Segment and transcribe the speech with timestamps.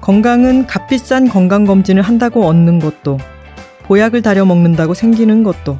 [0.00, 3.18] 건강은 값비싼 건강검진을 한다고 얻는 것도,
[3.82, 5.78] 보약을 다려 먹는다고 생기는 것도,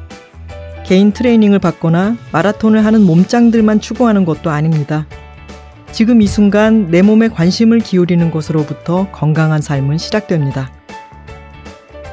[0.85, 5.07] 개인 트레이닝을 받거나 마라톤을 하는 몸짱들만 추구하는 것도 아닙니다.
[5.91, 10.71] 지금 이 순간 내 몸에 관심을 기울이는 것으로부터 건강한 삶은 시작됩니다.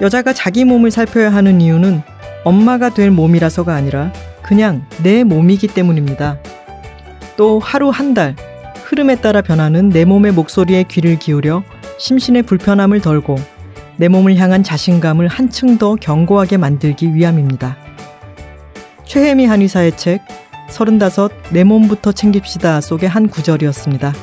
[0.00, 2.03] 여자가 자기 몸을 살펴야 하는 이유는
[2.45, 6.39] 엄마가 될 몸이라서가 아니라 그냥 내 몸이기 때문입니다.
[7.36, 8.35] 또 하루 한 달,
[8.85, 11.63] 흐름에 따라 변하는 내 몸의 목소리에 귀를 기울여
[11.98, 13.36] 심신의 불편함을 덜고
[13.96, 17.76] 내 몸을 향한 자신감을 한층 더 견고하게 만들기 위함입니다.
[19.04, 20.21] 최혜미 한의사의 책
[20.71, 24.14] 서른다섯 내 몸부터 챙깁시다 속의 한 구절이었습니다.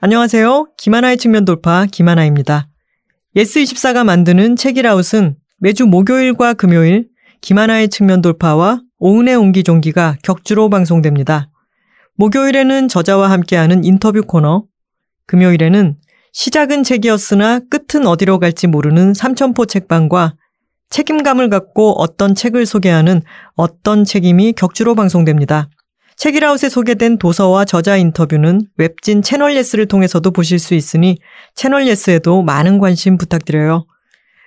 [0.00, 0.66] 안녕하세요.
[0.76, 2.68] 김하나의 측면 돌파 김하나입니다.
[3.36, 7.08] 예스24가 만드는 책읽아웃은 매주 목요일과 금요일
[7.40, 11.50] 김하나의 측면 돌파와 오은의 옹기종기가 격주로 방송됩니다.
[12.16, 14.64] 목요일에는 저자와 함께하는 인터뷰 코너,
[15.26, 15.96] 금요일에는
[16.32, 20.34] 시작은 책이었으나 끝은 어디로 갈지 모르는 삼천포 책방과
[20.90, 23.22] 책임감을 갖고 어떤 책을 소개하는
[23.54, 25.68] 어떤 책임이 격주로 방송됩니다.
[26.16, 31.18] 책읽아웃에 소개된 도서와 저자 인터뷰는 웹진 채널 예스를 통해서도 보실 수 있으니
[31.54, 33.86] 채널 예스에도 많은 관심 부탁드려요.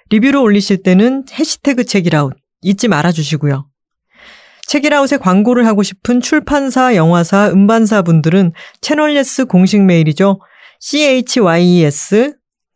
[0.09, 3.67] 리뷰를 올리실 때는 해시태그 책이라웃 잊지 말아 주시고요.
[4.67, 10.39] 책이라웃에 광고를 하고 싶은 출판사, 영화사, 음반사 분들은 채널 예스 공식 메일이죠.
[10.81, 12.33] Chys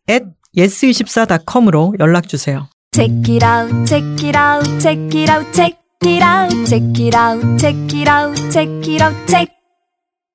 [0.09, 2.67] at yes24.com으로 연락 주세요.
[2.93, 7.57] Check it out, check it out, check it out, check it out, check it out,
[7.57, 9.49] check it out, check it out, check.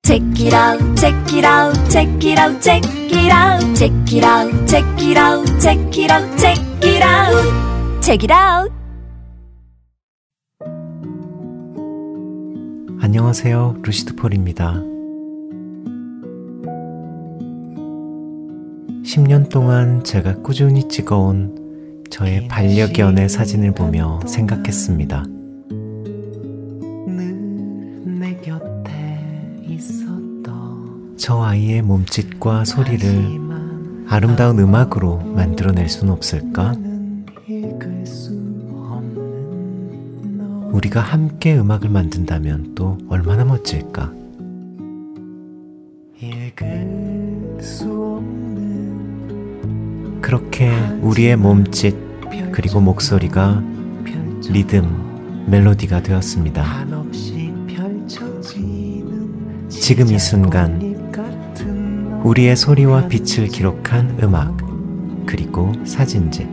[0.07, 4.67] Check it out, check it out, check it out, check it out, check it out,
[4.67, 8.71] check it out, check it out, check it out, check it out.
[13.01, 13.81] 안녕하세요.
[13.83, 14.96] 루시드 폴입니다.
[19.07, 25.23] 10년 동안 제가 꾸준히 찍어온 저의 반려견의 사진을 보며 생각했습니다.
[31.15, 33.39] 저 아이의 몸짓과 소리를
[34.09, 36.75] 아름다운 음악으로 만들어낼 수는 없을까?
[40.73, 44.11] 우리가 함께 음악을 만든다면 또 얼마나 멋질까?
[50.27, 50.69] 그렇게
[51.01, 51.95] 우리의 몸짓
[52.51, 53.63] 그리고 목소리가
[54.49, 56.65] 리듬, 멜로디가 되었습니다.
[59.69, 60.81] 지금 이 순간
[62.25, 64.57] 우리의 소리와 빛을 기록한 음악
[65.25, 66.45] 그리고 사진집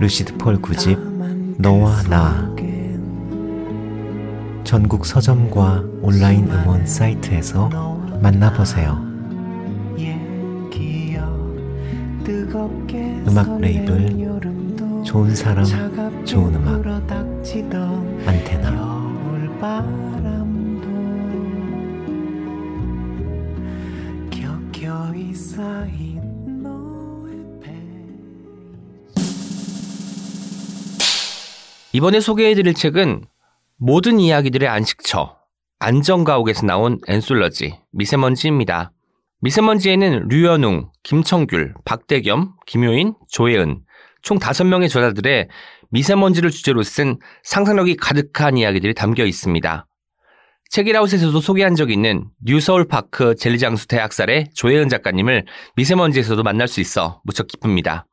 [0.00, 0.98] 루시드 폴 구집
[1.58, 2.52] 너와 나
[4.64, 7.68] 전국 서점과 온라인 음원 사이트에서
[8.20, 9.07] 만나보세요.
[13.28, 15.64] 음악 레이블 좋은 사람
[16.24, 16.78] 좋은 음악.
[18.26, 18.88] 안테나.
[31.92, 33.24] 이번에 소개해드릴 책은
[33.76, 35.36] 모든 이야기들의 안식처
[35.80, 38.92] 안정가옥에서 나온 앤솔러지 미세먼지입니다.
[39.40, 43.82] 미세먼지에는 류현웅, 김청귤, 박대겸, 김효인, 조혜은
[44.22, 45.48] 총 5명의 저자들의
[45.90, 49.86] 미세먼지를 주제로 쓴 상상력이 가득한 이야기들이 담겨 있습니다.
[50.70, 58.06] 책이라웃에서도 소개한 적이 있는 뉴서울파크 젤리장수 대학살의 조혜은 작가님을 미세먼지에서도 만날 수 있어 무척 기쁩니다.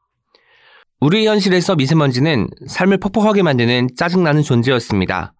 [1.01, 5.34] 우리 현실에서 미세먼지는 삶을 퍽퍽하게 만드는 짜증나는 존재였습니다.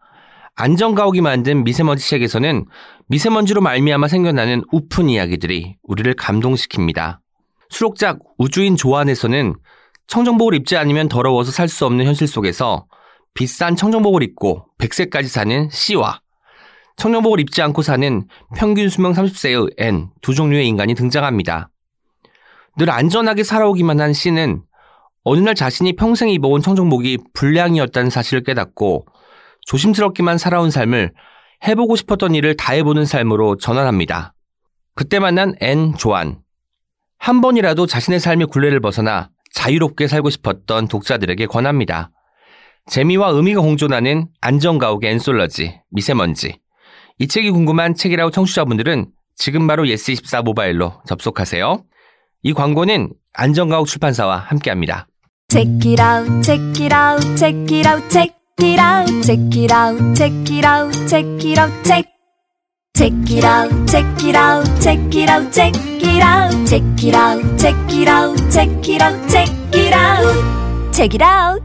[0.56, 2.66] 안전가옥이 만든 미세먼지 책에서는
[3.08, 7.20] 미세먼지로 말미암아 생겨나는 우픈 이야기들이 우리를 감동시킵니다.
[7.70, 9.56] 수록작 우주인 조안에서는
[10.08, 12.86] 청정복을 입지 않으면 더러워서 살 수 없는 현실 속에서
[13.34, 16.22] 비싼 청정복을 입고 100세까지 사는 C와
[16.96, 18.26] 청정복을 입지 않고 사는
[18.56, 21.70] 평균 수명 30세의 N 두 종류의 인간이 등장합니다.
[22.78, 24.64] 늘 안전하게 살아오기만 한 C는
[25.26, 29.06] 어느 날 자신이 평생 입어온 청정복이 불량이었다는 사실을 깨닫고
[29.66, 31.12] 조심스럽게만 살아온 삶을
[31.68, 34.34] 해보고 싶었던 일을 다 해보는 삶으로 전환합니다.
[34.94, 36.40] 그때 만난 앤 조안.
[37.18, 42.12] 한 번이라도 자신의 삶의 굴레를 벗어나 자유롭게 살고 싶었던 독자들에게 권합니다.
[42.88, 46.60] 재미와 의미가 공존하는 안전가옥의 앤솔러지, 미세먼지.
[47.18, 51.84] 이 책이 궁금한 책읽아웃 청취자분들은 지금 바로 예스24 모바일로 접속하세요.
[52.44, 55.08] 이 광고는 안전가옥 출판사와 함께합니다.
[55.50, 60.16] Check it out, check it out, check it out, check it out, check it out,
[60.16, 62.06] check it out, check it out, check.
[62.96, 67.60] check it out, check it out, check it out, check it out, check it out,
[67.60, 71.62] check it out, check it out, check it out, check it out.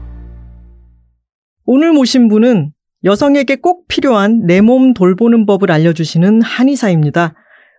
[1.65, 2.73] 오늘 모신 분은
[3.05, 7.33] 여성에게 꼭 필요한 내 몸 돌보는 법을 알려주시는 한의사입니다.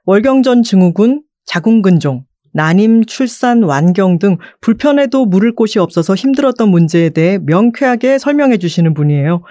[0.06, 8.18] 월경전 증후군, 자궁근종, 난임, 출산, 완경 등 불편해도 물을 곳이 없어서 힘들었던 문제에 대해 명쾌하게
[8.18, 9.42] 설명해 주시는 분이에요.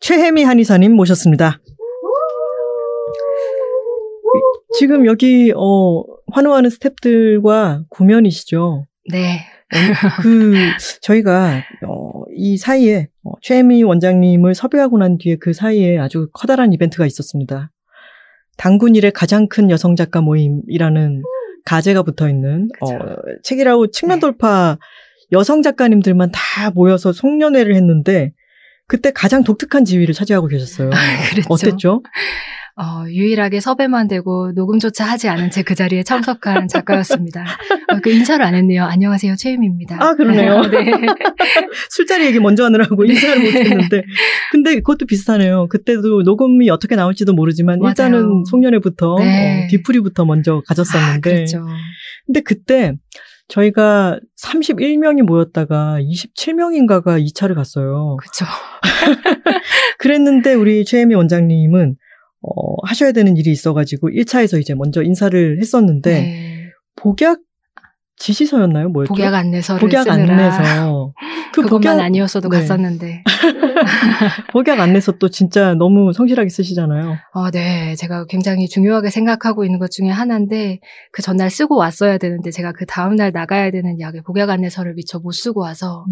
[0.00, 1.60] 최혜미 한의사님 모셨습니다.
[4.78, 8.84] 지금 여기 어, 환호하는 스탭들과 구면이시죠?
[9.10, 9.40] 네.
[10.22, 10.54] 그
[11.02, 17.06] 저희가 어, 이 사이에 어, 최혜미 원장님을 섭외하고 난 뒤에 그 사이에 아주 커다란 이벤트가
[17.06, 17.70] 있었습니다.
[18.56, 21.22] 당군 일의 가장 큰 여성 작가 모임이라는
[21.68, 22.88] 가제가 붙어 있는 어,
[23.42, 24.78] 책이라고 측면 돌파
[25.32, 28.32] 여성 작가님들만 다 모여서 송년회를 했는데
[28.86, 30.88] 그때 가장 독특한 지위를 차지하고 계셨어요.
[31.30, 31.52] 그랬죠.
[31.52, 32.02] 어땠죠?
[32.80, 37.44] 어, 유일하게 섭외만 되고 녹음조차 하지 않은 제 그 자리에 참석한 작가였습니다.
[37.92, 38.84] 어, 그 인사를 안 했네요.
[38.84, 39.96] 안녕하세요, 최유미입니다.
[40.00, 40.62] 아, 그러네요.
[40.62, 40.92] 네.
[41.90, 44.02] 술자리 얘기 먼저 하느라고 인사를 못 했는데.
[44.52, 45.66] 근데 그것도 비슷하네요.
[45.68, 47.90] 그때도 녹음이 어떻게 나올지도 모르지만 맞아요.
[47.90, 49.64] 일단은 송년회부터 네.
[49.64, 51.20] 어, 뒤풀이부터 먼저 아, 가졌었는데.
[51.20, 51.66] 그랬죠.
[52.26, 52.92] 근데 그때
[53.48, 58.16] 저희가 31명이 모였다가 27명인가가 2차를 갔어요.
[58.20, 58.44] 그쵸.
[59.98, 61.96] 그랬는데 우리 최혜미 원장님은
[62.42, 66.64] 어, 하셔야 되는 일이 있어가지고 1차에서 이제 먼저 인사를 했었는데 네.
[66.96, 67.40] 복약
[68.18, 68.88] 지시서였나요?
[68.88, 69.14] 뭐였죠?
[69.14, 71.12] 복약 안내서를 복약 쓰느라 안내서
[71.52, 72.58] 그 그것만 복약 아니었어도 네.
[72.58, 73.22] 갔었는데.
[74.52, 77.16] 복약 안내서 또 진짜 너무 성실하게 쓰시잖아요.
[77.32, 77.94] 어, 네.
[77.96, 80.80] 제가 굉장히 중요하게 생각하고 있는 것 중에 하나인데,
[81.12, 85.32] 그 전날 쓰고 왔어야 되는데, 제가 그 다음날 나가야 되는 약의 복약 안내서를 미처 못
[85.32, 86.04] 쓰고 와서,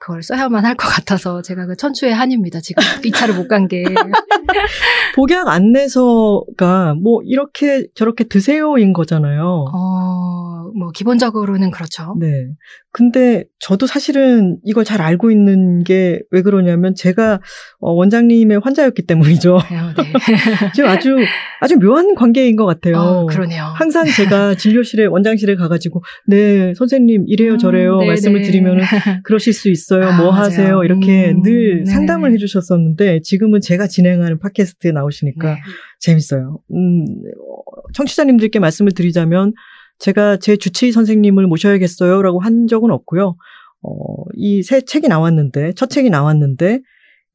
[0.00, 2.58] 그걸 써야만 할 것 같아서, 제가 그 천추의 한입니다.
[2.60, 3.84] 지금 이 차를 못 간 게.
[5.14, 9.66] 복약 안내서가 뭐 이렇게 저렇게 드세요인 거잖아요.
[9.74, 12.16] 어, 뭐, 기본적으로는 그렇죠.
[12.18, 12.46] 네.
[12.92, 17.40] 근데 저도 사실은 이걸 잘 알고 있는 게 왜 그러냐면 제가
[17.80, 19.56] 어, 원장님의 환자였기 때문이죠.
[19.56, 20.12] 어, 네.
[20.74, 21.16] 지금 아주
[21.60, 22.96] 아주 묘한 관계인 것 같아요.
[22.96, 23.64] 어, 그러네요.
[23.74, 28.06] 항상 제가 진료실에 원장실에 가가지고 네 선생님 이래요 음, 저래요 네네.
[28.08, 28.82] 말씀을 드리면은
[29.24, 30.44] 그러실 수 있어요 아, 뭐 맞아요.
[30.44, 31.90] 하세요 이렇게 음, 늘 네네.
[31.90, 35.60] 상담을 해주셨었는데 지금은 제가 진행하는 팟캐스트에 나오시니까 네.
[36.00, 36.58] 재밌어요.
[36.72, 37.62] 음, 어,
[37.94, 39.52] 청취자님들께 말씀을 드리자면
[40.00, 43.36] 제가 제 주치의 선생님을 모셔야겠어요라고 한 적은 없고요.
[43.82, 43.90] 어,
[44.34, 46.80] 이 새 책이 나왔는데 첫 책이 나왔는데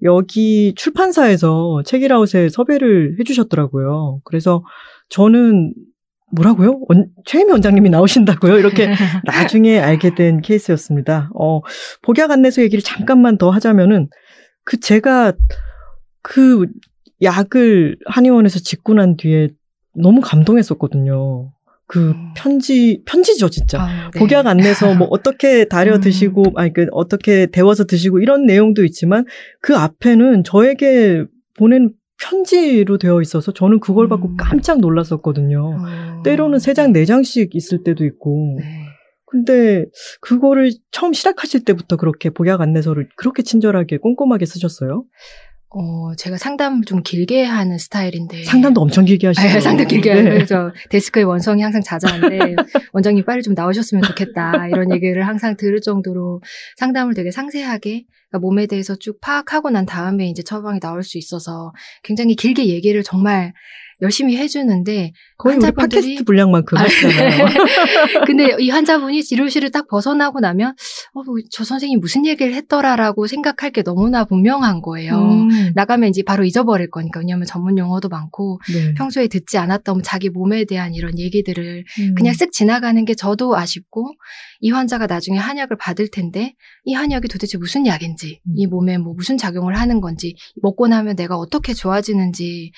[0.04, 4.20] 여기 출판사에서 책이라웃에 섭외를 해주셨더라고요.
[4.26, 4.64] 그래서
[5.10, 5.74] 저는
[6.36, 6.82] 뭐라고요?
[6.90, 8.58] 원- 최혜미 원장님이 나오신다고요?
[8.58, 8.88] 이렇게
[9.26, 11.30] 나중에 알게 된 케이스였습니다.
[11.40, 11.62] 어,
[12.02, 14.10] 복약 안내서 얘기를 잠깐만 더 하자면은
[14.66, 15.34] 그 제가
[16.22, 16.66] 그
[17.22, 19.50] 약을 한의원에서 짓고 난 뒤에
[19.96, 21.52] 너무 감동했었거든요.
[21.88, 22.34] 그 음.
[22.36, 23.82] 편지 편지죠 진짜.
[23.82, 24.20] 아, 네.
[24.20, 26.02] 복약 안내서 뭐 어떻게 다려 음.
[26.02, 29.26] 드시고 아니 그 어떻게 데워서 드시고 이런 내용도 있지만
[29.62, 31.26] 그 앞에는 저에게
[31.58, 31.92] 보낸
[32.22, 34.38] 편지로 되어 있어서 저는 그걸 받고 음.
[34.38, 35.78] 깜짝 놀랐었거든요.
[35.78, 38.58] 어, 때로는 세 장, 네 장씩 있을 때도 있고.
[38.60, 38.86] 네.
[39.28, 39.86] 근데
[40.22, 45.04] 그거를 처음 시작하실 때부터 그렇게 복약 안내서를 그렇게 친절하게 꼼꼼하게 쓰셨어요?
[45.78, 48.46] 어, 제가 상담을 좀 길게 하는 스타일인데.
[48.46, 49.46] 상담도 엄청 길게 하시죠.
[49.46, 50.20] 아, 상담 길게 네.
[50.20, 52.56] 하고 그래서 데스크에 원성이 항상 자자한데
[52.94, 56.42] 원장님 빨리 좀 나오셨으면 좋겠다 이런 얘기를 항상 들을 정도로
[56.78, 61.74] 상담을 되게 상세하게 그러니까 몸에 대해서 쭉 파악하고 난 다음에 이제 처방이 나올 수 있어서
[62.04, 63.52] 굉장히 길게 얘기를 정말
[64.02, 67.46] 열심히 해주는데 거의 우리 환자분들이- 팟캐스트 분량만큼 아, 하시잖아요.
[68.28, 70.74] 근데 이 환자분이 진료실을 딱 벗어나고 나면
[71.14, 75.16] 어, 뭐저 선생님 무슨 얘기를 했더라라고 생각할 게 너무나 분명한 거예요.
[75.18, 78.94] 음, 나가면 이제 바로 잊어버릴 거니까 왜냐하면 전문 용어도 많고 네.
[78.96, 82.16] 평소에 듣지 않았던 자기 몸에 대한 이런 얘기들을 음.
[82.16, 84.12] 그냥 쓱 지나가는 게 저도 아쉽고
[84.60, 88.54] 이 환자가 나중에 한약을 받을 텐데 이 한약이 도대체 무슨 약인지 음.
[88.58, 92.72] 이 몸에 뭐 무슨 작용을 하는 건지 먹고 나면 내가 어떻게 좋아지는지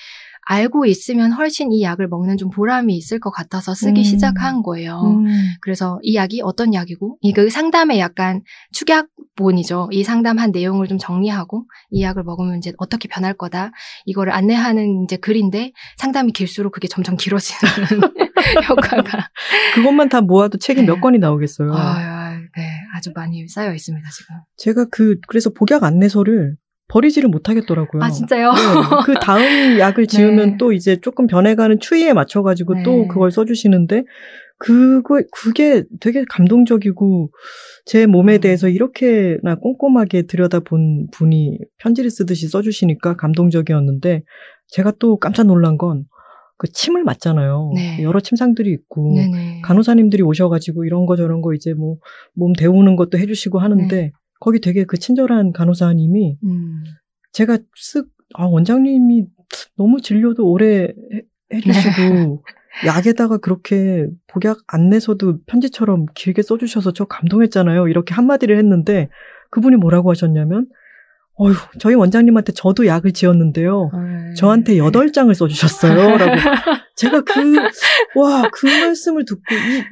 [0.48, 4.02] 알고 있으면 훨씬 이 약을 먹는 좀 보람이 있을 것 같아서 쓰기 음.
[4.02, 4.98] 시작한 거예요.
[5.02, 5.26] 음.
[5.60, 8.40] 그래서 이 약이 어떤 약이고 이그 상담의 약간
[8.72, 9.90] 축약본이죠.
[9.92, 13.72] 이 상담한 내용을 좀 정리하고 이 약을 먹으면 이제 어떻게 변할 거다.
[14.06, 18.00] 이거를 안내하는 이제 글인데 상담이 길수록 그게 점점 길어지는
[18.70, 19.28] 효과가
[19.74, 20.86] 그것만 다 모아도 책이 네.
[20.86, 21.74] 몇 권이 나오겠어요.
[21.74, 24.36] 아, 네, 아주 많이 쌓여 있습니다 지금.
[24.56, 26.56] 제가 그 그래서 복약 안내서를
[26.88, 28.02] 버리지를 못하겠더라고요.
[28.02, 28.52] 아 진짜요?
[28.52, 28.58] 네,
[29.04, 29.42] 그 다음
[29.78, 30.56] 약을 지으면 네.
[30.58, 32.82] 또 이제 조금 변해가는 추위에 맞춰가지고 네.
[32.82, 34.04] 또 그걸 써주시는데
[34.58, 37.30] 그거 그게 되게 감동적이고
[37.84, 38.40] 제 몸에 음.
[38.40, 44.22] 대해서 이렇게나 꼼꼼하게 들여다본 분이 편지를 쓰듯이 써주시니까 감동적이었는데
[44.68, 46.06] 제가 또 깜짝 놀란 건
[46.58, 47.70] 그 침을 맞잖아요.
[47.76, 48.02] 네.
[48.02, 49.60] 여러 침상들이 있고 네네.
[49.62, 51.98] 간호사님들이 오셔가지고 이런 거 저런 거 이제 뭐
[52.34, 54.12] 몸 데우는 것도 해주시고 하는데 네.
[54.40, 56.84] 거기 되게 그 친절한 간호사님이 음.
[57.32, 59.24] 제가 쓱, 아, 원장님이
[59.76, 62.42] 너무 진료도 오래 해, 해주시고,
[62.86, 67.88] 약에다가 그렇게 복약 안 내서도 편지처럼 길게 써주셔서 저 감동했잖아요.
[67.88, 69.08] 이렇게 한마디를 했는데,
[69.50, 70.66] 그분이 뭐라고 하셨냐면,
[71.34, 73.90] 어휴, 저희 원장님한테 저도 약을 지었는데요.
[73.92, 76.16] 어, 저한테 여덟 장을 써주셨어요.
[76.18, 76.32] 라고.
[76.96, 77.30] 제가 그,
[78.18, 79.82] 와, 그 말씀을 듣고, 이,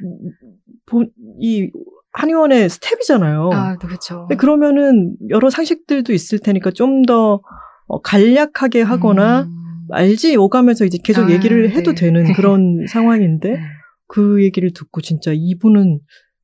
[0.85, 1.05] 보-
[1.39, 1.71] 이,
[2.17, 3.49] 한의원의 스텝이잖아요.
[3.53, 4.27] 아, 그렇죠.
[4.37, 7.41] 그러면은 여러 상식들도 있을 테니까 좀더
[7.87, 9.85] 어, 간략하게 하거나 음.
[9.91, 12.01] 알지 오가면서 이제 계속 아, 얘기를 해도 네.
[12.01, 13.59] 되는 그런 상황인데 네.
[14.07, 15.99] 그 얘기를 듣고 진짜 이분은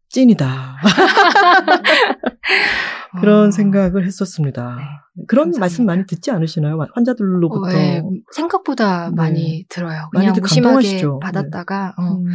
[0.10, 0.78] 찐이다
[3.20, 3.52] 그런 어.
[3.52, 4.76] 생각을 했었습니다.
[4.78, 5.60] 네, 그런 감사합니다.
[5.60, 6.78] 말씀 많이 듣지 않으시나요?
[6.94, 7.62] 환자들로부터.
[7.62, 8.02] 어, 네,
[8.32, 9.16] 생각보다 네.
[9.16, 10.10] 많이 들어요.
[10.12, 11.20] 그냥 무심하게 감동하시죠.
[11.20, 12.26] 받았다가 어, 음,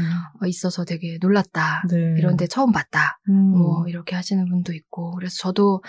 [0.43, 1.83] 어, 있어서 되게 놀랐다.
[1.91, 2.15] 네.
[2.19, 3.19] 이런데 처음 봤다.
[3.29, 3.59] 음.
[3.59, 5.83] 뭐 이렇게 하시는 분도 있고 그래서 저도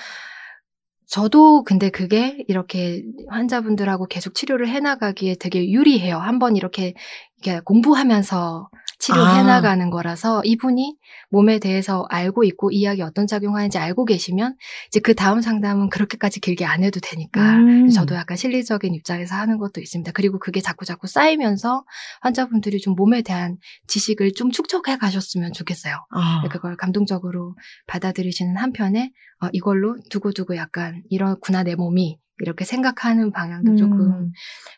[1.08, 6.18] 저도 근데 그게 이렇게 환자분들하고 계속 치료를 해나가기에 되게 유리해요.
[6.18, 6.94] 한번 이렇게
[7.42, 9.44] 이렇게 공부하면서 치료해 아.
[9.44, 10.98] 나가는 거라서 이분이
[11.30, 14.56] 몸에 대해서 알고 있고 이 약이 어떤 작용하는지 알고 계시면
[14.88, 17.90] 이제 그 다음 상담은 그렇게까지 길게 안 해도 되니까 음.
[17.90, 20.12] 저도 약간 실리적인 입장에서 하는 것도 있습니다.
[20.12, 21.86] 그리고 그게 자꾸 자꾸 쌓이면서
[22.22, 25.96] 환자분들이 좀 몸에 대한 지식을 좀 축적해 가셨으면 좋겠어요.
[26.12, 27.56] 아, 그걸 감동적으로
[27.88, 34.32] 받아들이시는 한편에 어, 이걸로 두고두고 약간 이렇구나 내 몸이 이렇게 생각하는 방향도 조금 음.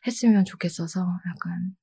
[0.06, 1.76] 했으면 좋겠어서 약간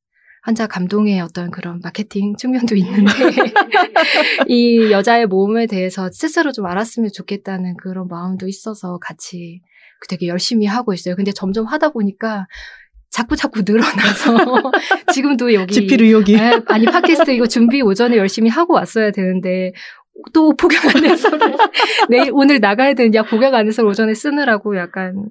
[0.48, 3.12] 환자 감동의 어떤 그런 마케팅 측면도 있는데
[4.48, 9.60] 이 여자의 몸에 대해서 스스로 좀 알았으면 좋겠다는 그런 마음도 있어서 같이
[10.08, 11.16] 되게 열심히 하고 있어요.
[11.16, 12.46] 근데 점점 하다 보니까
[13.10, 14.72] 자꾸 자꾸 늘어나서
[15.12, 16.36] 지금도 여기 지필 의혹이.
[16.36, 19.72] 네, 아니 팟캐스트 이거 준비 오전에 열심히 하고 왔어야 되는데
[20.32, 21.56] 또 복약 안내서를
[22.08, 25.26] 내일 오늘 나가야 되는 약 복약 안내서를 오전에 쓰느라고 약간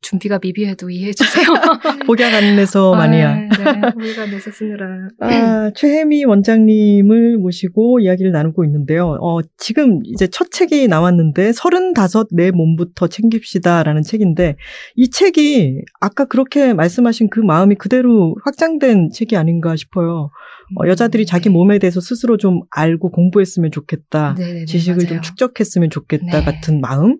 [0.00, 1.46] 준비가 미비해도 이해해 주세요.
[2.06, 3.30] 복약 안내서 마니아.
[3.30, 3.48] 아, 네,
[3.92, 5.08] 복약 안내서 쓰느라.
[5.20, 9.18] 아, 최혜미 원장님을 모시고 이야기를 나누고 있는데요.
[9.20, 14.56] 어, 지금 이제 첫 책이 나왔는데, 35 내 몸부터 챙깁시다라는 책인데,
[14.94, 20.30] 이 책이 아까 그렇게 말씀하신 그 마음이 그대로 확장된 책이 아닌가 싶어요.
[20.76, 21.54] 어, 여자들이 자기 네.
[21.54, 24.34] 몸에 대해서 스스로 좀 알고 공부했으면 좋겠다.
[24.38, 25.20] 네네네, 지식을 좀 맞아요.
[25.22, 26.44] 축적했으면 좋겠다 네.
[26.44, 27.16] 같은 마음?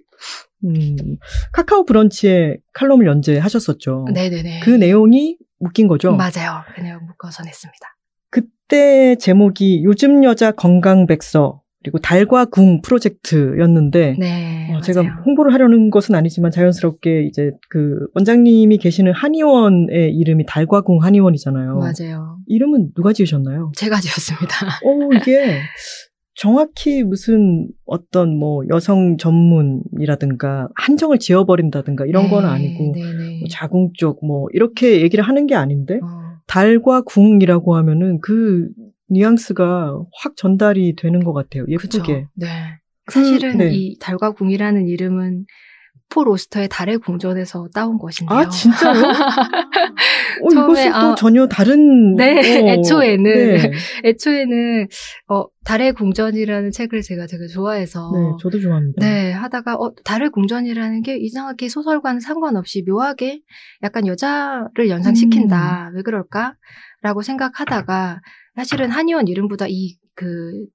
[0.65, 0.97] 음,
[1.53, 4.07] 카카오 브런치에 칼럼을 연재하셨었죠.
[4.13, 4.61] 네네네.
[4.61, 6.13] 그 내용이 웃긴 거죠.
[6.17, 6.63] 맞아요.
[6.75, 7.97] 그 내용 묶어서 냈습니다.
[8.31, 14.75] 그때 제목이 요즘 여자 건강 백서 그리고 달과 궁 프로젝트였는데 네.
[14.75, 15.03] 어, 제가.
[15.25, 21.79] 홍보를 하려는 것은 아니지만 자연스럽게 이제 그 원장님이 계시는 한의원의 이름이 달과 궁 한의원이잖아요.
[21.79, 22.39] 맞아요.
[22.47, 23.73] 이름은 누가 지으셨나요?
[23.77, 24.67] 제가 지었습니다.
[24.85, 25.61] 어 이게
[26.39, 33.39] 정확히 무슨 어떤 뭐 여성 전문이라든가 한정을 지어버린다든가 이런 건 네, 아니고 네네.
[33.41, 38.69] 뭐 자궁 쪽뭐 이렇게 얘기를 하는 게 아닌데 어, 달과 궁이라고 하면은 그
[39.09, 41.65] 뉘앙스가 확 전달이 되는 것 같아요.
[41.77, 41.99] 그쵸.
[41.99, 42.27] 예쁘게.
[42.35, 42.47] 네.
[43.05, 43.71] 그, 사실은 네.
[43.75, 45.45] 이 달과 궁이라는 이름은
[46.11, 48.39] 폴 오스터의 달의 궁전에서 따온 것인데요.
[48.39, 49.03] 아 진짜요?
[50.43, 52.15] 어, 처음에, 아, 전혀 다른.
[52.17, 53.23] 네, 어, 애초에는.
[53.25, 53.71] 네,
[54.05, 54.89] 애초에는
[55.29, 59.05] 어 달의 궁전이라는 책을 제가 되게 좋아해서 네, 저도 좋아합니다.
[59.05, 63.43] 네, 하다가 어 달의 궁전이라는 게 이상하게 소설과는 상관없이 묘하게
[63.83, 65.91] 약간 여자를 연상시킨다.
[65.91, 65.97] 음.
[65.97, 66.55] 왜 그럴까?
[67.03, 68.21] 라고 생각하다가
[68.57, 70.67] 사실은 한의원 이름보다 이그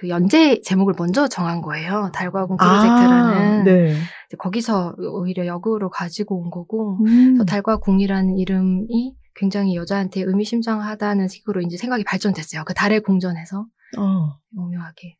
[0.00, 2.10] 그 연재 제목을 먼저 정한 거예요.
[2.14, 3.94] 달과 궁 프로젝트라는 아, 네.
[4.38, 7.44] 거기서 오히려 역으로 가지고 온 거고 음.
[7.44, 12.64] 달과 궁이라는 이름이 굉장히 여자한테 의미심장하다는 식으로 이제 생각이 발전됐어요.
[12.64, 13.66] 그 달의 궁전에서
[13.98, 15.16] 어, 오묘하게.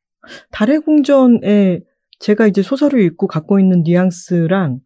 [0.51, 1.81] 달의 궁전에
[2.19, 4.81] 제가 이제 소설을 읽고 갖고 있는 뉘앙스랑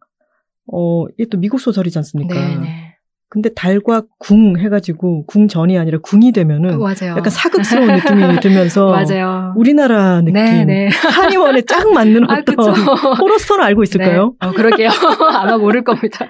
[0.73, 2.33] 어, 이게 또 미국 소설이지 않습니까?
[2.33, 2.84] 네네.
[3.27, 7.15] 근데 달과 궁 해가지고 궁전이 아니라 궁이 되면은 맞아요.
[7.17, 9.53] 약간 사극스러운 느낌이 들면서 맞아요.
[9.57, 10.87] 우리나라 느낌, 네 네.
[11.11, 12.71] 한의원에 딱 맞는 아, 어떤 그쵸.
[13.19, 14.35] 호러스토는 알고 있을까요?
[14.39, 14.47] 네.
[14.47, 14.89] 어, 그러게요.
[15.33, 16.29] 아마 모를 겁니다.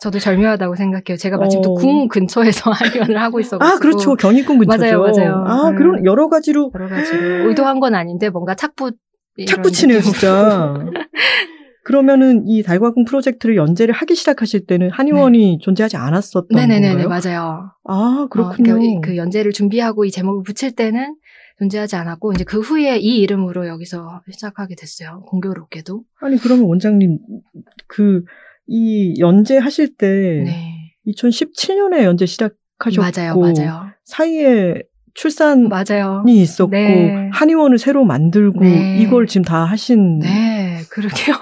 [0.00, 1.16] 저도 절묘하다고 생각해요.
[1.18, 1.74] 제가 마침 또 어.
[1.74, 3.76] 궁 근처에서 한의원을 하고 있어가지고.
[3.76, 4.14] 아, 그렇죠.
[4.14, 4.78] 경희궁 근처죠.
[4.82, 5.44] 맞아요, 맞아요.
[5.46, 5.76] 아, 음.
[5.76, 8.94] 그런 여러 가지로 여러 가지로 의도한 건 아닌데 뭔가 착붙
[9.36, 10.12] 이런 착 붙이네요, 느낌으로.
[10.12, 10.74] 진짜.
[11.92, 17.08] 그러면은 이 달과궁 프로젝트를 연재를 하기 시작하실 때는 한의원이 존재하지 않았었던 네네네네 건가요?
[17.08, 17.70] 맞아요.
[17.84, 18.76] 아, 그렇군요.
[18.76, 21.16] 어, 그, 그 연재를 준비하고 이 제목을 붙일 때는
[21.58, 25.20] 존재하지 않았고 이제 그 후에 이 이름으로 여기서 시작하게 됐어요.
[25.26, 26.02] 공교롭게도.
[26.20, 27.18] 아니, 그러면 원장님,
[27.88, 28.24] 그,
[28.66, 30.94] 이 연재하실 때, 네.
[31.06, 33.90] 2017년에 연재 시작하신 하셨고 맞아요, 맞아요.
[34.04, 34.82] 사이에
[35.14, 36.24] 출산이 맞아요.
[36.26, 37.28] 있었고 네.
[37.32, 38.98] 한의원을 새로 만들고 네.
[39.00, 41.36] 이걸 지금 다 하신 네, 그러게요.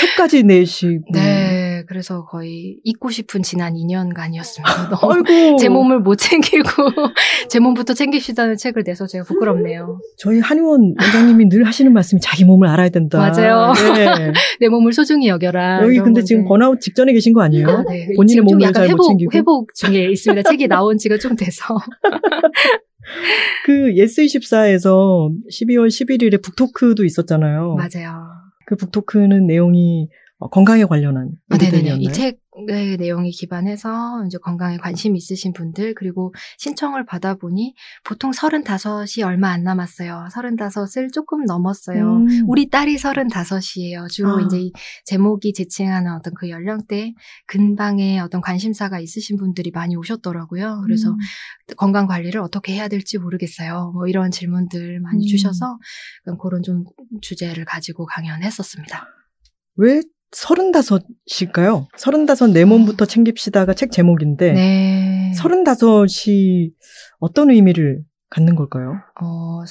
[0.00, 4.90] 책까지 내시고 네, 그래서 거의 잊고 싶은 지난 2년간이었습니다.
[5.00, 6.66] 너무 제 몸을 못 챙기고
[7.48, 9.98] 제 몸부터 챙깁시다는 책을 내서 제가 부끄럽네요.
[10.18, 13.18] 저희 한의원 원장님이 늘 하시는 말씀이 자기 몸을 알아야 된다.
[13.18, 13.72] 맞아요.
[13.94, 14.32] 네.
[14.60, 15.82] 내 몸을 소중히 여겨라.
[15.84, 16.48] 여기 근데 지금 건데.
[16.48, 17.68] 번아웃 직전에 계신 거 아니에요?
[17.68, 18.08] 아, 네.
[18.16, 20.48] 본인의 지금 좀 몸을 잘 못 챙기고 회복 중에 있습니다.
[20.50, 21.76] 책이 나온 지가 좀 돼서.
[23.64, 27.74] 그 예스24에서 12월 11일에 북토크도 있었잖아요.
[27.76, 28.26] 맞아요.
[28.66, 30.08] 그 북토크는 내용이 어,
[30.50, 31.96] 건강에 관련한 아, 네네네.
[32.00, 39.50] 이 책의 내용에 기반해서 이제 건강에 관심 있으신 분들 그리고 신청을 받아보니 보통 35이 얼마
[39.50, 40.28] 안 남았어요.
[40.32, 42.16] 35을 조금 넘었어요.
[42.16, 42.44] 음.
[42.46, 44.08] 우리 딸이 35이에요.
[44.10, 44.42] 주로 아.
[44.42, 44.72] 이제 이
[45.04, 47.14] 제목이 지칭하는 어떤 그 연령대
[47.46, 50.82] 근방에 어떤 관심사가 있으신 분들이 많이 오셨더라고요.
[50.84, 51.16] 그래서 음.
[51.76, 53.92] 건강 관리를 어떻게 해야 될지 모르겠어요.
[53.94, 55.26] 뭐 이런 질문들 많이 음.
[55.26, 55.78] 주셔서
[56.24, 56.84] 그런 그런 좀
[57.20, 59.06] 주제를 가지고 강연했었습니다.
[59.76, 61.86] 왜 서른다섯일까요?
[61.96, 65.32] 서른다섯 내 몸부터 챙깁시다가 책 제목인데 네.
[65.34, 66.70] 서른다섯이
[67.20, 68.94] 어떤 의미를 갖는 걸까요?
[69.20, 69.62] 어,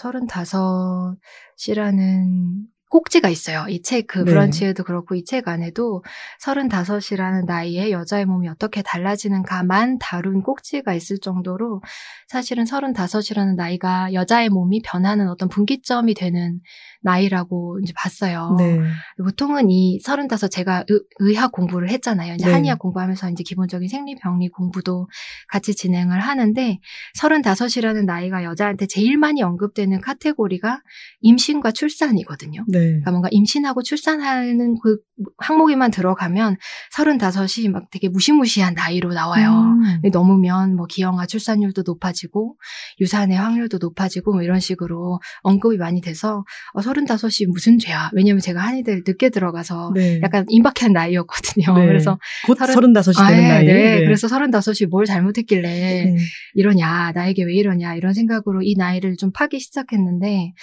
[1.57, 3.65] 35이라는 꼭지가 있어요.
[3.69, 4.25] 이 책, 그 네.
[4.25, 6.03] 브런치에도 그렇고 이 책 안에도
[6.43, 11.81] 35이라는 나이에 여자의 몸이 어떻게 달라지는가만 다룬 꼭지가 있을 정도로
[12.27, 16.59] 사실은 35이라는 나이가 여자의 몸이 변하는 어떤 분기점이 되는
[17.01, 18.55] 나이라고 이제 봤어요.
[18.57, 18.79] 네.
[19.17, 22.35] 보통은 이35 제가 의, 의학 공부를 했잖아요.
[22.35, 22.51] 이제 네.
[22.51, 25.07] 한의학 공부하면서 이제 기본적인 생리 병리 공부도
[25.47, 26.79] 같이 진행을 하는데
[27.17, 30.81] 35이라는 나이가 여자한테 제일 많이 언급되는 카테고리가
[31.21, 32.63] 임신과 출산이거든요.
[32.67, 32.79] 네.
[32.79, 34.97] 그러니까 뭔가 임신하고 출산하는 그
[35.37, 36.57] 항목에만 들어가면
[36.95, 39.75] 35이 막 되게 무시무시한 나이로 나와요.
[40.03, 40.09] 음.
[40.11, 42.57] 넘으면 뭐 기형아 출산율도 높아지고
[42.99, 48.09] 유산의 확률도 높아지고 뭐 이런 식으로 언급이 많이 돼서 어, 35이 무슨 죄야.
[48.13, 50.19] 왜냐면 제가 한의대를 늦게 들어가서 네.
[50.23, 51.73] 약간 임박한 나이였거든요.
[51.79, 51.85] 네.
[51.87, 53.65] 그래서 곧 서른- 서른다섯이 아, 되는 네, 나이.
[53.65, 53.99] 네.
[54.03, 56.15] 그래서 35이 뭘 잘못했길래 네.
[56.53, 60.53] 이러냐, 나에게 왜 이러냐, 이런 생각으로 이 나이를 좀 파기 시작했는데,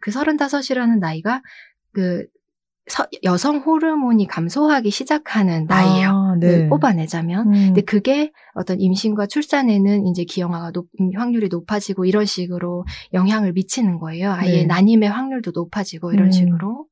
[0.00, 1.42] 그 35이라는 나이가,
[1.92, 2.26] 그,
[2.88, 6.08] 서- 여성 호르몬이 감소하기 시작하는 나이예요.
[6.10, 6.68] 아, 그 네.
[6.68, 7.48] 뽑아내자면.
[7.48, 7.52] 음.
[7.52, 13.98] 근데 그게 어떤 임신과 출산에는 이제 기형아가 높, 음, 확률이 높아지고 이런 식으로 영향을 미치는
[13.98, 14.32] 거예요.
[14.32, 14.64] 아예 네.
[14.66, 16.32] 난임의 확률도 높아지고 이런 음.
[16.32, 16.86] 식으로.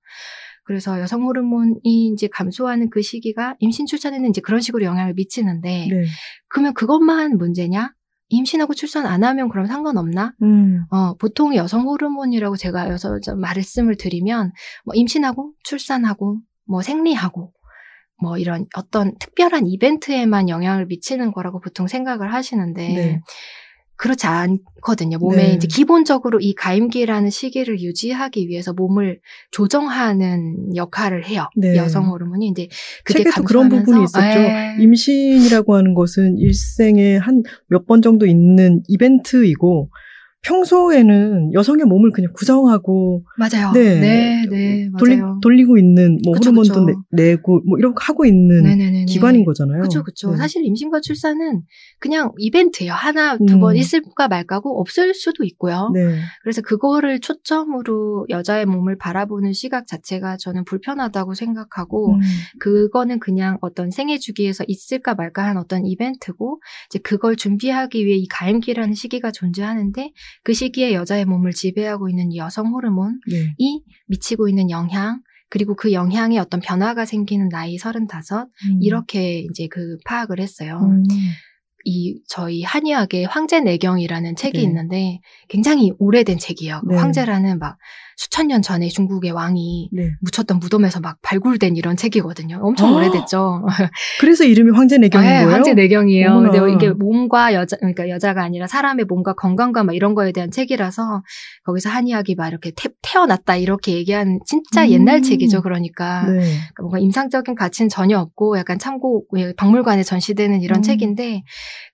[0.65, 1.81] 그래서 여성 호르몬이
[2.13, 6.05] 이제 감소하는 그 시기가 임신 출산에는 이제 그런 식으로 영향을 미치는데 네.
[6.49, 7.93] 그러면 그것만 문제냐?
[8.29, 10.35] 임신하고 출산 안 하면 그럼 상관없나?
[10.43, 10.85] 음.
[10.91, 14.53] 어, 보통 여성 호르몬이라고 제가 여서 저 말씀을 드리면
[14.85, 17.53] 뭐 임신하고 출산하고 뭐 생리하고
[18.21, 23.21] 뭐 이런 어떤 특별한 이벤트에만 영향을 미치는 거라고 보통 생각을 하시는데 네.
[23.99, 25.19] 그렇지 않거든요.
[25.19, 25.53] 몸에 네.
[25.55, 29.21] 이제 기본적으로 이 가임기라는 시기를 유지하기 위해서 몸을
[29.53, 31.49] 조정하는 역할을 해요.
[31.57, 31.77] 네.
[31.77, 32.69] 여성 호르몬이 이제
[33.05, 34.39] 그게 책에도 그런 부분이 있었죠.
[34.39, 34.77] 예.
[34.81, 39.91] 임신이라고 하는 것은 일생에 한 몇 번 정도 있는 이벤트이고
[40.47, 43.73] 평소에는 여성의 몸을 그냥 구성하고 맞아요.
[43.73, 44.01] 네.
[44.01, 45.41] 네, 네, 돌리, 맞아요.
[45.43, 47.03] 돌리고 있는 뭐 그쵸, 호르몬도 그쵸.
[47.11, 49.07] 내, 고 뭐 이렇게 하고 있는 네네네네.
[49.07, 49.81] 기관인 거잖아요.
[49.81, 50.31] 그렇죠, 그렇죠.
[50.31, 50.37] 네.
[50.37, 51.63] 사실 임신과 출산은
[51.99, 52.93] 그냥 이벤트예요.
[52.93, 53.61] 하나, 두 음.
[53.61, 55.91] 번 있을까 말까고 없을 수도 있고요.
[55.95, 56.17] 네.
[56.43, 62.21] 그래서 그거를 초점으로 여자의 몸을 바라보는 시각 자체가 저는 불편하다고 생각하고 음.
[62.61, 68.29] 그거는 그냥 어떤 생애 주기에서 있을까 말까 한 어떤 이벤트고 이제 그걸 준비하기 위해 이
[68.29, 73.55] 가임기라는 시기가 존재하는데 그 시기에 여자의 몸을 지배하고 있는 이 여성 호르몬이 네.
[74.07, 78.83] 미치고 있는 영향 그리고 그 영향에 어떤 변화가 생기는 나이 35 음.
[78.83, 80.81] 이렇게 이제 그 파악을 했어요.
[80.83, 81.05] 음.
[81.85, 84.64] 이 저희 한의학의 황제 내경이라는 책이 네.
[84.64, 86.81] 있는데 굉장히 오래된 책이에요.
[86.81, 86.99] 그 네.
[86.99, 87.79] 황제라는 막
[88.16, 90.11] 수천 년 전에 중국의 왕이 네.
[90.22, 92.59] 묻혔던 무덤에서 막 발굴된 이런 책이거든요.
[92.62, 93.66] 엄청 아, 오래됐죠.
[94.20, 95.50] 그래서 이름이 황제 내경인 네, 거예요?
[95.50, 96.31] 황제 내경이에요.
[96.31, 96.50] 어머나.
[96.50, 101.22] 근데 이게 몸과 여자, 그러니까 여자가 아니라 사람의 몸과 건강과 막 이런 거에 대한 책이라서
[101.64, 104.90] 거기서 한의학이 막 이렇게 태, 태어났다 이렇게 얘기한 진짜 음.
[104.90, 105.61] 옛날 책이죠.
[105.61, 106.38] 그러니까 네.
[106.40, 110.83] 그러니까 뭔가 임상적인 가치는 전혀 없고 약간 참고 예, 박물관에 전시되는 이런 음.
[110.83, 111.42] 책인데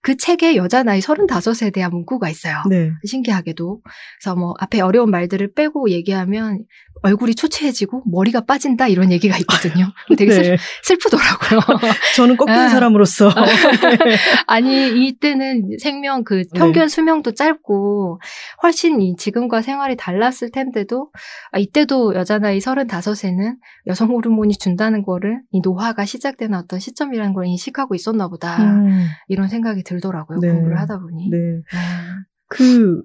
[0.03, 2.63] 그 책에 여자 나이 35에 대한 문구가 있어요.
[2.71, 2.91] 네.
[3.05, 3.81] 신기하게도.
[4.21, 6.65] 그래서 뭐 앞에 어려운 말들을 빼고 얘기하면 얘기하면
[7.03, 9.87] 얼굴이 초췌해지고 머리가 빠진다 이런 얘기가 있거든요.
[10.17, 10.57] 되게 슬, 네.
[10.85, 11.61] 슬프더라고요.
[12.15, 12.69] 저는 꺾이는 아.
[12.69, 13.31] 사람으로서
[14.47, 16.45] 아니 이때는 생명 그 네.
[16.55, 18.21] 평균 수명도 짧고
[18.63, 21.11] 훨씬 이 지금과 생활이 달랐을 텐데도
[21.51, 23.57] 아, 이때도 여자 나이 35에는
[23.89, 29.49] 여성 호르몬이 준다는 거를 이 노화가 시작되는 어떤 시점이라는 걸 인식하고 있었나 보다 음, 이런
[29.49, 30.53] 생각이 들더라고요 네.
[30.53, 31.37] 공부를 하다 보니 네.
[31.75, 33.03] 아, 그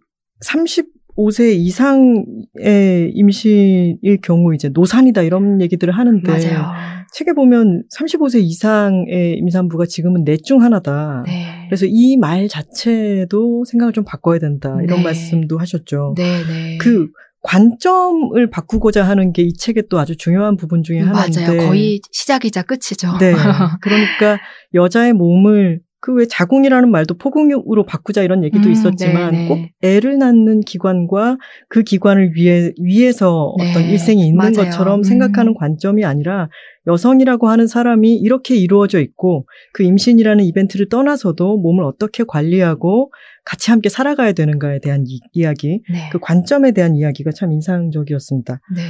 [1.17, 6.71] 35세 이상의 임신일 경우 이제 노산이다 이런 얘기들을 하는데 맞아요.
[7.13, 11.23] 책에 보면 35세 이상의 임산부가 지금은 넷 중 하나다.
[11.25, 11.65] 네.
[11.69, 14.77] 그래서 이 말 자체도 생각을 좀 바꿔야 된다.
[14.83, 15.03] 이런 네.
[15.03, 16.13] 말씀도 하셨죠.
[16.17, 16.77] 네, 네.
[16.79, 17.07] 그
[17.43, 21.45] 관점을 바꾸고자 하는 게 이 책의 또 아주 중요한 부분 중에 하나인데.
[21.45, 21.67] 맞아요.
[21.69, 23.17] 거의 시작이자 끝이죠.
[23.19, 23.33] 네.
[23.81, 24.37] 그러니까
[24.73, 29.47] 여자의 몸을 그 왜 자궁이라는 말도 포궁으로 바꾸자 이런 얘기도 음, 있었지만 네, 네.
[29.47, 31.37] 꼭 애를 낳는 기관과
[31.69, 34.53] 그 기관을 위해 위해서 네, 어떤 일생이 있는 맞아요.
[34.53, 35.03] 것처럼 음.
[35.03, 36.49] 생각하는 관점이 아니라
[36.87, 43.11] 여성이라고 하는 사람이 이렇게 이루어져 있고 그 임신이라는 이벤트를 떠나서도 몸을 어떻게 관리하고
[43.45, 46.09] 같이 함께 살아가야 되는가에 대한 이, 이야기, 네.
[46.11, 48.59] 그 관점에 대한 이야기가 참 인상적이었습니다.
[48.75, 48.81] 네.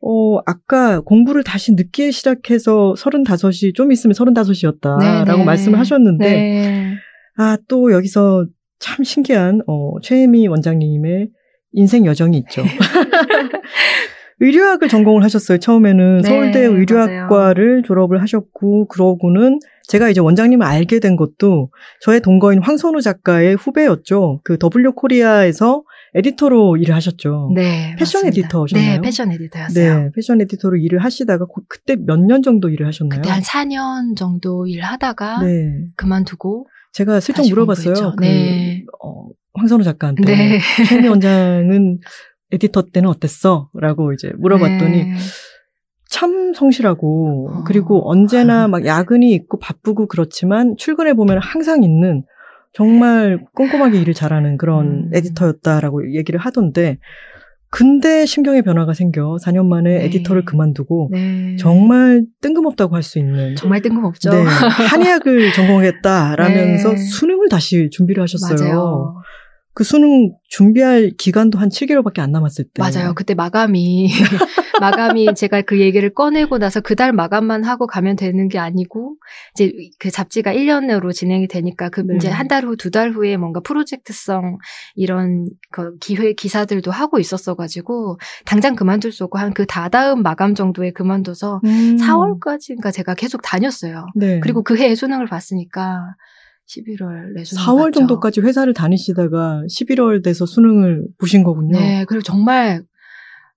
[0.00, 5.44] 어, 아까 공부를 다시 늦게 시작해서 35이 좀 있으면 35이었다라고 네, 네.
[5.44, 6.94] 말씀을 하셨는데, 네.
[7.36, 8.46] 아, 또 여기서
[8.80, 11.28] 참 신기한, 어, 최혜미 원장님의
[11.72, 12.64] 인생 여정이 있죠.
[14.40, 15.58] 의료학을 전공을 하셨어요.
[15.58, 22.62] 처음에는 네, 서울대 의료학과를 졸업을 하셨고, 그러고는 제가 이제 원장님을 알게 된 것도 저의 동거인
[22.62, 24.40] 황선우 작가의 후배였죠.
[24.44, 25.82] 그 W 코리아에서
[26.14, 27.52] 에디터로 일을 하셨죠.
[27.54, 27.94] 네.
[27.98, 28.28] 패션 맞습니다.
[28.46, 28.92] 에디터셨나요?
[28.92, 29.98] 네, 패션 에디터였어요.
[30.04, 33.20] 네, 패션 에디터로 일을 하시다가 고- 그때 몇 년 정도 일을 하셨나요?
[33.20, 35.84] 그때 한 4년 정도 일하다가 네.
[35.96, 38.14] 그만두고 제가 슬쩍 물어봤어요.
[38.16, 38.84] 그, 네.
[39.04, 40.24] 어, 황선우 작가한테.
[40.24, 40.58] 네.
[40.88, 41.98] 최미 원장은
[42.52, 43.70] 에디터 때는 어땠어?
[43.74, 45.14] 라고 이제 물어봤더니 네.
[46.08, 47.64] 참 성실하고 어.
[47.64, 52.24] 그리고 언제나 막 야근이 있고 바쁘고 그렇지만 출근해 보면 항상 있는
[52.72, 55.10] 정말 꼼꼼하게 일을 잘하는 그런 음.
[55.14, 56.98] 에디터였다라고 얘기를 하던데
[57.72, 60.04] 근데 심경의 변화가 생겨 4년 만에 네.
[60.06, 61.54] 에디터를 그만두고 네.
[61.56, 64.30] 정말 뜬금없다고 할 수 있는 정말 뜬금없죠.
[64.30, 66.96] 네, 한의학을 전공했다라면서 네.
[66.96, 68.58] 수능을 다시 준비를 하셨어요.
[68.68, 69.14] 맞아요.
[69.72, 72.82] 그 수능 준비할 기간도 한 7개월밖에 안 남았을 때.
[72.82, 73.14] 맞아요.
[73.14, 74.08] 그때 마감이
[74.80, 79.16] 마감이 제가 그 얘기를 꺼내고 나서 그달 마감만 하고 가면 되는 게 아니고
[79.54, 82.32] 이제 그 잡지가 1년으로 진행이 되니까 그 이제 음.
[82.32, 84.58] 한달 후, 두 달 후에 뭔가 프로젝트성
[84.96, 90.54] 이런 그 기회 기사들도 하고 있었어 가지고 당장 그만둘 수 없고 한 그 다다음 마감
[90.54, 91.96] 정도에 그만둬서 음.
[91.96, 94.06] 4월까지인가 제가 계속 다녔어요.
[94.16, 94.40] 네.
[94.40, 96.14] 그리고 그 해에 수능을 봤으니까
[96.70, 98.00] 11월 내 수능 4월 봤죠.
[98.00, 101.78] 정도까지 회사를 다니시다가 11월 돼서 수능을 보신 거군요.
[101.78, 102.82] 네, 그리고 정말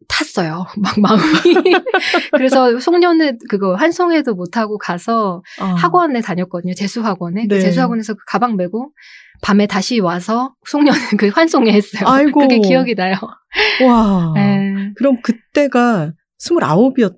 [0.07, 0.65] 탔어요.
[0.81, 1.21] 막 마음이.
[2.33, 5.65] 그래서 송년회 그거 환송회도 못 하고 가서 아.
[5.65, 6.73] 학원에 다녔거든요.
[6.73, 7.47] 재수 학원에.
[7.47, 7.61] 그 네.
[7.61, 8.91] 재수 학원에서 그 가방 메고
[9.41, 12.07] 밤에 다시 와서 송년 그 환송회 했어요.
[12.07, 12.39] 아이고.
[12.39, 13.15] 그게 기억이 나요.
[13.85, 14.33] 와.
[14.35, 14.91] 네.
[14.95, 17.17] 그럼 그때가 29이었던가요?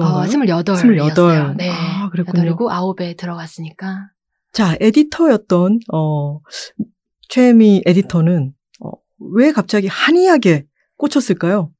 [0.00, 0.76] 어, 28.
[0.76, 1.54] 스물여덟.
[1.56, 1.70] 네.
[1.70, 2.42] 아, 그랬군요.
[2.42, 4.10] 그리고 9에 들어갔으니까.
[4.56, 6.40] 자, 에디터였던 어
[7.28, 8.90] 최미 에디터는 어,
[9.34, 10.64] 왜 갑자기 한의학에
[10.96, 11.70] 꽂혔을까요?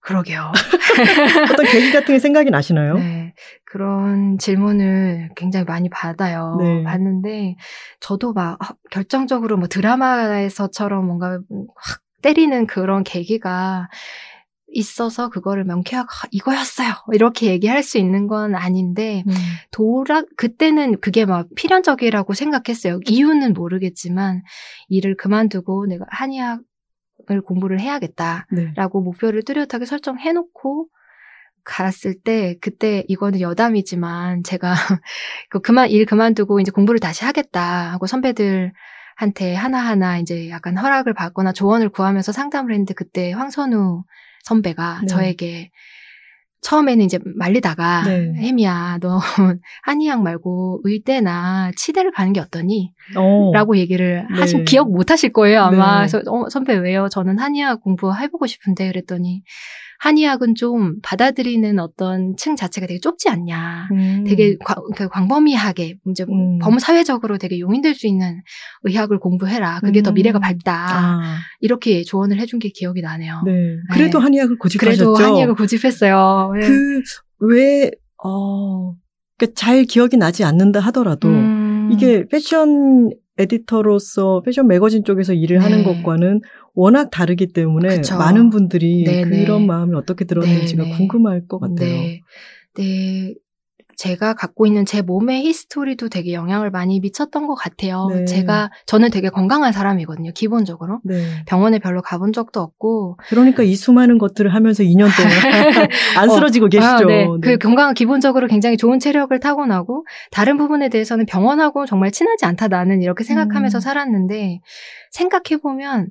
[0.00, 0.50] 그러게요.
[1.52, 2.94] 어떤 계기 같은 게 생각이 나시나요?
[2.94, 3.32] 네.
[3.64, 6.56] 그런 질문을 굉장히 많이 받아요.
[6.58, 6.82] 네.
[6.82, 7.54] 받는데,
[8.00, 11.38] 저도 막 아, 결정적으로 뭐 드라마에서처럼 뭔가
[11.76, 13.88] 확 때리는 그런 계기가
[14.76, 16.92] 있어서 그거를 명쾌하게 아, 이거였어요.
[17.12, 19.32] 이렇게 얘기할 수 있는 건 아닌데, 음.
[19.70, 23.00] 돌아, 그때는 그게 막 필연적이라고 생각했어요.
[23.06, 24.42] 이유는 모르겠지만,
[24.88, 28.46] 일을 그만두고 내가 한의학을 공부를 해야겠다.
[28.52, 28.72] 네.
[28.76, 30.88] 라고 목표를 뚜렷하게 설정해놓고
[31.64, 34.72] 갔을 때 그때 이거는 여담이지만 제가
[35.50, 38.72] 그 그만 일 그만두고 이제 공부를 다시 하겠다 하고 선배들
[39.16, 44.04] 한테 하나하나 이제 약간 허락을 받거나 조언을 구하면서 상담을 했는데 그때 황선우
[44.46, 45.06] 선배가 네.
[45.08, 45.70] 저에게
[46.62, 48.32] 처음에는 이제 말리다가 네.
[48.34, 49.18] 혜미야 너
[49.82, 52.92] 한의학 말고 의대나 치대를 가는 게 어떠니?
[53.16, 53.52] 어.
[53.52, 54.40] 라고 얘기를 네.
[54.40, 56.08] 하신 기억 못 하실 거예요 아마 네.
[56.08, 59.42] 그래서 어, 선배 왜요 저는 한의학 공부 해보고 싶은데 그랬더니
[60.00, 64.24] 한의학은 좀 받아들이는 어떤 층 자체가 되게 좁지 않냐 음.
[64.26, 66.58] 되게 과- 그 광범위하게 이제 음.
[66.58, 68.42] 범사회적으로 되게 용인될 수 있는
[68.82, 70.14] 의학을 공부해라 그게 더 음.
[70.14, 73.52] 미래가 밝다 아, 이렇게 조언을 해준 게 기억이 나네요 네.
[73.92, 74.22] 그래도 네.
[74.24, 75.12] 한의학을 고집하셨죠.
[75.14, 76.66] 그래도 한의학을 고집했어요 네.
[76.66, 77.02] 그,
[77.38, 77.90] 왜,
[78.24, 78.94] 어,
[79.38, 81.90] 그러니까 잘 기억이 나지 않는다 하더라도, 음.
[81.92, 85.62] 이게 패션 에 에디터로서 패션 매거진 쪽에서 일을 네.
[85.62, 86.40] 하는 것과는
[86.74, 88.16] 워낙 다르기 때문에 그쵸.
[88.18, 89.44] 많은 분들이 네, 네.
[89.44, 90.96] 그런 마음이 어떻게 들었는지가 네, 네.
[90.96, 91.76] 궁금할 것 같아요.
[91.76, 92.22] 네.
[92.76, 93.34] 네.
[93.96, 98.08] 제가 갖고 있는 제 몸의 히스토리도 되게 영향을 많이 미쳤던 것 같아요.
[98.12, 98.24] 네.
[98.26, 101.00] 제가, 저는 되게 건강한 사람이거든요, 기본적으로.
[101.02, 101.22] 네.
[101.46, 103.16] 병원에 별로 가본 적도 없고.
[103.28, 105.30] 그러니까 이 수많은 것들을 하면서 2년 동안
[106.18, 106.86] 안 어, 쓰러지고 계시죠.
[106.86, 107.24] 아, 네.
[107.24, 107.28] 네.
[107.40, 113.00] 그 건강은 기본적으로 굉장히 좋은 체력을 타고나고, 다른 부분에 대해서는 병원하고 정말 친하지 않다, 나는
[113.00, 113.80] 이렇게 생각하면서 음.
[113.80, 114.60] 살았는데,
[115.10, 116.08] 생각해 보면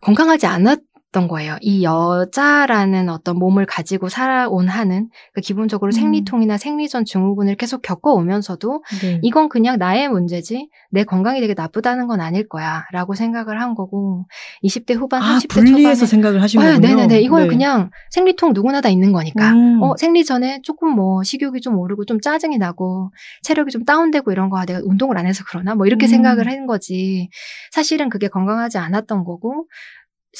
[0.00, 0.78] 건강하지 않았
[1.16, 1.56] 던 거예요.
[1.62, 5.92] 이 여자라는 어떤 몸을 가지고 살아온 한은 그 기본적으로 음.
[5.92, 9.20] 생리통이나 생리전 증후군을 계속 겪어오면서도 네.
[9.22, 14.26] 이건 그냥 나의 문제지 내 건강이 되게 나쁘다는 건 아닐 거야 라고 생각을 한 거고
[14.62, 16.86] 20대 후반 아, 30대 분리해서 초반에 생각을 하신 아, 거군요.
[16.86, 17.48] 네네네 이거는 네.
[17.48, 19.82] 그냥 생리통 누구나 다 있는 거니까 음.
[19.82, 23.10] 어, 생리 전에 조금 뭐 식욕이 좀 오르고 좀 짜증이 나고
[23.42, 26.08] 체력이 좀 다운되고 이런 거 아, 내가 운동을 안 해서 그러나 뭐 이렇게 음.
[26.08, 27.30] 생각을 한 거지
[27.70, 29.66] 사실은 그게 건강하지 않았던 거고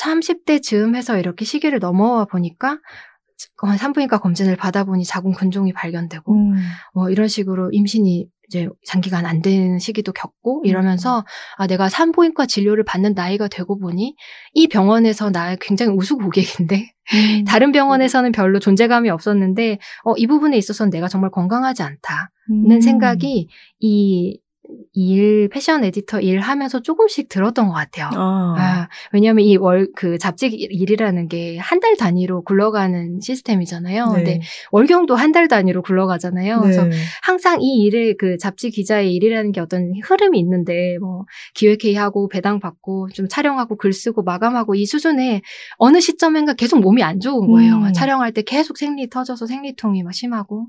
[0.01, 2.79] 30대 즈음 해서 이렇게 시기를 넘어와 보니까
[3.63, 6.55] 어, 산부인과 검진을 받아보니 자궁 근종이 발견되고 음.
[6.95, 10.67] 뭐 이런 식으로 임신이 이제 장기간 안 되는 시기도 겪고 음.
[10.67, 11.25] 이러면서
[11.57, 14.15] 아 내가 산부인과 진료를 받는 나이가 되고 보니
[14.53, 17.45] 이 병원에서 나 굉장히 우수 고객인데 음.
[17.45, 22.81] 다른 병원에서는 별로 존재감이 없었는데 어 이 부분에 있어서는 내가 정말 건강하지 않다는 음.
[22.81, 23.49] 생각이
[23.81, 24.41] 이
[24.93, 28.09] 일 패션 에디터 일 하면서 조금씩 들었던 것 같아요.
[28.15, 28.55] 아.
[28.59, 34.07] 아, 왜냐하면 이 월 그 잡지 일이라는 게 한 달 단위로 굴러가는 시스템이잖아요.
[34.07, 34.13] 네.
[34.15, 34.41] 근데
[34.73, 36.61] 월경도 한 달 단위로 굴러가잖아요.
[36.61, 36.97] 그래서 네.
[37.23, 43.09] 항상 이 일을 그 잡지 기자의 일이라는 게 어떤 흐름이 있는데 뭐 기획회의하고 배당 받고
[43.13, 45.43] 좀 촬영하고 글 쓰고 마감하고 이 수준에
[45.77, 47.75] 어느 시점인가 계속 몸이 안 좋은 거예요.
[47.75, 47.81] 음.
[47.83, 50.67] 막 촬영할 때 계속 생리 터져서 생리통이 막 심하고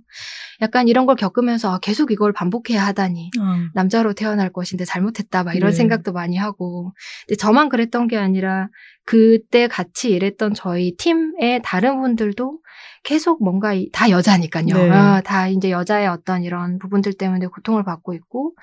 [0.62, 3.70] 약간 이런 걸 겪으면서 아, 계속 이걸 반복해야 하다니 아.
[3.74, 5.78] 남자로 태어날 것인데 잘못했다 막 이런 네.
[5.78, 6.94] 생각도 많이 하고
[7.28, 8.70] 근데 저만 그랬던 게 아니라
[9.08, 12.60] 그때 같이 일했던 저희 팀의 다른 분들도
[13.04, 14.66] 계속 뭔가 이- 다 여자니까요.
[14.66, 14.90] 네.
[14.92, 18.54] 아, 다 이제 여자의 어떤 이런 부분들 때문에 고통을 받고 있고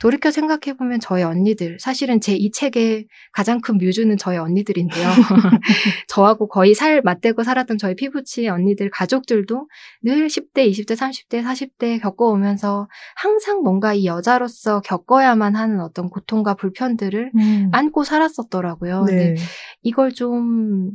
[0.00, 5.08] 돌이켜 생각해 보면 저희 언니들 사실은 제 이 책의 가장 큰 뮤즈는 저희 언니들인데요.
[6.08, 9.68] 저하고 거의 살 맞대고 살았던 저희 피부치 언니들 가족들도
[10.02, 17.32] 늘 10대, 20대, 30대, 40대 겪어오면서 항상 뭔가 이 여자로서 겪어야만 하는 어떤 고통과 불편들을
[17.36, 17.68] 음.
[17.72, 19.04] 안고 살았었더라고요.
[19.06, 19.36] 근데 네.
[19.82, 20.94] 이걸 좀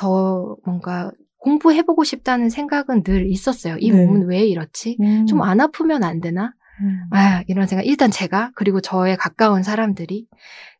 [0.00, 3.76] 더 뭔가 공부해보고 싶다는 생각은 늘 있었어요.
[3.80, 4.04] 이 네.
[4.04, 4.96] 몸은 왜 이렇지?
[5.00, 5.26] 음.
[5.26, 6.54] 좀안 아프면 안 되나?
[6.82, 7.00] 음.
[7.10, 7.84] 아, 이런 생각.
[7.84, 10.26] 일단 제가, 그리고 저의 가까운 사람들이.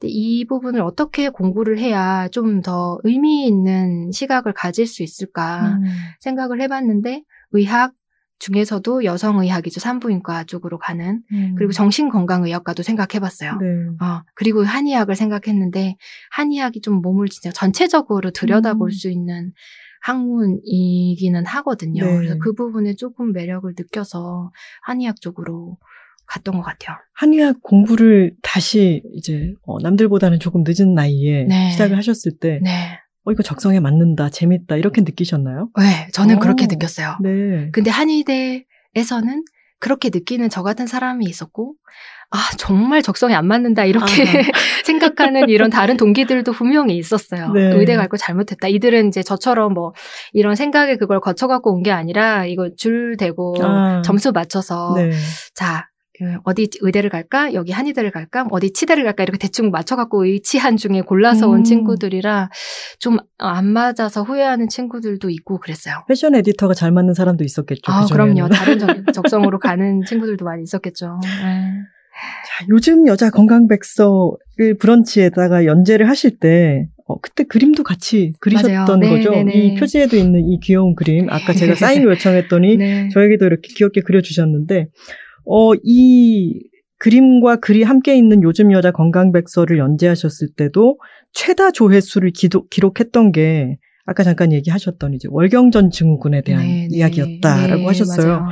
[0.02, 5.84] 이 부분을 어떻게 공부를 해야 좀 더 의미 있는 시각을 가질 수 있을까 음.
[6.20, 7.92] 생각을 해봤는데, 의학
[8.40, 9.80] 중에서도 여성의학이죠.
[9.80, 11.22] 산부인과 쪽으로 가는.
[11.32, 11.54] 음.
[11.56, 13.52] 그리고 정신건강의학과도 생각해봤어요.
[13.58, 13.66] 네.
[14.04, 15.96] 어, 그리고 한의학을 생각했는데,
[16.30, 18.90] 한의학이 좀 몸을 진짜 전체적으로 들여다볼 음.
[18.90, 19.52] 수 있는
[20.02, 22.04] 학문이기는 하거든요.
[22.04, 22.16] 네.
[22.16, 24.50] 그래서 그 부분에 조금 매력을 느껴서
[24.82, 25.76] 한의학 쪽으로
[26.26, 26.96] 갔던 것 같아요.
[27.12, 31.70] 한의학 공부를 다시 이제 어, 남들보다는 조금 늦은 나이에 네.
[31.72, 32.98] 시작을 하셨을 때, 네.
[33.24, 35.68] 어 이거 적성에 맞는다, 재밌다 이렇게 느끼셨나요?
[35.78, 36.38] 네, 저는 오.
[36.40, 37.18] 그렇게 느꼈어요.
[37.22, 37.68] 네.
[37.72, 39.44] 근데 한의대에서는
[39.78, 41.74] 그렇게 느끼는 저 같은 사람이 있었고,
[42.30, 44.04] 아, 정말 적성에 안 맞는다, 이렇게
[44.84, 47.50] 생각하는 이런 다른 동기들도 분명히 있었어요.
[47.52, 47.72] 네.
[47.74, 48.68] 의대 갈 거 잘못했다.
[48.68, 49.92] 이들은 이제 저처럼 뭐,
[50.32, 54.02] 이런 생각에 그걸 거쳐갖고 온 게 아니라, 이거 줄 대고 아.
[54.02, 55.10] 점수 맞춰서, 네.
[55.54, 55.89] 자, 그
[56.44, 57.52] 어디 의대를 갈까?
[57.54, 58.46] 여기 한의대를 갈까?
[58.50, 59.22] 어디 치대를 갈까?
[59.22, 61.52] 이렇게 대충 맞춰갖고 의치한 중에 골라서 음.
[61.54, 62.50] 온 친구들이라
[62.98, 66.04] 좀 안 맞아서 후회하는 친구들도 있고 그랬어요.
[66.06, 67.90] 패션 에디터가 잘 맞는 사람도 있었겠죠.
[67.90, 68.34] 아, 그중에는.
[68.34, 68.48] 그럼요.
[68.50, 71.18] 다른 적- 적성으로 가는 친구들도 많이 있었겠죠.
[71.22, 71.28] 네.
[72.46, 79.00] 자, 요즘 여자 건강백서를 브런치에다가 연재를 하실 때, 어, 그때 그림도 같이 그리셨던.
[79.00, 79.30] 네, 거죠.
[79.30, 79.52] 네, 네.
[79.54, 81.28] 이 표지에도 있는 이 귀여운 그림.
[81.30, 83.08] 아까 제가 사인을 요청했더니 네.
[83.08, 84.88] 저에게도 이렇게 귀엽게 그려주셨는데,
[85.50, 86.60] 어, 이
[86.98, 90.98] 그림과 글이 함께 있는 요즘 여자 건강백서를 연재하셨을 때도
[91.32, 96.96] 최다 조회수를 기도, 기록했던 게 아까 잠깐 얘기하셨던 이제 월경전 증후군에 대한 네, 네.
[96.96, 98.40] 이야기였다라고 네, 하셨어요.
[98.40, 98.48] 맞아요.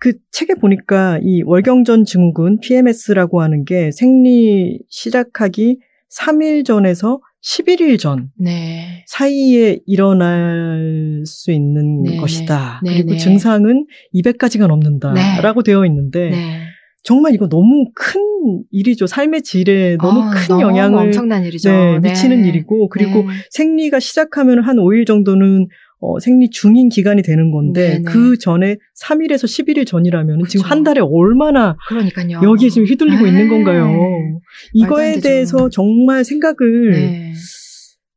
[0.00, 5.78] 그 책에 보니까 이 월경전 증후군 PMS라고 하는 게 생리 시작하기
[6.18, 9.04] 3일 전에서 11일 전 네.
[9.06, 12.80] 사이에 일어날 수 있는 네, 것이다.
[12.82, 13.16] 네, 그리고 네.
[13.18, 16.60] 증상은 200가지가 넘는다라고 되어 있는데 네.
[17.02, 19.06] 정말 이거 너무 큰 일이죠.
[19.06, 21.70] 삶의 질에 너무 아, 큰 너무 영향을 엄청난 일이죠.
[21.70, 23.34] 네, 미치는 일이고 그리고 네.
[23.50, 25.68] 생리가 시작하면 한 5일 정도는
[26.04, 28.02] 어, 생리 중인 기간이 되는 건데 네네.
[28.04, 30.50] 그 전에 3일에서 11일 전이라면 그쵸.
[30.58, 32.40] 지금 한 달에 얼마나 그러니까요.
[32.42, 33.30] 여기에 지금 휘둘리고 네.
[33.30, 33.86] 있는 건가요?
[33.86, 34.40] 말도
[34.74, 35.20] 이거에.
[35.20, 37.32] 대해서 정말 생각을 네.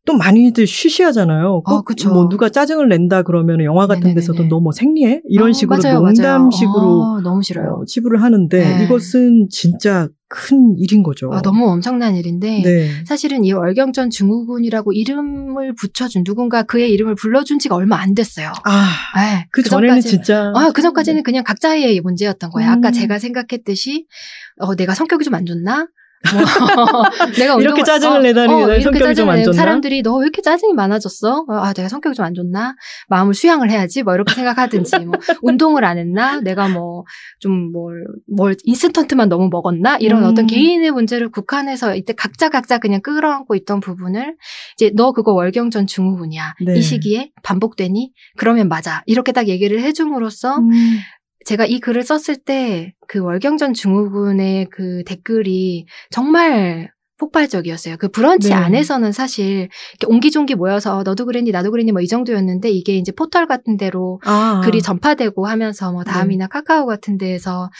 [0.07, 1.61] 또 많이들 쉬쉬하잖아요.
[1.65, 2.11] 꼭 어, 그쵸.
[2.11, 4.21] 뭐 누가 짜증을 낸다 그러면 영화 같은 네네네네.
[4.21, 5.21] 데서도 너 뭐 생리해?
[5.29, 7.17] 이런 어, 식으로 맞아요, 농담식으로 맞아요.
[7.17, 7.79] 어, 너무 싫어요.
[7.81, 8.83] 어, 치부를 하는데 네.
[8.85, 11.29] 이것은 진짜 큰 일인 거죠.
[11.31, 12.89] 아, 너무 엄청난 일인데 네.
[13.05, 18.51] 사실은 이 월경전 증후군이라고 이름을 붙여준 누군가 그의 이름을 불러준 지가 얼마 안 됐어요.
[18.65, 22.71] 아, 네, 그 전에는 진짜 아, 그 전까지는 그냥 각자의 문제였던 거예요.
[22.71, 22.91] 아까 음.
[22.93, 24.05] 제가 생각했듯이
[24.59, 25.87] 어, 내가 성격이 좀 안 좋나?
[26.34, 27.03] 뭐,
[27.38, 29.56] 내가 이렇게 운동을- 짜증을 어, 내다니 어, 내 성격이 좀 안 좋나?
[29.56, 31.45] 사람들이 너 왜 이렇게 짜증이 많아졌어?
[31.47, 32.75] 어, 아, 내가 성격이 좀 안 좋나?
[33.08, 34.03] 마음을 수양을 해야지.
[34.03, 36.39] 뭐 이렇게 생각하든지, 뭐 운동을 안 했나?
[36.41, 39.97] 내가 뭐좀뭘뭘 인스턴트만 너무 먹었나?
[39.97, 40.30] 이런 음.
[40.30, 44.36] 어떤 개인의 문제를 국한해서 이때 각자 각자 그냥 끌어안고 있던 부분을
[44.75, 46.56] 이제 너 그거 월경전 증후군이야.
[46.65, 46.75] 네.
[46.77, 48.12] 이 시기에 반복되니?
[48.38, 49.03] 그러면 맞아.
[49.06, 50.69] 이렇게 딱 얘기를 해줌으로써 음.
[51.45, 57.97] 제가 이 글을 썼을 때 그 월경전 증후군의 그 댓글이 정말 폭발적이었어요.
[57.97, 58.54] 그 브런치 네.
[58.54, 59.69] 안에서는 사실
[60.00, 63.76] 이렇게 옹기종기 모여서 어, 너도 그랬니 나도 그랬니 뭐 이 정도였는데 이게 이제 포털 같은
[63.76, 64.62] 데로 아.
[64.63, 66.12] 글이 전파되고 하면서 뭐 네.
[66.12, 67.71] 다음이나 카카오 같은 데에서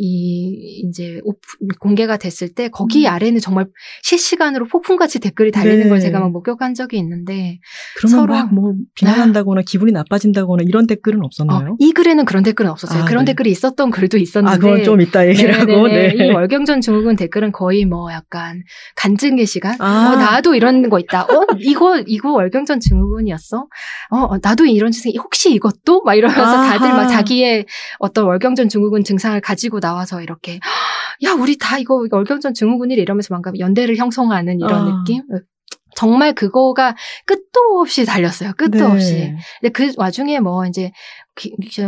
[0.00, 1.38] 이 이제 오프-
[1.80, 3.10] 공개가 됐을 때 거기 음.
[3.12, 3.66] 아래는 정말
[4.04, 5.88] 실시간으로 폭풍같이 댓글이 달리는 네.
[5.88, 7.58] 걸 제가 막 목격한 적이 있는데
[7.96, 11.70] 그러면 서로- 막뭐 비난한다거나 기분이 나빠진다거나 이런 댓글은 없었나요?
[11.72, 13.02] 어, 이 글에는 그런 댓글은 없었어요.
[13.02, 13.32] 아, 그런 네.
[13.32, 16.14] 댓글이 있었던 글도 있었는데 아, 그건 좀 이따 네네네.
[16.14, 16.26] 네.
[16.26, 18.62] 이 월경전 증후군 댓글은 거의 뭐 약간
[18.94, 19.74] 간증의 시간?
[19.80, 20.12] 아.
[20.12, 21.22] 어, 나도 이런 거 있다.
[21.24, 23.66] 어, 이거, 이거 월경전 증후군이었어?
[24.10, 26.02] 어, 어, 나도 이런 증상, 혹시 이것도?
[26.04, 26.44] 막 이러면서.
[26.68, 27.66] 다들 막 자기의
[27.98, 30.60] 어떤 월경전 증후군 증상을 가지고 나 와서 이렇게,
[31.24, 34.84] 야, 우리 다 이거 월경전 증후군이래 이러면서 뭔가 연대를 형성하는 이런 아.
[34.98, 35.22] 느낌?
[35.96, 36.94] 정말 그거가
[37.26, 38.52] 끝도 없이 달렸어요.
[38.56, 38.84] 끝도 네.
[38.84, 39.34] 없이.
[39.60, 40.92] 근데 그 와중에 뭐 이제 기-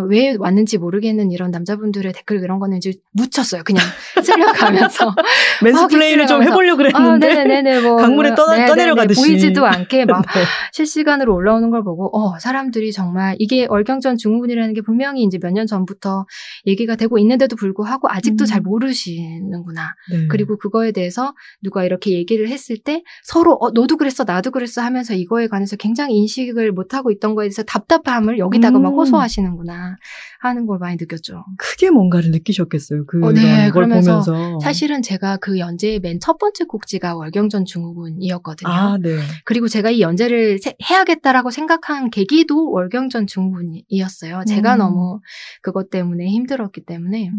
[0.09, 3.63] 왜 왔는지 모르겠는 이런 남자분들의 댓글 이런 거는 이제 묻혔어요.
[3.65, 3.83] 그냥
[4.23, 5.15] 쓸려가면서.
[5.65, 6.53] 맨스플레인을 좀 하면서.
[6.53, 7.27] 해보려고 아, 그랬는데.
[7.35, 7.81] 네네네네.
[7.83, 7.97] 뭐.
[8.01, 8.67] 강물에 떠- 네네네.
[8.69, 9.21] 떠내려가듯이.
[9.21, 10.43] 보이지도 않게 막 네.
[10.73, 15.67] 실시간으로 올라오는 걸 보고, 어, 사람들이 정말 이게 월경전 증후군이라는 게 분명히 이제 몇 년
[15.67, 16.27] 전부터
[16.67, 18.47] 얘기가 되고 있는데도 불구하고 아직도 음.
[18.47, 19.95] 잘 모르시는구나.
[20.13, 20.27] 네.
[20.29, 25.15] 그리고 그거에 대해서 누가 이렇게 얘기를 했을 때 서로 어, 너도 그랬어 나도 그랬어 하면서
[25.15, 28.95] 이거에 관해서 굉장히 인식을 못 하고 있던 거에 대해서 답답함을 여기다가 막 음.
[28.95, 29.97] 호소하시는 구나
[30.41, 31.45] 하는 걸 많이 느꼈죠.
[31.59, 33.07] 크게 뭔가를 느끼셨겠어요.
[33.07, 34.59] 그런 어, 네, 걸 그러면서 보면서.
[34.61, 38.71] 사실은 제가 그 연재의 맨 첫 번째 곡지가 월경전 증후군이었거든요.
[38.71, 39.19] 아, 네.
[39.45, 44.43] 그리고 제가 이 연재를 세- 해야겠다라고 생각한 계기도 월경전 증후군이었어요.
[44.47, 44.79] 제가 음.
[44.79, 45.21] 너무
[45.63, 47.31] 그것 때문에 힘들었기 때문에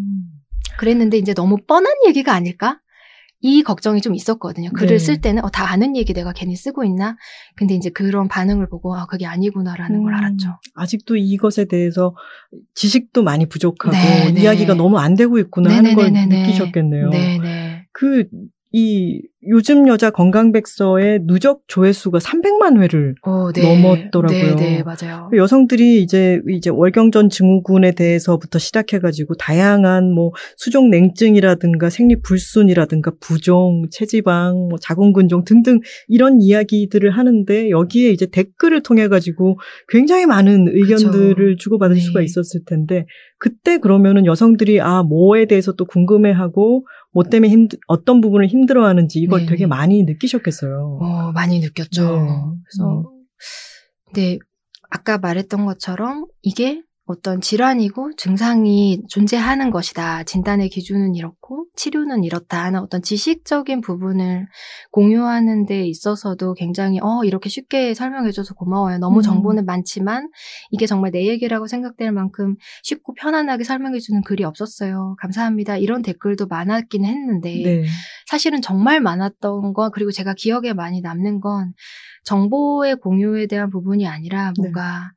[0.77, 2.79] 그랬는데 이제 너무 뻔한 얘기가 아닐까?
[3.41, 4.69] 이 걱정이 좀 있었거든요.
[4.71, 4.99] 글을 네.
[4.99, 7.17] 쓸 때는 어, 다 아는 얘기 내가 괜히 쓰고 있나?
[7.55, 10.59] 근데 이제 그런 반응을 보고 아 그게 아니구나라는 걸 음, 알았죠.
[10.75, 12.15] 아직도 이것에 대해서
[12.75, 14.41] 지식도 많이 부족하고 네, 네.
[14.41, 16.11] 이야기가 너무 안 되고 있구나 하는 걸.
[16.11, 17.09] 느끼셨겠네요.
[17.91, 18.25] 그,
[18.73, 23.63] 이, 요즘 여자 건강백서의 누적 조회수가 300만 회를 어, 네.
[23.63, 24.55] 넘었더라고요.
[24.55, 25.29] 네, 네, 맞아요.
[25.35, 34.67] 여성들이 이제 이제 월경전 증후군에 대해서부터 시작해가지고 다양한 뭐 수족 냉증이라든가 생리 불순이라든가 부종, 체지방,
[34.69, 41.95] 뭐 자궁근종 등등 이런 이야기들을 하는데 여기에 이제 댓글을 통해 가지고 굉장히 많은 의견들을 주고받을
[41.95, 42.01] 네.
[42.01, 43.05] 수가 있었을 텐데
[43.39, 49.41] 그때 그러면은 여성들이 아 뭐에 대해서 또 궁금해하고 뭐 때문에 힘 어떤 부분을 힘들어하는지 이걸
[49.41, 49.49] 네네.
[49.49, 50.99] 되게 많이 느끼셨겠어요.
[51.01, 52.03] 어, 많이 느꼈죠.
[52.03, 52.27] 네.
[52.63, 53.11] 그래서
[54.05, 54.39] 근데
[54.89, 60.23] 아까 말했던 것처럼 이게 어떤 질환이고 증상이 존재하는 것이다.
[60.23, 64.47] 진단의 기준은 이렇고 치료는 이렇다 하는 어떤 지식적인 부분을
[64.91, 68.99] 공유하는 데 있어서도 굉장히 어 이렇게 쉽게 설명해 줘서 고마워요.
[68.99, 69.21] 너무 음.
[69.21, 70.29] 정보는 많지만
[70.69, 75.15] 이게 정말 내 얘기라고 생각될 만큼 쉽고 편안하게 설명해 주는 글이 없었어요.
[75.19, 75.77] 감사합니다.
[75.77, 77.83] 이런 댓글도 많았긴 했는데 네.
[78.27, 81.73] 사실은 정말 많았던 건 그리고 제가 기억에 많이 남는 건
[82.23, 84.61] 정보의 공유에 대한 부분이 아니라 네.
[84.61, 85.11] 뭔가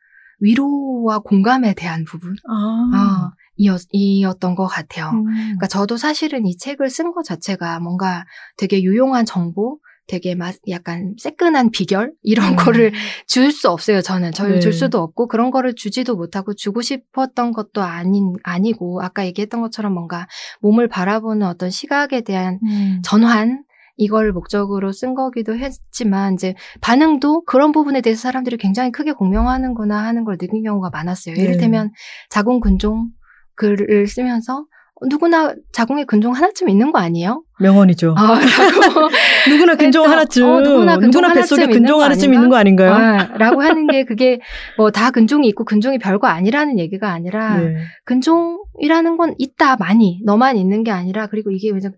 [0.45, 2.91] 위로와 공감에 대한 부분 아.
[2.95, 5.11] 아, 이었, 이었 던 것 같아요.
[5.11, 5.25] 음.
[5.25, 8.25] 그러니까 저도 사실은 이 책을 쓴 것 자체가 뭔가
[8.57, 12.57] 되게 유용한 정보, 되게 막 약간 새끈한 비결 이런 음.
[12.57, 12.93] 거를
[13.27, 14.03] 줄 수 없어요.
[14.03, 14.61] 저는 저희 네.
[14.61, 19.95] 줄 수도 없고 그런 거를 주지도 못하고 주고 싶었던 것도 아닌 아니고 아까 얘기했던 것처럼
[19.95, 20.27] 뭔가
[20.61, 23.01] 몸을 바라보는 어떤 시각에 대한 음.
[23.03, 23.65] 전환
[23.97, 30.25] 이걸 목적으로 쓴 거기도 했지만 이제 반응도 그런 부분에 대해서 사람들이 굉장히 크게 공명하는구나 하는
[30.25, 31.35] 걸 느낀 경우가 많았어요.
[31.37, 31.43] 네.
[31.43, 31.91] 이를테면
[32.31, 33.09] 자궁 근종
[33.57, 34.65] 글을 쓰면서
[35.09, 37.43] 누구나 자궁에 근종 하나쯤 있는 거 아니에요?
[37.61, 38.15] 명언이죠.
[38.17, 38.39] 아,
[39.51, 40.13] 누구나 근종 했다.
[40.13, 42.35] 하나쯤, 어, 누구나 근종 뱃속에 하나쯤 근종 있는 거 하나쯤?
[42.35, 42.93] 있는 거 아닌가요?
[42.95, 44.41] 아, 라고 하는 게 그게
[44.79, 47.75] 뭐 다 근종이 있고 근종이 별거 아니라는 얘기가 아니라 네.
[48.05, 51.91] 근종이라는 건 있다 많이 너만 있는 게 아니라 그리고 이게 왜냐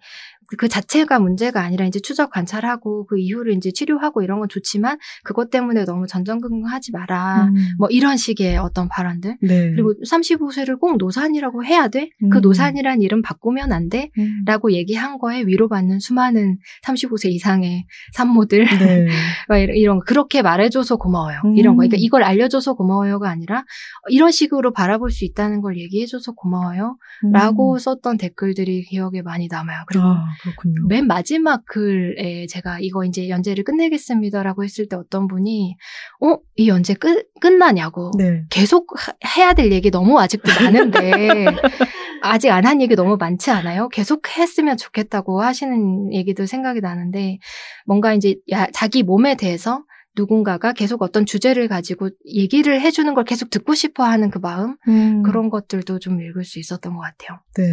[0.57, 5.51] 그 자체가 문제가 아니라 이제 추적 관찰하고 그 이후를 이제 치료하고 이런 건 좋지만 그것
[5.51, 7.47] 때문에 너무 전전긍긍하지 마라.
[7.47, 7.55] 음.
[7.79, 9.39] 뭐 이런 식의 어떤 발언들.
[9.43, 9.71] 네.
[9.73, 12.11] 그리고 35세를 꼭 노산이라고 해야 돼?
[12.31, 12.41] 그 음.
[12.43, 14.11] 노산이란 이름 바꾸면 안 돼?
[14.19, 14.45] 음.
[14.47, 18.65] 라고 얘기한 거에 위로받는 수많은 35세 이상의 산모들.
[18.65, 19.07] 네.
[19.49, 20.01] 막 이런.
[20.07, 21.41] 그렇게 말해줘서 고마워요.
[21.45, 21.57] 음.
[21.57, 21.81] 이런 거.
[21.81, 23.65] 그러니까 이걸 알려줘서 고마워요가 아니라
[24.09, 26.99] 이런 식으로 바라볼 수 있다는 걸 얘기해줘서 고마워요.
[27.33, 29.85] 라고 썼던 댓글들이 기억에 많이 남아요.
[29.87, 30.11] 그리고 음.
[30.11, 30.87] 아, 그렇군요.
[30.89, 35.77] 맨 마지막 글에 제가 이거 이제 연재를 끝내겠습니다라고 했을 때 어떤 분이
[36.21, 36.39] 어?
[36.57, 38.11] 이 연재 끝, 끝나냐고.
[38.19, 38.43] 네.
[38.51, 41.47] 계속 하- 해야 될 얘기 너무 아직도 많은데
[42.23, 43.89] 아직 안 한 얘기 너무 많지 않아요?
[43.89, 47.39] 계속 했으면 좋겠다고 하시는 얘기도 생각이 나는데
[47.87, 49.85] 뭔가 이제 야- 자기 몸에 대해서
[50.17, 55.23] 누군가가 계속 어떤 주제를 가지고 얘기를 해주는 걸 계속 듣고 싶어 하는 그 마음 음.
[55.23, 57.39] 그런 것들도 좀 읽을 수 있었던 것 같아요.
[57.57, 57.65] 네.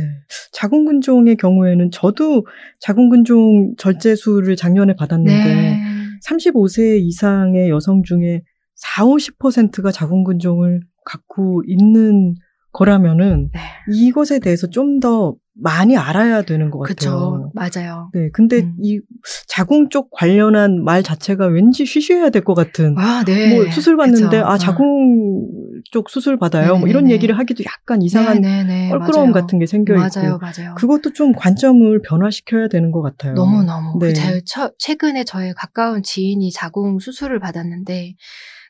[0.51, 2.45] 자궁근종의 경우에는 저도
[2.79, 5.79] 자궁근종 절제술을 작년에 받았는데
[6.27, 8.41] 35세 이상의 여성 중에
[8.75, 12.35] 4, 50%가 자궁근종을 갖고 있는
[12.71, 13.59] 거라면은 네.
[13.93, 16.79] 이것에 대해서 좀 더 많이 알아야 되는 것.
[16.79, 17.51] 같아요.
[17.53, 18.09] 맞아요.
[18.13, 18.75] 네, 근데 음.
[18.81, 18.99] 이
[19.47, 22.95] 자궁 쪽 관련한 말 자체가 왠지 쉬쉬해야 될 것 같은.
[22.97, 23.55] 아, 네.
[23.55, 24.45] 뭐 수술 받는데 그쵸.
[24.47, 24.57] 아 어.
[24.57, 25.47] 자궁
[25.91, 26.77] 쪽 수술 받아요.
[26.77, 27.09] 뭐 이런.
[27.09, 28.89] 얘기를 하기도 약간 이상한 네네네.
[28.89, 29.33] 껄끄러움 맞아요.
[29.45, 30.19] 같은 게 생겨 있고.
[30.19, 30.75] 맞아요, 맞아요.
[30.75, 33.33] 그것도 좀 관점을 변화시켜야 되는 것 같아요.
[33.33, 33.99] 너무너무.
[33.99, 34.07] 네.
[34.07, 38.15] 그 제, 처- 최근에 저의 가까운 지인이 자궁 수술을 받았는데,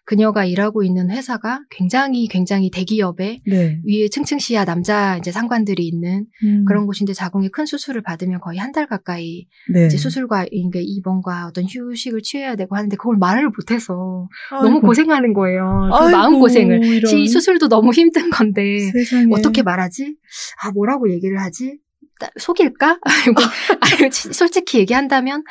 [0.05, 3.79] 그녀가 일하고 있는 회사가 굉장히 굉장히 대기업에 네.
[3.87, 8.73] 위에 층층시야 남자 이제 상관들이 있는 음, 그런 곳인데 자궁에 큰 수술을 받으면 거의 한
[8.73, 9.85] 달 가까이 네.
[9.85, 15.33] 이제 수술과 그러니까 입원과 어떤 휴식을 취해야 되고 하는데 그걸 말을 못해서 아이고, 너무 고생하는
[15.33, 15.89] 거예요.
[15.99, 16.81] 그 마음 고생을.
[17.13, 19.27] 이 수술도 너무 힘든 건데 세상에.
[19.31, 20.15] 어떻게 말하지?
[20.63, 21.77] 아, 뭐라고 얘기를 하지?
[22.23, 22.99] 따- 속일까?
[23.03, 25.43] 아니면, 솔직히 얘기한다면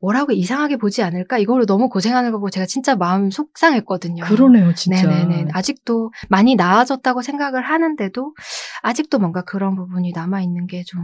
[0.00, 1.38] 뭐라고 이상하게 보지 않을까?
[1.38, 4.24] 이거를 너무 고생하는 거 보고 제가 진짜 마음 속상했거든요.
[4.24, 5.08] 그러네요, 진짜.
[5.08, 5.50] 네네네.
[5.52, 8.34] 아직도 많이 나아졌다고 생각을 하는데도
[8.82, 11.00] 아직도 뭔가 그런 부분이 남아 있는 게 좀.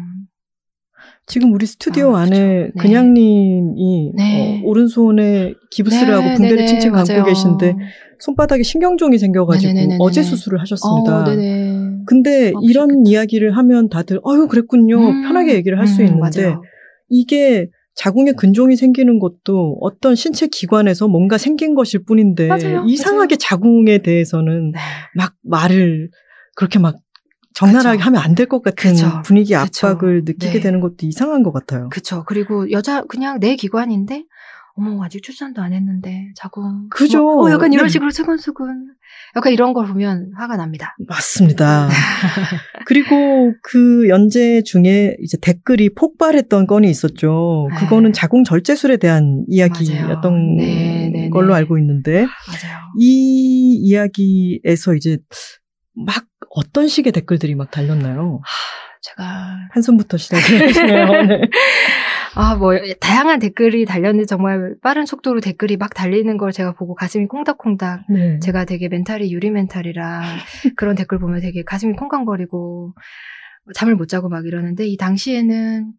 [1.27, 2.39] 지금 우리 스튜디오 아, 안에.
[2.39, 2.71] 네.
[2.79, 4.61] 그냥님이 네.
[4.63, 7.25] 어, 오른손에 기부스를 하고 붕대를 네네네, 칭칭 감고.
[7.25, 7.77] 계신데
[8.21, 9.97] 손바닥에 신경종이 생겨가지고.
[10.01, 11.19] 어제 수술을 하셨습니다.
[11.19, 11.94] 어, 네네.
[12.07, 13.11] 근데 아, 이런 그렇겠다.
[13.11, 16.63] 이야기를 하면 다들 아유 그랬군요 음, 편하게 얘기를 할수 음, 있는데 맞아요.
[17.09, 23.39] 이게 자궁에 근종이 생기는 것도 어떤 신체 기관에서 뭔가 생긴 것일 뿐인데 맞아요, 이상하게 맞아요.
[23.39, 24.79] 자궁에 대해서는 네.
[25.15, 26.11] 막 말을
[26.57, 26.97] 그렇게 막
[27.55, 28.07] 적나라하게 그쵸.
[28.07, 29.07] 하면 안 될 것 같은 그쵸.
[29.25, 29.87] 분위기 그쵸.
[29.87, 30.61] 압박을 느끼게 네.
[30.61, 31.89] 되는 것도 이상한 것 같아요.
[31.89, 32.25] 그쵸.
[32.27, 34.25] 그리고 여자, 그냥 내 기관인데,
[34.77, 36.89] 어머, 아직 출산도 안 했는데, 자궁.
[36.91, 37.23] 그죠.
[37.23, 37.91] 뭐, 어, 약간 이런 네.
[37.91, 38.95] 식으로 수근수근.
[39.37, 40.97] 약간 이런 걸 보면 화가 납니다.
[41.07, 41.89] 맞습니다.
[42.87, 47.69] 그리고 그 연재 중에 이제 댓글이 폭발했던 건이 있었죠.
[47.71, 47.77] 네.
[47.79, 50.57] 그거는 자궁 절제술에 대한 이야기였던 맞아요.
[50.57, 51.59] 네, 네, 걸로 네.
[51.59, 52.79] 알고 있는데 맞아요.
[52.99, 55.19] 이 이야기에서 이제
[55.95, 58.41] 막 어떤 식의 댓글들이 막 달렸나요?
[59.03, 61.07] 제가, 한숨부터 시작해주세요.
[61.27, 61.41] 네.
[62.37, 67.27] 아, 뭐, 다양한 댓글이 달렸는데 정말 빠른 속도로 댓글이 막 달리는 걸 제가 보고 가슴이
[67.27, 68.05] 콩닥콩닥.
[68.11, 68.39] 네.
[68.41, 70.23] 제가 되게 멘탈이 유리 멘탈이라
[70.77, 72.95] 그런 댓글 보면 되게 가슴이 콩콩거리고
[73.75, 75.93] 잠을 못 자고 막 이러는데 이 당시에는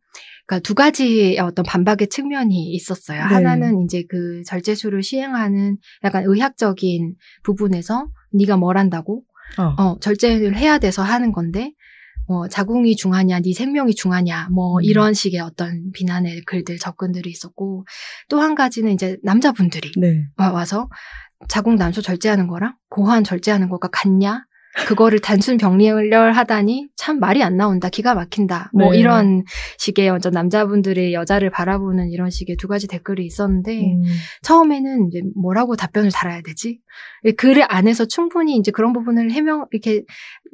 [0.45, 3.17] 그러니까 두 가지의 어떤 반박의 측면이 있었어요.
[3.17, 3.33] 네.
[3.33, 9.23] 하나는 이제 그 절제술을 시행하는 약간 의학적인 부분에서 네가 뭘 한다고
[9.57, 9.81] 어.
[9.81, 11.73] 어, 절제를 해야 돼서 하는 건데,
[12.27, 14.83] 뭐, 자궁이 중하냐, 네 생명이 중하냐, 뭐, 음.
[14.83, 17.85] 이런 식의 어떤 비난의 글들, 접근들이 있었고,
[18.29, 20.23] 또 한 가지는 이제 남자분들이 네.
[20.37, 20.89] 와- 와서
[21.47, 24.45] 자궁 난소 절제하는 거랑 고환 절제하는 거가 같냐?
[24.87, 27.89] 그거를 단순 병렬하다니 참 말이 안 나온다.
[27.89, 28.71] 기가 막힌다.
[28.73, 28.99] 뭐 네.
[28.99, 29.43] 이런
[29.77, 34.03] 식의 완전 남자분들의 여자를 바라보는 이런 식의 두 가지 댓글이 있었는데 음.
[34.41, 36.79] 처음에는 이제 뭐라고 답변을 달아야 되지?
[37.37, 40.03] 글 안에서 충분히 이제 그런 부분을 해명, 이렇게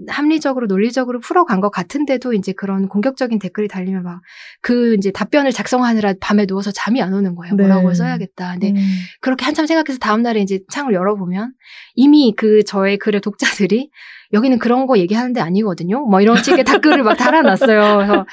[0.08, 4.22] 합리적으로 논리적으로 풀어간 것 같은데도 이제 그런 공격적인 댓글이 달리면 막
[4.62, 7.56] 그 이제 답변을 작성하느라 밤에 누워서 잠이 안 오는 거예요.
[7.56, 7.64] 네.
[7.64, 8.52] 뭐라고 써야겠다.
[8.54, 8.76] 근데 음.
[9.20, 11.54] 그렇게 한참 생각해서 다음 날에 이제 창을 열어보면
[11.96, 13.90] 이미 그 저의 글의 독자들이
[14.34, 16.06] 여기는 그런 거 얘기하는 데 아니거든요.
[16.06, 17.98] 뭐 이런 식의 댓글을 막 달아놨어요.
[17.98, 18.26] 그래서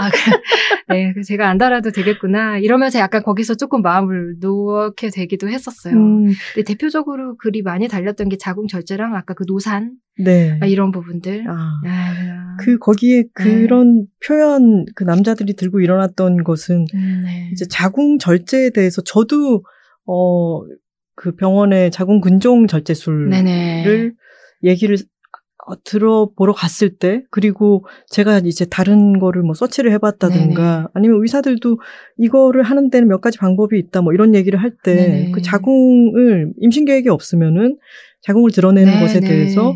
[0.00, 5.48] 아, 그, 네, 그 제가 안 달아도 되겠구나 이러면서 약간 거기서 조금 마음을 놓게 되기도
[5.48, 5.94] 했었어요.
[5.94, 10.58] 음, 근데 대표적으로 글이 많이 달렸던 게 자궁 절제랑 아까 그 노산 네.
[10.60, 11.46] 아, 이런 부분들.
[11.48, 11.80] 아.
[11.86, 17.48] 아, 그 거기에 그런 표현 그 남자들이 들고 일어났던 것은 음, 네.
[17.52, 19.64] 이제 자궁 절제에 대해서 저도
[20.06, 20.62] 어
[21.20, 24.12] 그 병원에 자궁 근종 절제술을 네네.
[24.64, 24.96] 얘기를
[25.66, 30.86] 어, 들어보러 갔을 때 그리고 제가 이제 다른 거를 뭐 서치를 해봤다든가 네네.
[30.94, 31.78] 아니면 의사들도
[32.16, 35.30] 이거를 하는 데는 몇 가지 방법이 있다 뭐 이런 얘기를 할때 네네.
[35.32, 37.78] 그 자궁을 임신 계획이 없으면은
[38.22, 39.28] 자궁을 드러내는 네, 것에 네.
[39.28, 39.74] 대해서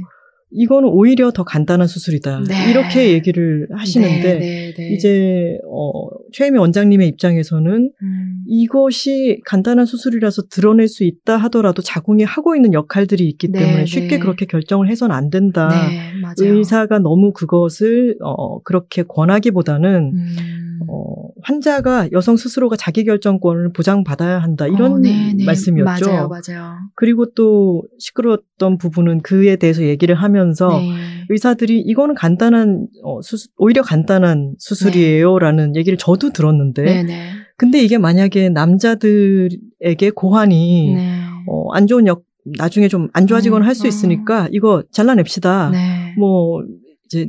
[0.55, 2.71] 이거는 오히려 더 간단한 수술이다 네.
[2.71, 4.89] 이렇게 얘기를 하시는데 네, 네, 네.
[4.95, 12.55] 이제 어 최혜미 원장님의 입장에서는 음, 이것이 간단한 수술이라서 드러낼 수 있다 하더라도 자궁이 하고
[12.55, 13.87] 있는 역할들이 있기 네, 때문에 네.
[13.87, 15.69] 쉽게 그렇게 결정을 해서는 안 된다.
[15.69, 16.13] 네.
[16.39, 20.74] 의사가 너무 그것을 어 그렇게 권하기보다는 음.
[20.89, 25.45] 어 환자가 여성 스스로가 자기 결정권을 보장받아야 한다 이런 어, 네, 네.
[25.45, 26.07] 말씀이었죠.
[26.07, 26.77] 맞아요, 맞아요.
[26.97, 30.93] 그리고 또 시끄러웠던 부분은 그에 대해서 얘기를 하면서 네.
[31.29, 37.31] 의사들이 이거는 간단한 어, 수술, 오히려 간단한 수술이에요라는 얘기를 저도 들었는데 네, 네.
[37.57, 41.21] 근데 이게 만약에 남자들에게 고환이 네.
[41.47, 42.25] 어, 안 좋은 역
[42.59, 43.89] 나중에 좀 안 좋아지거나 음, 할수 음.
[43.89, 45.71] 있으니까 이거 잘라냅시다.
[45.71, 46.15] 네.
[46.19, 46.63] 뭐
[47.07, 47.27] 이제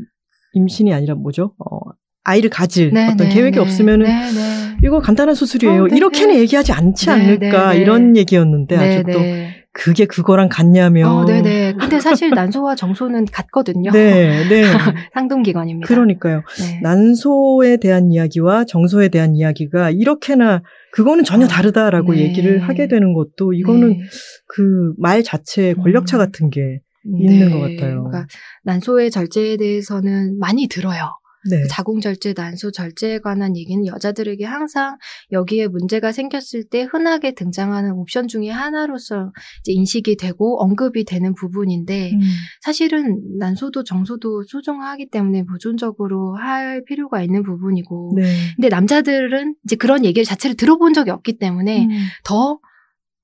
[0.53, 1.53] 임신이 아니라 뭐죠?
[1.57, 1.79] 어,
[2.25, 3.61] 아이를 가질 네, 어떤 네, 계획이 네.
[3.61, 4.77] 없으면은 네, 네.
[4.83, 5.83] 이거 간단한 수술이에요.
[5.83, 6.41] 어, 네, 이렇게는 네.
[6.41, 7.75] 얘기하지 않지 네, 않을까.
[7.75, 9.65] 이런 얘기였는데 네, 아주 또 네.
[9.71, 11.73] 그게 그거랑 같냐면 어, 네네.
[11.73, 13.91] 근데 사실 난소와 정소는 같거든요.
[13.91, 14.63] 네, 네.
[15.13, 15.87] 상동기관입니다.
[15.87, 16.41] 그러니까요.
[16.59, 16.79] 네.
[16.81, 20.63] 난소에 대한 이야기와 정소에 대한 이야기가 이렇게나
[20.93, 22.21] 그거는 전혀 어, 다르다라고 네.
[22.21, 23.99] 얘기를 하게 되는 것도 이거는 네.
[24.47, 26.19] 그말 자체에 권력차 음.
[26.19, 28.03] 같은 게 있는 것 같아요.
[28.05, 28.25] 그러니까
[28.63, 31.11] 난소의 절제에 대해서는 많이 들어요.
[31.49, 31.63] 네.
[31.69, 34.97] 자궁 절제, 난소 절제에 관한 얘기는 여자들에게 항상
[35.31, 39.31] 여기에 문제가 생겼을 때 흔하게 등장하는 옵션 중에 하나로서
[39.65, 42.19] 인식이 되고 언급이 되는 부분인데 음.
[42.61, 48.23] 사실은 난소도 정소도 소중하기 때문에 보존적으로 할 필요가 있는 부분이고 네.
[48.55, 51.89] 근데 남자들은 이제 그런 얘기를 자체를 들어본 적이 없기 때문에 음.
[52.23, 52.59] 더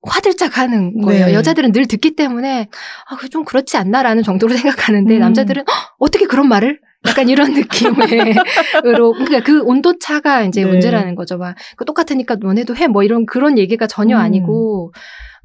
[0.04, 1.26] 화들짝 하는 거예요.
[1.26, 1.34] 네.
[1.34, 2.68] 여자들은 늘 듣기 때문에
[3.08, 5.20] 아, 그 좀 그렇지 않나라는 정도로 생각하는데 음.
[5.20, 6.80] 남자들은 "헉, 어떻게 그런 말을?
[7.06, 10.68] 약간 이런 느낌으로 그러니까 그 온도 차가 이제 네.
[10.70, 11.38] 문제라는 거죠.
[11.38, 14.20] 막그 똑같으니까 너네도 해 뭐 이런 그런 얘기가 전혀 음.
[14.20, 14.92] 아니고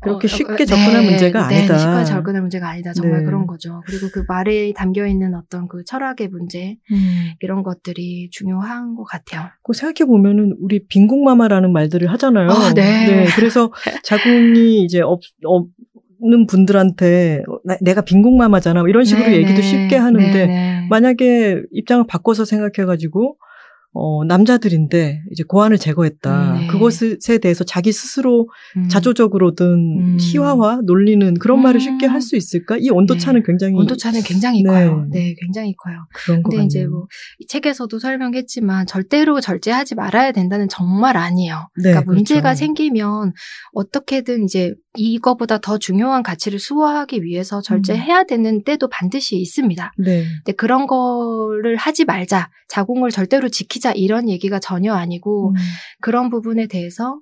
[0.01, 1.77] 그렇게 어, 쉽게 어, 접근할 네, 문제가 네, 아니다.
[1.77, 2.93] 쉽게 접근할 문제가 아니다.
[2.93, 3.25] 정말 네.
[3.25, 3.81] 그런 거죠.
[3.87, 7.31] 그리고 그 말에 담겨 있는 어떤 그 철학의 문제 음.
[7.39, 9.49] 이런 것들이 중요한 것 같아요.
[9.63, 12.49] 그 생각해 보면은 우리 빈국마마라는 말들을 하잖아요.
[12.49, 13.25] 아, 네.
[13.35, 13.71] 그래서
[14.03, 19.61] 자궁이 이제 없, 없는 분들한테 나- 내가 빈국마마잖아 뭐 이런 식으로 네, 얘기도 네.
[19.61, 20.66] 쉽게 하는데 네, 네.
[20.89, 23.37] 만약에 입장을 바꿔서 생각해가지고
[23.99, 26.53] 어, 남자들인데 이제 고환을 제거했다.
[26.53, 26.67] 음, 네.
[26.67, 28.87] 그것에 대해서 자기 스스로 음.
[28.89, 30.17] 자조적으로든 음.
[30.19, 31.63] 희화화 놀리는 그런 음.
[31.63, 32.77] 말을 쉽게 할 수 있을까?
[32.77, 34.69] 이 온도차는 굉장히 온도차는 굉장히 네.
[34.69, 35.05] 커요.
[35.11, 35.95] 네, 굉장히 커요.
[36.13, 36.65] 그런 것 근데.
[36.65, 41.69] 이제 뭐이 책에서도 설명했지만 절대로 절제하지 말아야 된다는 정말 아니에요.
[41.77, 42.59] 네, 그러니까 문제가 그렇죠.
[42.59, 43.33] 생기면
[43.73, 47.61] 어떻게든 이제 이거보다 더 중요한 가치를 수호하기 위해서 음.
[47.61, 49.93] 절제해야 되는 때도 반드시 있습니다.
[49.99, 50.25] 네.
[50.43, 55.55] 근데 그런 거를 하지 말자, 자궁을 절대로 지키자 이런 얘기가 전혀 아니고 음.
[56.01, 57.19] 그런 부분에 대해서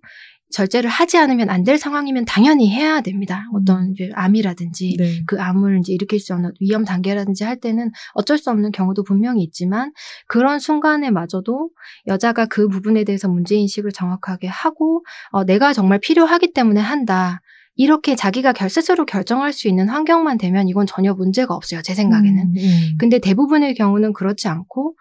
[0.51, 3.45] 절제를 하지 않으면 안 될 상황이면 당연히 해야 됩니다.
[3.53, 5.23] 어떤 이제 암이라든지 네.
[5.25, 9.41] 그 암을 이제 일으킬 수 없는 위험 단계라든지 할 때는 어쩔 수 없는 경우도 분명히
[9.43, 9.91] 있지만
[10.27, 11.71] 그런 순간에마저도
[12.07, 17.41] 여자가 그 부분에 대해서 문제 인식을 정확하게 하고 어, 내가 정말 필요하기 때문에 한다.
[17.75, 21.81] 이렇게 자기가 결, 스스로 결정할 수 있는 환경만 되면 이건 전혀 문제가 없어요.
[21.81, 22.41] 제 생각에는.
[22.41, 22.95] 음, 음.
[22.97, 24.95] 근데 대부분의 경우는 그렇지 않고,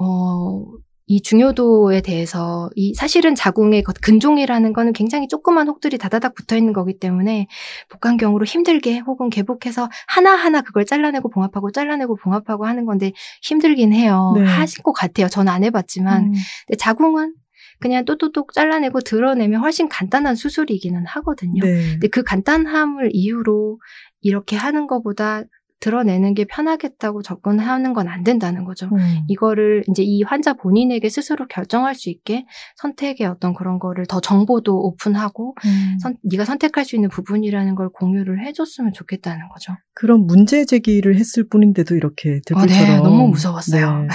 [0.00, 0.64] 어,
[1.06, 6.72] 이 중요도에 대해서 이 사실은 자궁의 것- 근종이라는 거는 굉장히 조그만 혹들이 다다닥 붙어 있는
[6.72, 7.46] 거기 때문에
[7.90, 14.32] 복강경으로 힘들게 혹은 개복해서 하나하나 그걸 잘라내고 봉합하고 잘라내고 봉합하고 하는 건데 힘들긴 해요.
[14.36, 14.44] 네.
[14.44, 15.28] 하실 것 같아요.
[15.28, 16.24] 저는 안 해봤지만.
[16.24, 16.32] 음.
[16.66, 17.34] 근데 자궁은
[17.80, 21.62] 그냥 또또똑 잘라내고 드러내면 훨씬 간단한 수술이기는 하거든요.
[21.62, 21.90] 네.
[21.92, 23.78] 근데 그 간단함을 이유로
[24.22, 25.42] 이렇게 하는 것보다
[25.84, 28.86] 드러내는 게 편하겠다고 접근하는 건 안 된다는 거죠.
[28.92, 29.20] 음.
[29.28, 32.44] 이거를 이제 이 환자 본인에게 스스로 결정할 수 있게
[32.76, 35.98] 선택의 어떤 그런 거를 더 정보도 오픈하고 음.
[36.00, 39.72] 선- 네가 선택할 수 있는 부분이라는 걸 공유를 해줬으면 좋겠다는 거죠.
[39.94, 44.02] 그런 문제 제기를 했을 뿐인데도 이렇게 아, 들불처럼 네, 너무 무서웠어요.
[44.02, 44.08] 네.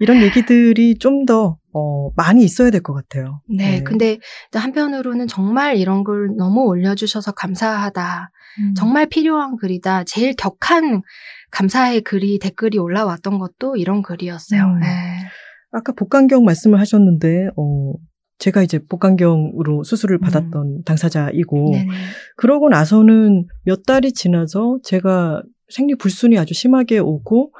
[0.00, 3.40] 이런 얘기들이 좀더 어, 많이 있어야 될 것 같아요.
[3.48, 4.18] 네, 근데
[4.52, 8.30] 또 한편으로는 정말 이런 걸 너무 올려주셔서 감사하다.
[8.60, 8.74] 음.
[8.74, 10.04] 정말 필요한 글이다.
[10.04, 11.02] 제일 격한
[11.50, 14.62] 감사의 글이 댓글이 올라왔던 것도 이런 글이었어요.
[14.62, 14.80] 음.
[14.80, 14.86] 네.
[15.72, 17.92] 아까 복강경 말씀을 하셨는데, 어,
[18.38, 21.88] 제가 이제 복강경으로 수술을 받았던 당사자이고, 네네.
[22.36, 27.52] 그러고 나서는 몇 달이 지나서 제가 생리 불순이 아주 심하게 오고,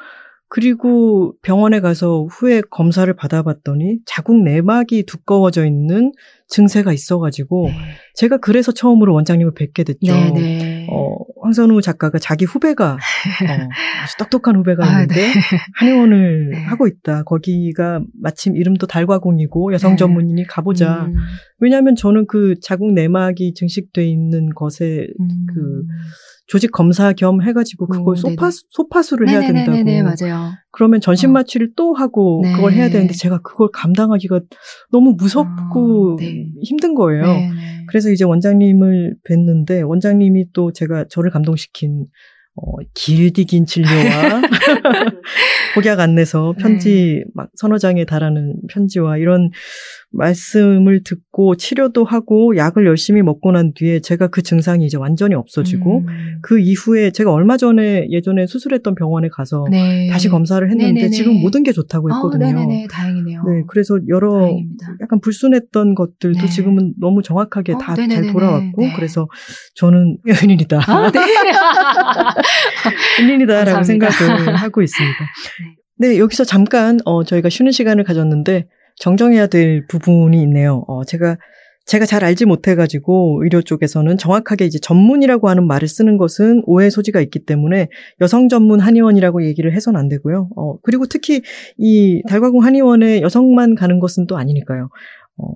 [0.49, 6.13] 그리고 병원에 가서 후에 검사를 받아봤더니 자궁 내막이 두꺼워져 있는
[6.49, 7.69] 증세가 있어가지고,
[8.15, 10.13] 제가 그래서 처음으로 원장님을 뵙게 됐죠.
[10.13, 10.87] 네네.
[10.89, 12.99] 어, 황선우 작가가 자기 후배가, 어,
[14.03, 15.33] 아주 똑똑한 후배가 아, 있는데, 네.
[15.75, 16.63] 한의원을 네.
[16.65, 17.25] 하고 있다.
[17.25, 19.97] 거기가 마침 이름도 달과공이고 여성 네.
[19.97, 21.07] 전문인이 가보자.
[21.07, 21.15] 음,
[21.59, 25.47] 왜냐하면 저는 그 자궁 내막이 증식돼 있는 것에 음.
[25.53, 25.83] 그
[26.47, 28.61] 조직 검사 겸 해가지고 그걸 오, 소파, 네네.
[28.71, 29.73] 소파수를 해야 된다고.
[29.73, 30.53] 네네네네, 맞아요.
[30.71, 31.33] 그러면 전신 어.
[31.33, 32.53] 마취를 또 하고 네.
[32.53, 34.41] 그걸 해야 되는데 제가 그걸 감당하기가
[34.93, 36.47] 너무 무섭고 어, 네.
[36.63, 37.25] 힘든 거예요.
[37.27, 37.87] 네네.
[37.89, 42.07] 그래서 이제 원장님을 뵀는데 원장님이 또 제가 저를 감동시킨
[42.57, 44.43] 어, 길디 긴 진료와
[45.75, 49.51] 복약 안내서 편지 막 서너 장에 달하는 편지와 이런
[50.11, 55.99] 말씀을 듣고 치료도 하고 약을 열심히 먹고 난 뒤에 제가 그 증상이 이제 완전히 없어지고
[56.01, 56.39] 음.
[56.41, 60.09] 그 이후에 제가 얼마 전에 예전에 수술했던 병원에 가서 네.
[60.11, 61.11] 다시 검사를 했는데 네네네.
[61.11, 62.47] 지금 모든 게 좋다고 어, 했거든요.
[62.47, 63.43] 네네네, 다행이네요.
[63.43, 64.97] 네, 그래서 여러 다행입니다.
[65.03, 66.47] 약간 불순했던 것들도 네.
[66.47, 68.33] 지금은 너무 정확하게 어, 다잘 네네네네.
[68.33, 68.93] 돌아왔고 네.
[68.97, 69.29] 그래서
[69.75, 70.81] 저는 은인이다.
[70.87, 71.21] 아, 네.
[73.73, 74.11] 감사합니다.
[74.37, 75.19] 생각을 하고 있습니다.
[75.99, 78.67] 네, 여기서 잠깐 어, 저희가 쉬는 시간을 가졌는데
[78.97, 80.85] 정정해야 될 부분이 있네요.
[80.89, 81.37] 어, 제가
[81.87, 87.21] 제가 잘 알지 못해가지고 의료 쪽에서는 정확하게 이제 전문이라고 하는 말을 쓰는 것은 오해 소지가
[87.21, 87.89] 있기 때문에
[88.21, 90.51] 여성 전문 한의원이라고 얘기를 해서는 안 되고요.
[90.57, 91.43] 어, 그리고 특히
[91.79, 94.89] 이 달과공 한의원에 여성만 가는 것은 또 아니니까요.
[95.39, 95.53] 어,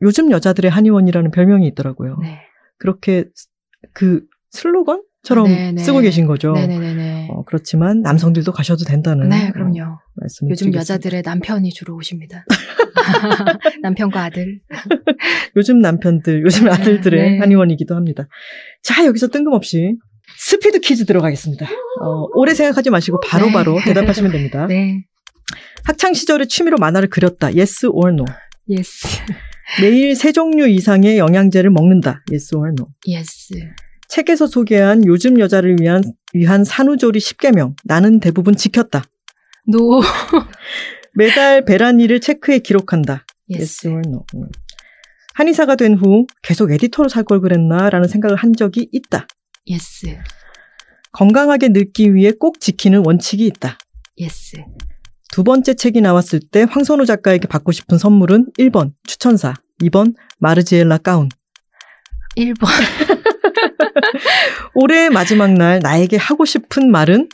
[0.00, 2.16] 요즘 여자들의 한의원이라는 별명이 있더라고요.
[2.22, 2.38] 네.
[2.78, 3.26] 그렇게
[3.92, 5.82] 그 슬로건 처럼 네, 네.
[5.82, 6.54] 쓰고 계신 거죠.
[7.28, 9.98] 어, 그렇지만 남성들도 가셔도 된다는 네, 어, 그럼요.
[10.14, 10.78] 말씀을 요즘 드리겠습니다.
[10.78, 12.44] 여자들의 남편이 주로 오십니다.
[13.82, 14.60] 남편과 아들.
[15.56, 17.38] 요즘 남편들, 요즘 네, 아들들의 네.
[17.40, 18.28] 한의원이기도 합니다.
[18.84, 19.96] 자, 여기서 뜬금없이
[20.38, 21.66] 스피드 퀴즈 들어가겠습니다.
[22.02, 23.84] 어, 오래 생각하지 마시고 바로바로 네.
[23.92, 24.66] 대답하시면 됩니다.
[24.68, 25.02] 네.
[25.84, 27.48] 학창 시절에 취미로 만화를 그렸다.
[27.48, 28.24] Yes or no.
[28.68, 29.08] Yes.
[29.80, 32.22] 매일 세 종류 이상의 영양제를 먹는다.
[32.30, 32.88] Yes or no.
[33.08, 33.54] Yes.
[34.08, 36.02] 책에서 소개한 요즘 여자를 위한
[36.32, 37.74] 위한 산후조리 10계명.
[37.84, 39.04] 나는 대부분 지켰다.
[39.66, 40.00] No.
[41.14, 43.24] 매달 배란일을 체크해 기록한다.
[43.52, 44.24] yes or no.
[44.34, 44.48] 음.
[45.34, 49.26] 한의사가 된 후 계속 에디터로 살 걸 그랬나 라는 생각을 한 적이 있다.
[49.66, 50.16] Yes.
[51.12, 53.78] 건강하게 늙기 위해 꼭 지키는 원칙이 있다.
[54.18, 54.58] Yes.
[55.32, 61.28] 두 번째 책이 나왔을 때 황선우 작가에게 받고 싶은 선물은 1번 추천사, 2번 마르지엘라 가운.
[62.36, 62.66] 1번.
[64.74, 67.28] 올해의 마지막 날 나에게 하고 싶은 말은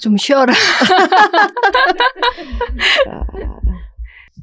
[0.00, 0.52] 좀 쉬어라.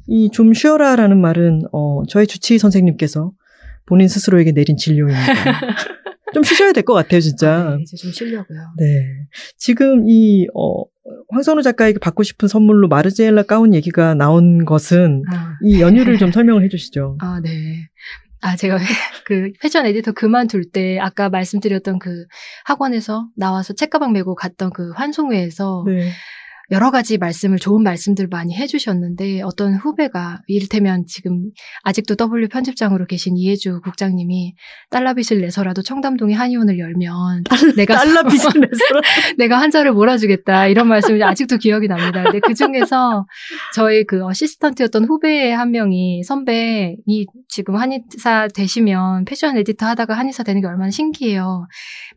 [0.08, 3.32] 이 좀 쉬어라라는 말은 어, 저의 주치의 선생님께서
[3.86, 5.16] 본인 스스로에게 내린 진료입니다.
[6.34, 7.76] 좀 쉬셔야 될 것 같아요, 진짜.
[7.76, 8.58] 네, 이제 좀 쉬려고요.
[8.78, 8.84] 네.
[9.56, 10.82] 지금 이, 어,
[11.30, 16.64] 황선우 작가에게 받고 싶은 선물로 마르지엘라 가운 얘기가 나온 것은 아, 이 연유를 좀 설명을
[16.64, 17.16] 해 주시죠.
[17.20, 17.88] 아, 네.
[18.42, 18.76] 아, 제가
[19.24, 22.26] 그 패션 에디터 그만둘 때 아까 말씀드렸던 그
[22.64, 26.10] 학원에서 나와서 책가방 메고 갔던 그 환송회에서 네.
[26.70, 31.50] 여러 가지 말씀을 좋은 말씀들 많이 해주셨는데 어떤 후배가 이를테면 지금
[31.84, 34.54] 아직도 W 편집장으로 계신 이해주 국장님이
[34.90, 37.44] 달러빚을 내서라도 청담동에 한의원을 열면
[37.76, 38.84] 내가 달러 빚을 내서.
[39.38, 42.24] 내가 한자를 몰아주겠다 이런 말씀이 아직도 기억이 납니다.
[42.24, 43.26] 근데 그 중에서
[43.74, 50.42] 저희 그 어시스턴트였던 후배 한 명이 선배 이 지금 한의사 되시면 패션 에디터 하다가 한의사
[50.42, 51.66] 되는 게 얼마나 신기해요.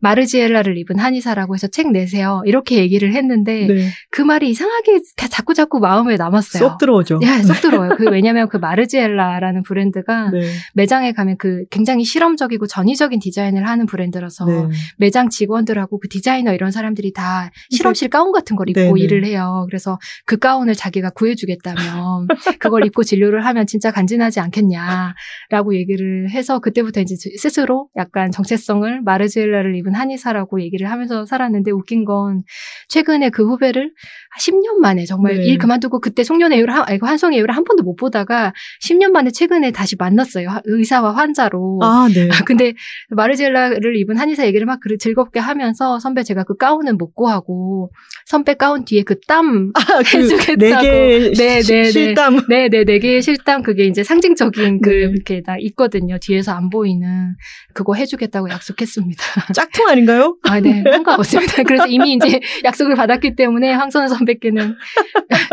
[0.00, 2.42] 마르지엘라를 입은 한의사라고 해서 책 내세요.
[2.46, 3.88] 이렇게 얘기를 했는데 네.
[4.10, 6.60] 그 말이 이상하게 자꾸 자꾸 마음에 남았어요.
[6.60, 7.20] 쏙 들어오죠.
[7.22, 7.96] 예, 쏙 들어요.
[7.96, 10.40] 그 왜냐면 그 마르지엘라라는 브랜드가 네.
[10.74, 14.68] 매장에 가면 그 굉장히 실험적이고 전위적인 디자인을 하는 브랜드라서 네.
[14.98, 19.00] 매장 직원들하고 그 디자이너 이런 사람들이 다 실험실 가운 같은 걸 입고 네네.
[19.00, 19.66] 일을 해요.
[19.68, 22.28] 그래서 그 가운을 자기가 구해주겠다면
[22.58, 29.76] 그걸 입고 진료를 하면 진짜 간지나지 않겠냐라고 얘기를 해서 그때부터 이제 스스로 약간 정체성을 마르지엘라를
[29.76, 32.42] 입은 한의사라고 얘기를 하면서 살았는데 웃긴 건
[32.88, 33.92] 최근에 그 후배를
[34.38, 35.46] 10년 만에 정말 네.
[35.46, 38.52] 일 그만두고 그때 송년회를 한, 아이고 한송회를 한 번도 못 보다가
[38.82, 40.48] 10년 만에 최근에 다시 만났어요.
[40.48, 41.80] 하- 의사와 환자로.
[41.82, 42.28] 아, 네.
[42.46, 42.74] 근데
[43.10, 47.90] 마르젤라를 입은 한의사 얘기를 막 그렇게 즐겁게 하면서 선배 제가 그 가운은 못 구하고
[48.30, 50.56] 선배 가운 뒤에 그땀 아, 그 해주겠다고.
[50.86, 51.90] 네 네, 시- 네, 네.
[51.90, 52.36] 실땀.
[52.48, 54.96] 네, 네, 네 개의 실땀 그게 이제 상징적인 그 네.
[54.98, 56.16] 이렇게 다 있거든요.
[56.20, 57.34] 뒤에서 안 보이는
[57.74, 59.22] 그거 해주겠다고 약속했습니다.
[59.52, 60.36] 짝퉁 아닌가요?
[60.44, 61.64] 아, 네, 상관없습니다.
[61.64, 64.76] 그래서 이미 이제 약속을 받았기 때문에 황선우 선배께는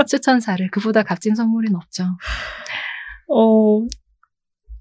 [0.08, 2.04] 추천사를 그보다 값진 선물은 없죠.
[3.30, 3.82] 어,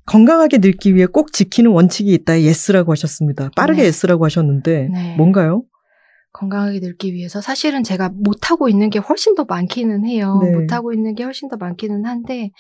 [0.05, 2.43] 건강하게 늙기 위해 꼭 지키는 원칙이 있다.
[2.43, 3.49] Yes라고 하셨습니다.
[3.57, 3.89] 빠르게 네.
[3.89, 5.15] Yes라고 하셨는데 네.
[5.17, 5.63] 뭔가요?
[6.37, 10.39] 건강하게 늙기 위해서 사실은 제가 못하고 있는 게 훨씬 더 많기는 해요.
[10.43, 10.51] 네.
[10.51, 12.51] 못하고 있는 게 훨씬 더 많기는 한데,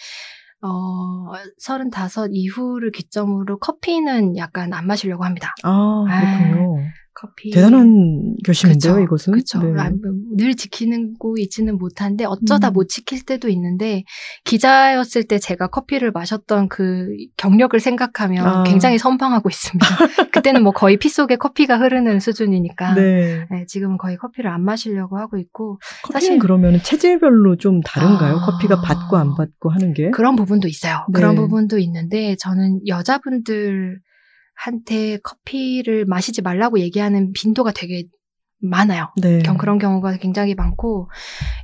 [0.62, 5.54] 어, 35 이후를 기점으로 커피는 약간 안 마시려고 합니다.
[5.62, 6.78] 아, 그렇군요.
[7.18, 7.50] 커피.
[7.50, 9.32] 대단한 결심인데요, 그쵸, 이것은.
[9.32, 9.58] 그쵸.
[9.62, 9.80] 네.
[9.80, 12.74] 아, 뭐늘 지키고 있지는 못한데 어쩌다 음.
[12.74, 14.04] 못 지킬 때도 있는데
[14.44, 17.08] 기자였을 때 제가 커피를 마셨던 그
[17.38, 18.62] 경력을 생각하면 아.
[18.64, 19.86] 굉장히 선방하고 있습니다.
[20.32, 23.46] 그때는 뭐 거의 피 속에 커피가 흐르는 수준이니까 네.
[23.50, 28.36] 네, 지금은 거의 커피를 안 마시려고 하고 있고 커피는 사실- 그러면 체질별로 좀 다른가요?
[28.36, 28.44] 아.
[28.46, 30.10] 커피가 받고 안 받고 하는 게?
[30.10, 31.06] 그런 부분도 있어요.
[31.08, 31.12] 네.
[31.18, 34.00] 그런 부분도 있는데 저는 여자분들
[34.56, 38.04] 한테 커피를 마시지 말라고 얘기하는 빈도가 되게
[38.58, 39.12] 많아요.
[39.20, 39.38] 네.
[39.40, 41.10] 경- 그런 경우가 굉장히 많고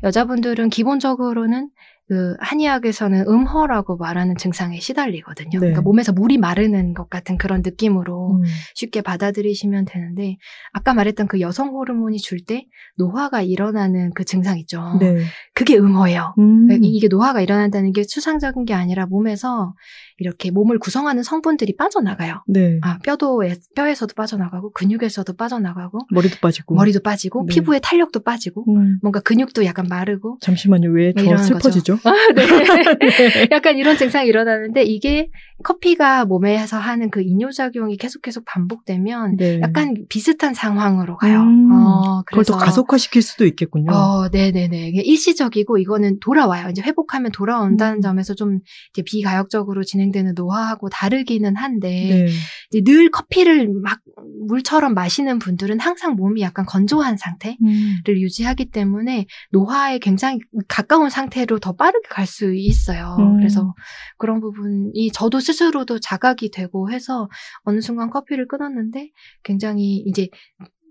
[0.03, 1.71] 여자분들은 기본적으로는
[2.13, 5.49] 그 한의학에서는 음허라고 말하는 증상에 시달리거든요.
[5.53, 5.59] 네.
[5.59, 8.43] 그러니까 몸에서 물이 마르는 것 같은 그런 느낌으로 음.
[8.75, 10.37] 쉽게 받아들이시면 되는데
[10.75, 12.67] 아까 말했던 그 여성 호르몬이 줄 때
[12.99, 14.99] 노화가 일어나는 그 증상 있죠.
[15.01, 15.23] 네.
[15.55, 16.35] 그게 음허예요.
[16.39, 16.69] 음.
[16.73, 19.75] 이- 이게 노화가 일어난다는 게 추상적인 게 아니라 몸에서
[20.19, 22.43] 이렇게 몸을 구성하는 성분들이 빠져나가요.
[22.49, 22.79] 네.
[22.83, 23.43] 아, 뼈도
[23.77, 26.75] 뼈에서도 빠져나가고 근육에서도 빠져나가고 머리도 빠지고.
[26.75, 27.55] 머리도 빠지고 네.
[27.55, 28.99] 피부의 탄력도 빠지고 음.
[29.03, 30.91] 뭔가 근육도 약간 마르고 잠시만요.
[30.91, 31.99] 왜더 이러는 슬퍼지죠?
[32.05, 33.49] 아, 네.
[33.51, 35.29] 약간 이런 증상이 일어나는데 이게
[35.63, 39.61] 커피가 몸에서 하는 그 이뇨작용이 계속 계속 반복되면 네.
[39.61, 41.41] 약간 비슷한 상황으로 가요.
[41.41, 41.71] 음.
[41.73, 43.93] 어, 그걸 더 가속화시킬 수도 있겠군요.
[43.93, 44.91] 어, 네네네.
[45.05, 46.69] 일시적이고 이거는 돌아와요.
[46.71, 48.01] 이제 회복하면 돌아온다는 음.
[48.01, 48.59] 점에서 좀
[49.05, 52.27] 비가역적으로 진행되는 노화하고 다르기는 한데
[52.73, 52.83] 네.
[52.85, 54.01] 늘 커피를 막
[54.49, 58.03] 물처럼 마시는 분들은 항상 몸이 약간 건조한 상태를 음.
[58.09, 60.39] 유지하기 때문에 노화에 굉장히
[60.69, 63.17] 가까운 상태로 더 빠르게 갈 수 있어요.
[63.19, 63.39] 음.
[63.39, 63.75] 그래서
[64.17, 67.29] 그런 부분이 저도 스스로도 자각이 되고 해서
[67.65, 69.11] 어느 순간 커피를 끊었는데
[69.43, 70.29] 굉장히 이제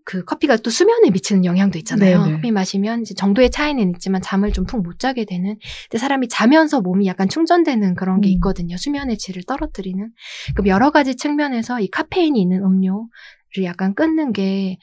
[0.03, 2.23] 그 커피가 또 수면에 미치는 영향도 있잖아요.
[2.23, 2.35] 네네.
[2.35, 5.57] 커피 마시면 이제 정도의 차이는 있지만 잠을 좀 푹 못 자게 되는.
[5.89, 8.33] 근데 사람이 자면서 몸이 약간 충전되는 그런 게 음.
[8.33, 8.75] 있거든요.
[8.77, 10.09] 수면의 질을 떨어뜨리는.
[10.55, 14.77] 그럼 여러 가지 측면에서 이 카페인이 있는 음료를 약간 끊는 게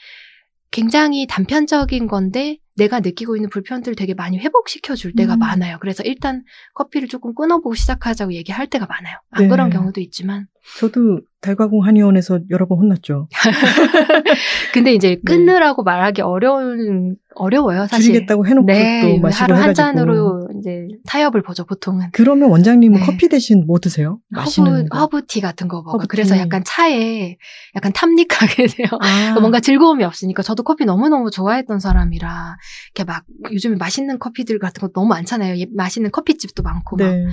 [0.70, 5.38] 굉장히 단편적인 건데 내가 느끼고 있는 불편들을 되게 많이 회복시켜 줄 때가 음.
[5.40, 5.78] 많아요.
[5.80, 9.18] 그래서 일단 커피를 조금 끊어보고 시작하자고 얘기할 때가 많아요.
[9.30, 9.48] 안 네.
[9.48, 10.46] 그런 경우도 있지만.
[10.78, 13.28] 저도 달과궁 한의원에서 여러 번 혼났죠.
[14.74, 15.20] 근데 이제 네.
[15.24, 18.06] 끊으라고 말하기 어려운 어려워요 사실.
[18.06, 19.74] 줄이겠다고 해놓고 네, 또 마시고 하루 한 해가지고.
[19.74, 22.08] 잔으로 이제 타협을 보죠 보통은.
[22.12, 23.06] 그러면 원장님은 네.
[23.06, 24.18] 커피 대신 뭐 드세요?
[24.30, 24.98] 마시는 허브, 거.
[24.98, 25.80] 허브티 같은 거.
[25.82, 26.08] 허브티.
[26.08, 27.36] 그래서 약간 차에
[27.76, 28.88] 약간 탐닉하게 돼요.
[29.00, 29.38] 아.
[29.38, 32.56] 뭔가 즐거움이 없으니까 저도 커피 너무 너무 좋아했던 사람이라
[32.96, 35.56] 이렇게 막 요즘에 맛있는 커피들 같은 거 너무 많잖아요.
[35.58, 37.26] 예- 맛있는 커피집도 많고 막 네.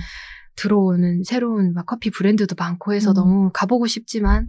[0.56, 3.14] 들어오는 새로운 막 커피 브랜드도 많고 해서 음.
[3.16, 4.48] 너무 가보고 싶지만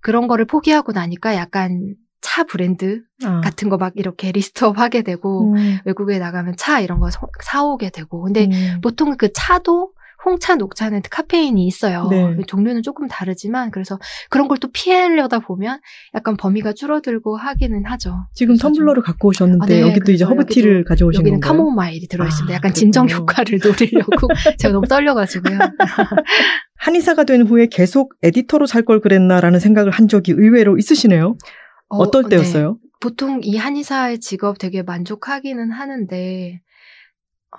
[0.00, 3.40] 그런 거를 포기하고 나니까 약간 차 브랜드 아.
[3.40, 5.78] 같은 거 막 이렇게 list up 하게 되고 음.
[5.84, 8.80] 외국에 나가면 차 이런 거 사- 사오게 되고 근데 음.
[8.82, 9.92] 보통 그 차도
[10.26, 12.08] 홍차, 녹차는 카페인이 있어요.
[12.10, 12.36] 네.
[12.46, 13.98] 종류는 조금 다르지만 그래서
[14.28, 15.80] 그런 걸 또 피하려다 보면
[16.14, 18.26] 약간 범위가 줄어들고 하기는 하죠.
[18.34, 21.58] 지금 텀블러를 갖고 오셨는데 아, 네, 여기도 이제 허브티를 가져오신 여기는 건가요?
[21.62, 22.52] 카모마일이 들어있습니다.
[22.52, 23.22] 아, 약간 진정 그렇군요.
[23.22, 25.58] 효과를 노리려고 제가 너무 떨려가지고요.
[26.78, 31.36] 한의사가 된 후에 계속 에디터로 살 걸 그랬나라는 생각을 한 적이 의외로 있으시네요.
[31.88, 32.30] 어, 떨 네.
[32.30, 32.78] 때였어요?
[33.00, 36.60] 보통 이 한의사의 직업 되게 만족하기는 하는데,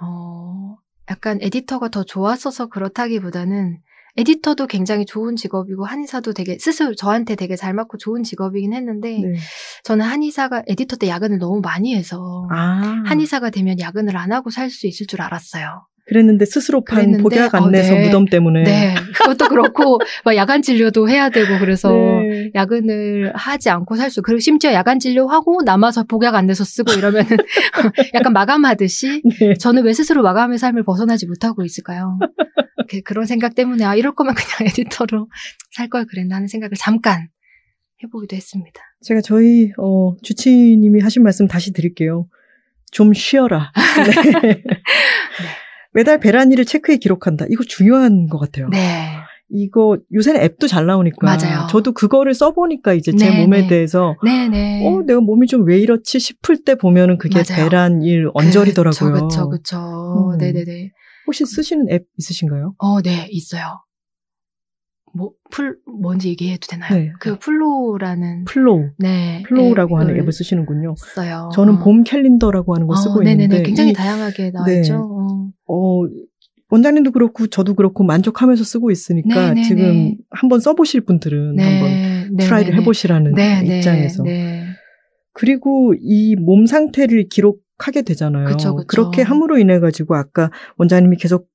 [0.02, 0.76] 어,
[1.10, 3.80] 약간 에디터가 더 좋았어서 그렇다기보다는
[4.18, 9.36] 에디터도 굉장히 좋은 직업이고 한의사도 되게 스스로 저한테 되게 잘 맞고 좋은 직업이긴 했는데 네.
[9.84, 13.04] 저는 한의사가 에디터 때 야근을 너무 많이 해서 아.
[13.06, 15.86] 한의사가 되면 야근을 안 하고 살 수 있을 줄 알았어요.
[16.08, 18.06] 그랬는데 스스로 판 복약 안 어, 내서 네.
[18.06, 18.64] 무덤 때문에.
[18.64, 18.96] 네.
[19.28, 22.52] 그것도 그렇고 막 야간 진료도 해야 되고 그래서 네.
[22.56, 27.26] 야근을 하지 않고 살 수, 그리고 심지어 야간 진료하고 남아서 복약 안 내서 쓰고 이러면은
[28.14, 29.54] 약간 마감하듯이 네.
[29.56, 32.18] 저는 왜 스스로 마감의 삶을 벗어나지 못하고 있을까요?
[32.78, 35.28] 이렇게 그런 생각 때문에 아, 이럴 거면 그냥 에디터로
[35.72, 37.28] 살 걸 그랬나 하는 생각을 잠깐
[38.04, 38.82] 해보기도 했습니다.
[39.02, 42.28] 제가 저희 어, 주치님이 하신 말씀 다시 드릴게요.
[42.92, 43.72] 좀 쉬어라.
[44.44, 44.64] 네.
[45.98, 47.46] 매달 배란일을 체크해 기록한다.
[47.50, 48.70] 이거 중요한 것 같아요.
[48.70, 49.08] 네.
[49.50, 51.66] 이거 요새는 앱도 잘 나오니까 맞아요.
[51.72, 53.68] 저도 그거를 써보니까 이제 제 네, 몸에 네.
[53.68, 54.86] 대해서 네네.
[54.86, 57.68] 어 내가 몸이 좀 왜 이렇지 싶을 때 보면은 그게 맞아요.
[57.70, 59.28] 배란일 언저리더라고요.
[59.28, 59.78] 그쵸, 그쵸.
[60.34, 60.38] 음.
[60.38, 60.92] 네네네.
[61.26, 62.76] 혹시 쓰시는 앱 있으신가요?
[62.78, 63.82] 어, 네, 있어요.
[65.18, 66.94] 뭐, 풀, 뭔지 얘기해도 되나요?
[66.96, 67.12] 네.
[67.20, 68.46] 그 플로우라는.
[68.46, 69.44] 플로우, 네.
[69.48, 70.96] 플로우라고 하는 앱을 쓰시는군요.
[70.98, 71.50] 써요.
[71.54, 71.80] 저는 어.
[71.84, 73.44] 봄 캘린더라고 하는 걸 어, 쓰고 네네네.
[73.44, 74.78] 있는데 굉장히 이- 다양하게 나와 네.
[74.82, 74.96] 있죠.
[74.96, 75.50] 어.
[75.68, 76.02] 어,
[76.70, 79.62] 원장님도 그렇고 저도 그렇고 만족하면서 쓰고 있으니까 네네네.
[79.64, 82.28] 지금 한번 써보실 분들은 한번 네.
[82.46, 82.82] try를 네네네.
[82.82, 84.66] 해보시라는 네, 네, 입장에서 네.
[85.34, 88.46] 그리고 이 몸 상태를 기록하게 되잖아요.
[88.48, 89.02] 그쵸, 그쵸.
[89.02, 91.48] 렇게 함으로 인해 가지고 아까 원장님이 계속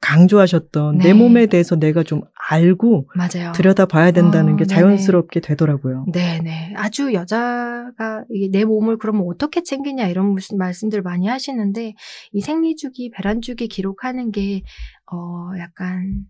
[0.00, 1.14] 강조하셨던 내 네.
[1.14, 3.52] 몸에 대해서 내가 좀 알고 맞아요.
[3.52, 4.80] 들여다 봐야 된다는 어, 게 네네.
[4.80, 6.06] 자연스럽게 되더라고요.
[6.12, 6.74] 네네.
[6.76, 11.94] 아주 여자가 내 몸을 그러면 어떻게 챙기냐 이런 무슨 말씀들 많이 하시는데
[12.32, 14.62] 이 생리주기, 배란주기 기록하는 게,
[15.10, 16.26] 어, 약간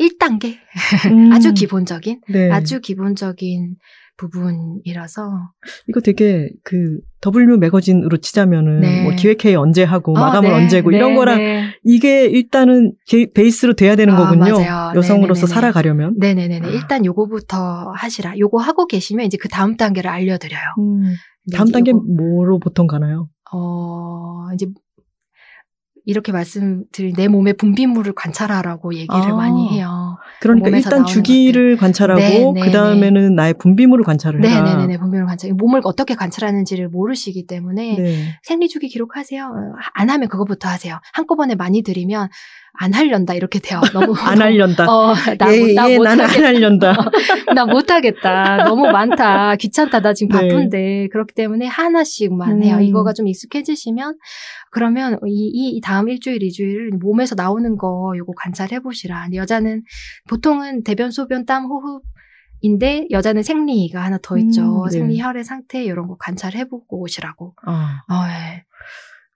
[0.00, 0.56] 1단계?
[1.12, 2.50] 음, 아주 기본적인, 네.
[2.50, 3.76] 아주 기본적인
[4.18, 5.22] 부분이라서.
[5.88, 9.02] 이거 되게 그 W 매거진으로 치자면은 네.
[9.04, 11.64] 뭐 기획회의 언제 하고 어, 마감을 네, 언제고 이런 네, 거랑 네.
[11.84, 14.58] 이게 일단은 게- 베이스로 돼야 되는 아, 거군요.
[14.58, 14.92] 맞아요.
[14.94, 15.54] 여성으로서 네네네네.
[15.54, 16.14] 살아가려면.
[16.18, 16.66] 네네네네.
[16.66, 16.70] 아.
[16.70, 18.38] 일단 요거부터 하시라.
[18.38, 20.60] 요거 하고 계시면 이제 그 다음 단계를 알려드려요.
[20.78, 21.02] 음,
[21.44, 23.28] 근데 다음 단계 요거- 뭐로 보통 가나요?
[23.52, 24.66] 어, 이제
[26.04, 29.34] 이렇게 말씀드린 내 몸의 분비물을 관찰하라고 얘기를 아.
[29.34, 29.97] 많이 해요.
[30.40, 34.62] 그러니까 일단 주기를 관찰하고 네, 네, 그 다음에는 나의 분비물을 관찰을 해라.
[34.62, 34.98] 네네네.
[34.98, 35.52] 분비물 관찰.
[35.52, 38.34] 몸을 어떻게 관찰하는지를 모르시기 때문에 네.
[38.42, 39.44] 생리 주기 기록하세요.
[39.44, 41.00] 어, 안 하면 그거부터 하세요.
[41.12, 42.28] 한꺼번에 많이 들이면
[42.80, 43.80] 안 하련다 이렇게 돼요.
[43.92, 44.88] 너무 안 하련다.
[44.88, 46.38] 어, 나, 예, 못- 나 예, 나는 못하겠다.
[46.38, 46.92] 안 하련다.
[47.54, 48.56] 나 못하겠다.
[48.64, 49.56] 너무 많다.
[49.56, 50.00] 귀찮다.
[50.00, 50.48] 나 지금 네.
[50.48, 51.08] 바쁜데.
[51.10, 52.76] 그렇기 때문에 하나씩만 해요.
[52.76, 52.82] 음.
[52.82, 54.16] 이거가 좀 익숙해지시면,
[54.70, 59.28] 그러면 이, 이 다음 일주일, 이주일 몸에서 나오는 거 요거 관찰해 보시라.
[59.34, 59.82] 여자는
[60.28, 62.02] 보통은 대변, 소변, 땀, 호흡,
[62.60, 64.62] 인데 여자는 생리가 하나 더 있죠.
[64.62, 64.90] 음, 네.
[64.90, 67.54] 생리 혈의 상태 이런 거 관찰해보고 오시라고.
[67.66, 68.64] 아, 어, 예.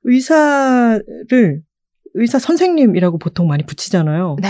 [0.05, 1.63] 의사를
[2.15, 4.37] 의사 선생님이라고 보통 많이 붙이잖아요.
[4.41, 4.49] 네.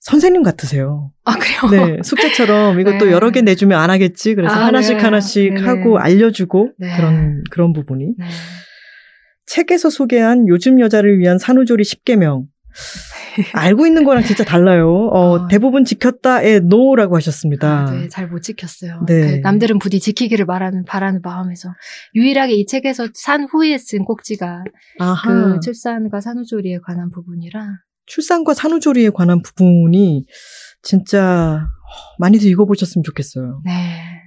[0.00, 1.10] 선생님 같으세요.
[1.24, 1.86] 아 그래요.
[1.86, 3.12] 네, 숙제처럼 이것도 네.
[3.12, 4.34] 여러 개 내주면 안 하겠지.
[4.34, 5.02] 그래서 아, 하나씩 네.
[5.02, 5.66] 하나씩 네네.
[5.66, 6.96] 하고 알려주고 네.
[6.96, 8.26] 그런 그런 부분이 네.
[9.46, 12.44] 책에서 소개한 요즘 여자를 위한 산후조리 10계명.
[13.52, 14.88] 알고 있는 거랑 진짜 달라요.
[14.88, 15.48] 어, 어.
[15.48, 17.86] 대부분 지켰다에 no라고 하셨습니다.
[17.86, 19.04] 아, 네, 잘 못 지켰어요.
[19.06, 19.36] 네.
[19.36, 21.70] 그 남들은 부디 지키기를 바라는 바라는 마음에서
[22.14, 24.64] 유일하게 이 책에서 산 후에 쓴 꼭지가
[24.98, 25.54] 아하.
[25.54, 27.66] 그 출산과 산후조리에 관한 부분이라.
[28.06, 30.24] 출산과 산후조리에 관한 부분이
[30.82, 31.68] 진짜
[32.18, 33.62] 많이들 읽어보셨으면 좋겠어요.
[33.64, 33.72] 네.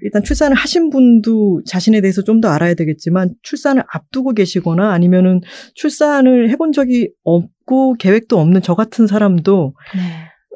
[0.03, 5.41] 일단 출산을 하신 분도 자신에 대해서 좀 더 알아야 되겠지만 출산을 앞두고 계시거나 아니면은
[5.76, 10.01] 출산을 해본 적이 없고 계획도 없는 저 같은 사람도 네.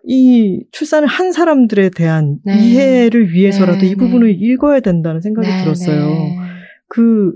[0.08, 2.58] 이 출산을 한 사람들에 대한 네.
[2.58, 4.34] 이해를 위해서라도 네, 이 부분을 네.
[4.40, 6.08] 읽어야 된다는 생각이 네, 들었어요.
[6.86, 6.88] 네.
[6.88, 7.32] 그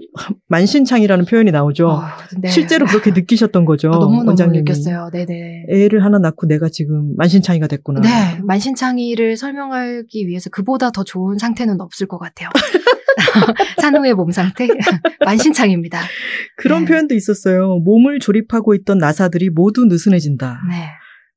[0.47, 1.87] 만신창이라는 표현이 나오죠.
[1.89, 2.01] 어,
[2.41, 2.49] 네.
[2.49, 3.89] 실제로 그렇게 느끼셨던 거죠.
[3.89, 4.59] 아, 너무너무 원장님이.
[4.59, 5.09] 느꼈어요.
[5.11, 5.65] 네네.
[5.69, 8.01] 애를 하나 낳고 내가 지금 만신창이가 됐구나.
[8.01, 12.49] 네, 만신창이를 설명하기 위해서 그보다 더 좋은 상태는 없을 것 같아요.
[13.81, 14.67] 산후의 몸 상태?
[15.25, 15.99] 만신창입니다.
[16.57, 16.91] 그런 네.
[16.91, 17.79] 표현도 있었어요.
[17.79, 20.61] 몸을 조립하고 있던 나사들이 모두 느슨해진다.
[20.69, 20.85] 네.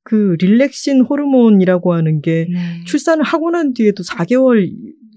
[0.05, 2.85] 그 릴렉신 호르몬이라고 하는 게 네.
[2.87, 4.69] 출산을 하고 난 뒤에도 4개월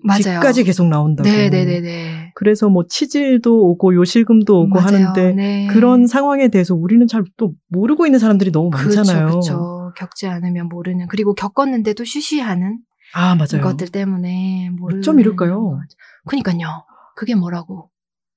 [0.03, 0.39] 맞아요.
[0.39, 1.27] 뒤까지 계속 나온다고.
[1.27, 2.24] 네네네네.
[2.35, 4.87] 그래서 뭐 치질도 오고 요실금도 오고 맞아요.
[5.07, 5.67] 하는데 네.
[5.67, 9.27] 그런 상황에 대해서 우리는 잘 또 모르고 있는 사람들이 너무 많잖아요.
[9.27, 9.93] 그렇죠.
[9.97, 12.79] 겪지 않으면 모르는 그리고 겪었는데도 쉬쉬하는
[13.13, 13.63] 아 맞아요.
[13.63, 14.99] 것들 때문에 모르는.
[14.99, 15.79] 어쩜 이럴까요?
[16.27, 16.67] 그니까요.
[17.15, 17.89] 그게 뭐라고?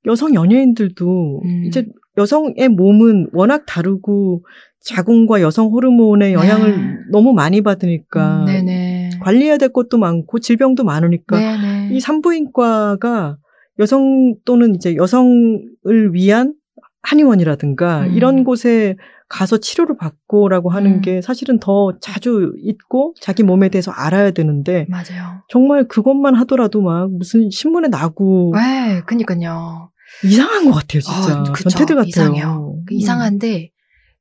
[0.07, 1.65] 여성 연예인들도 음.
[1.67, 1.87] 이제
[2.17, 4.45] 여성의 몸은 워낙 다르고
[4.81, 6.95] 자궁과 여성 호르몬의 영향을 네.
[7.11, 9.11] 너무 많이 받으니까 음.
[9.21, 11.91] 관리해야 될 것도 많고 질병도 많으니까 네네.
[11.95, 13.37] 이 산부인과가
[13.79, 16.55] 여성 또는 이제 여성을 위한
[17.03, 18.13] 한의원이라든가 음.
[18.13, 18.97] 이런 곳에
[19.29, 21.01] 가서 치료를 받고라고 하는 음.
[21.01, 25.43] 게 사실은 더 자주 있고 자기 몸에 대해서 알아야 되는데 맞아요.
[25.49, 29.91] 정말 그것만 하더라도 막 무슨 신문에 나고 네, 그니까요.
[30.25, 31.41] 이상한 것 같아요, 진짜.
[31.41, 31.69] 어, 그쵸.
[31.69, 32.09] 변태들 같아요.
[32.09, 32.83] 이상해요.
[32.87, 32.97] 그 음.
[32.97, 33.71] 이상한데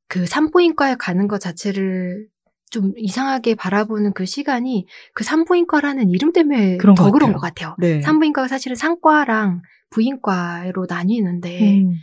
[0.09, 2.27] 그 산부인과에 가는 것 자체를
[2.69, 7.33] 좀 이상하게 바라보는 그 시간이 그 산부인과라는 이름 때문에 그런 더것 그런 같아요.
[7.33, 7.75] 것 같아요.
[7.79, 8.01] 네.
[8.01, 11.93] 산부인과가 사실은 상과랑 부인과로 나뉘는데 음.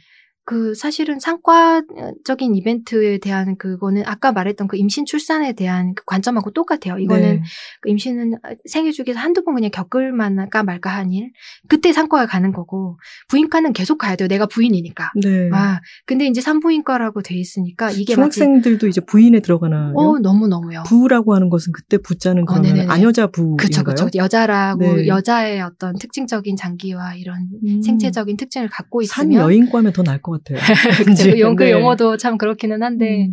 [0.47, 6.99] 그 사실은 상과적인 이벤트에 대한 그거는 아까 말했던 그 임신 출산에 대한 그 관점하고 똑같아요.
[6.99, 7.43] 이거는 네.
[7.81, 8.35] 그 임신은
[8.67, 11.31] 생애 주기에서 한두 번 그냥 겪을 만할까 말까 한 일.
[11.69, 14.29] 그때 상과에 가는 거고 부인과는 계속 가야 돼요.
[14.29, 15.13] 내가 부인이니까.
[15.23, 15.49] 네.
[15.53, 19.95] 아, 근데 이제 산부인과라고 돼 있으니까 이게 중학생들도 이제 부인에 들어가나요?
[19.97, 20.83] 어, 너무 너무요.
[20.87, 22.93] 부라고 하는 것은 그때 부자는 어, 그러면 네네네.
[22.93, 23.57] 안여자 부인가요?
[23.57, 24.09] 그쵸, 그쵸.
[24.15, 25.07] 여자라고 네.
[25.07, 27.81] 여자의 어떤 특징적인 장기와 이런 음.
[27.81, 30.59] 생체적인 특징을 갖고 산 있으면 여인과면 더 나을 것 같아요.
[31.07, 31.73] 그쵸, 그 용, 그 네.
[31.73, 33.33] 용어도 참 그렇기는 한데 음.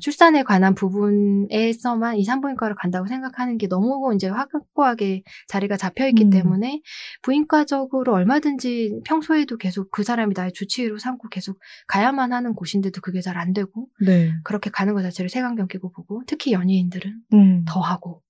[0.00, 6.30] 출산에 관한 부분에서만 이 산부인과를 간다고 생각하는 게 너무 이제 확고하게 자리가 잡혀 있기 음.
[6.30, 6.82] 때문에
[7.22, 11.58] 부인과적으로 얼마든지 평소에도 계속 그 사람이 나의 주치의로 삼고 계속
[11.88, 14.32] 가야만 하는 곳인데도 그게 잘 안 되고 네.
[14.44, 17.64] 그렇게 가는 것 자체를 색안경 끼고 보고 특히 연예인들은 음.
[17.66, 18.22] 더 하고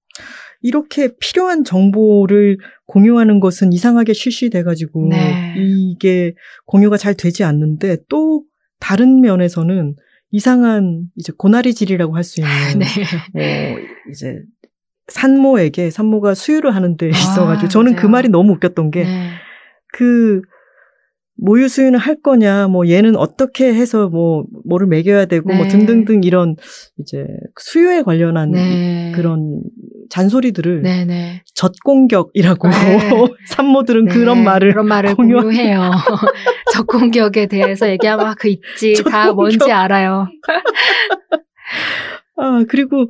[0.63, 2.57] 이렇게 필요한 정보를
[2.87, 5.55] 공유하는 것은 이상하게 쉬쉬돼가지고 네.
[5.59, 6.35] 이게
[6.67, 8.43] 공유가 잘 되지 않는데 또
[8.81, 9.95] 다른 면에서는
[10.31, 12.51] 이상한 이제 고나리 질이라고 할 수 있는
[13.35, 13.75] 네.
[13.75, 13.79] 어,
[14.11, 14.41] 이제
[15.09, 18.11] 산모에게 산모가 수유를 하는 데 아, 있어가지고 저는 그 맞아요.
[18.11, 19.31] 말이 너무 웃겼던 게 네.
[21.37, 25.69] 그 모유 수유는 할 거냐, 뭐 얘는 어떻게 해서 뭐 뭐를 먹여야 되고 뭐 네.
[25.69, 26.57] 등등등 이런
[26.99, 27.27] 이제
[27.61, 29.13] 수유에 관련한 네.
[29.15, 29.61] 그런
[30.11, 31.43] 잔소리들을 네네.
[31.55, 32.75] 젖공격이라고 네.
[33.49, 35.91] 산모들은 네, 그런 말을 그런 말을 공유하- 공유해요.
[36.73, 39.33] 적공격에 대해서 얘기하면 아, 그 있지 다.
[39.33, 40.29] 뭔지 알아요.
[42.39, 43.07] 아 그리고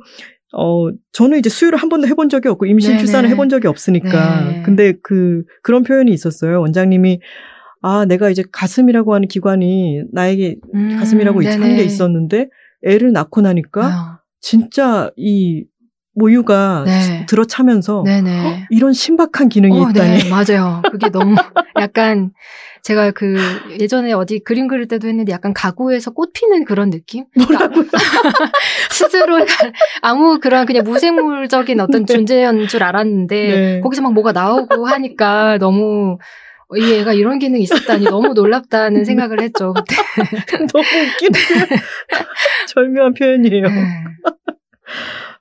[0.53, 2.99] 어 저는 이제 수유를 한 번도 해본 적이 없고 임신 네네.
[2.99, 4.61] 출산을 해본 적이 없으니까 네.
[4.63, 7.19] 근데 그 그런 표현이 있었어요 원장님이
[7.87, 11.75] 아 내가 이제 가슴이라고 하는 기관이 나에게 음, 가슴이라고 한.
[11.77, 12.49] 게 있었는데
[12.83, 15.65] 애를 낳고 나니까 어, 진짜 이
[16.13, 17.25] 모유가 네.
[17.27, 18.03] 들어차면서.
[18.07, 20.81] 헉, 이런 신박한 기능이 어, 있다니 네, 맞아요.
[20.91, 21.35] 그게 너무
[21.79, 22.31] 약간
[22.83, 23.37] 제가 그
[23.79, 27.25] 예전에 어디 그림 그릴 때도 했는데 약간 가구에서 꽃 피는 그런 느낌?
[27.37, 27.85] 뭐라고요?
[28.89, 29.45] 스스로
[30.01, 32.13] 아무 그런 그냥 무생물적인 어떤 네.
[32.13, 33.79] 존재였는 줄 알았는데 네.
[33.81, 36.17] 거기서 막 뭐가 나오고 하니까 너무 어,
[36.75, 39.73] 이 애가 이런 기능이 있었다니 너무 놀랍다는 생각을 했죠.
[39.73, 39.95] 그때.
[40.73, 41.31] 너무 웃기는
[42.73, 43.67] 절묘한 표현이에요.
[43.67, 43.83] 네.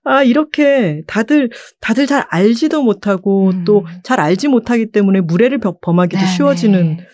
[0.05, 1.51] 아, 이렇게 다들,
[1.81, 3.64] 다들 잘 알지도 못하고 음.
[3.64, 7.07] 또잘 알지 못하기 때문에 무례를 범- 범하기도 네, 쉬워지는 네.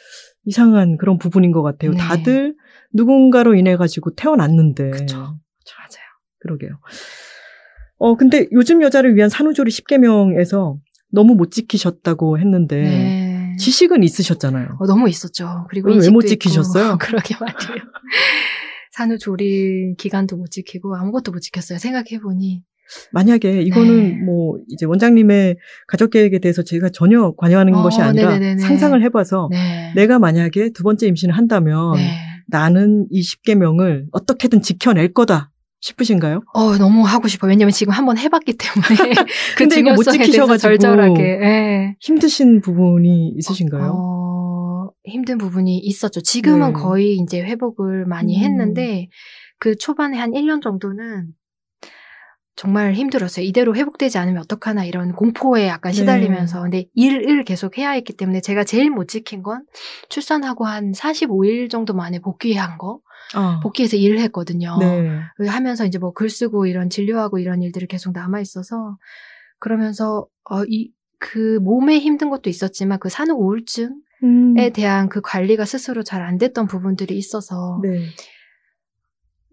[0.44, 1.92] 이상한 그런 부분인 것 같아요.
[1.92, 1.96] 네.
[1.96, 2.54] 다들
[2.92, 4.90] 누군가로 인해 가지고 태어났는데.
[4.90, 5.16] 그쵸.
[5.16, 5.38] 맞아요.
[6.40, 6.78] 그러게요.
[7.98, 10.76] 어, 근데 요즘 여자를 위한 산후조리 10개명에서
[11.10, 13.21] 너무 못 지키셨다고 했는데 네.
[13.58, 14.76] 지식은 있으셨잖아요.
[14.78, 15.66] 어, 너무 있었죠.
[15.70, 16.28] 그리고 왜 인식도 못 있고.
[16.28, 16.98] 지키셨어요?
[17.00, 17.84] 그러게 말이에요.
[18.92, 21.78] 산후조리 기간도 못 지키고 아무것도 못 지켰어요.
[21.78, 22.62] 생각해보니.
[23.12, 24.24] 만약에 이거는 네.
[24.24, 28.60] 뭐 이제 원장님의 가족 계획에 대해서 제가 전혀 관여하는 어, 것이 아니라 네네네네.
[28.60, 29.92] 상상을 해봐서 네.
[29.94, 32.18] 내가 만약에 두 번째 임신을 한다면 네.
[32.48, 35.51] 나는 이 10개명을 어떻게든 지켜낼 거다
[35.82, 36.40] 싶으신가요?
[36.54, 37.50] 어, 너무 하고 싶어요.
[37.50, 39.14] 왜냐면 지금 한번 해봤기 때문에.
[39.56, 41.22] 그 근데 이거 못 지키셔가지고 절절하게.
[41.22, 41.96] 예.
[42.00, 43.92] 힘드신 부분이 있으신가요?
[43.92, 46.22] 어, 힘든 부분이 있었죠.
[46.22, 46.72] 지금은 네.
[46.72, 48.44] 거의 이제 회복을 많이 음.
[48.44, 49.08] 했는데
[49.58, 51.26] 그 초반에 한 1년 정도는
[52.54, 53.44] 정말 힘들었어요.
[53.44, 55.96] 이대로 회복되지 않으면 어떡하나 이런 공포에 약간 네.
[55.96, 56.62] 시달리면서.
[56.62, 59.64] 근데 일을 계속 해야 했기 때문에 제가 제일 못 지킨 건
[60.10, 63.00] 출산하고 한 45일 정도 만에 복귀한 거.
[63.34, 64.76] 아, 복귀해서 일을 했거든요.
[64.78, 65.20] 네.
[65.36, 68.96] 그 하면서 이제 뭐 글 쓰고 이런 진료하고 이런 일들이 계속 남아 있어서
[69.58, 70.92] 그러면서 어 이
[71.24, 73.92] 그 몸에 힘든 것도 있었지만 그 산후 우울증에
[74.24, 78.06] 음, 대한 그 관리가 스스로 잘 안 됐던 부분들이 있어서 네.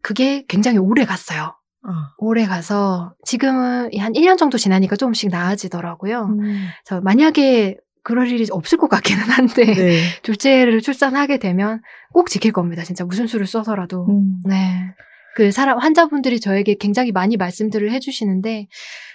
[0.02, 1.56] 그게 굉장히 오래 갔어요.
[1.84, 6.24] 아, 오래 가서 지금은 한 1년 정도 지나니까 조금씩 나아지더라고요.
[6.40, 6.68] 음,
[7.04, 10.02] 만약에 그럴 일이 없을 것 같기는 한데 네.
[10.24, 11.82] 둘째를 출산하게 되면
[12.14, 12.84] 꼭 지킬 겁니다.
[12.84, 14.08] 진짜 무슨 수를 써서라도.
[14.08, 14.94] 음, 네.
[15.36, 18.68] 그 사람, 환자분들이 저에게 굉장히 많이 말씀들을 해주시는데,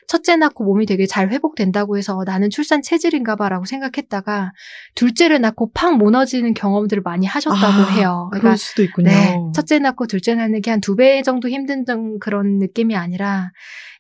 [0.07, 4.53] 첫째 낳고 몸이 되게 잘 회복된다고 해서 어, 나는 출산 체질인가 봐라고 생각했다가,
[4.95, 8.31] 둘째를 낳고 팍 무너지는 경험들을 많이 하셨다고 아, 해요.
[8.33, 9.09] 그럴 수도 있군요.
[9.09, 9.37] 네.
[9.55, 13.51] 첫째 낳고 둘째 낳는 게 한 두 배 정도 힘든 등- 그런 느낌이 아니라,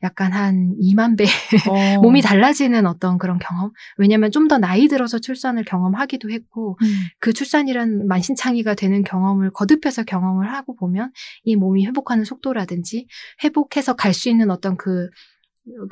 [0.02, 1.24] 약간 한 2만 배
[1.70, 2.00] 어.
[2.02, 3.70] 몸이 달라지는 어떤 그런 경험?
[3.96, 6.86] 왜냐면 좀 더 나이 들어서 출산을 경험하기도 했고, 음,
[7.18, 11.11] 그 출산이란 만신창이가 되는 경험을 거듭해서 경험을 하고 보면
[11.44, 13.07] 이 몸이 회복하는 속도라든지
[13.42, 15.09] 회복해서 갈 수 있는 어떤 그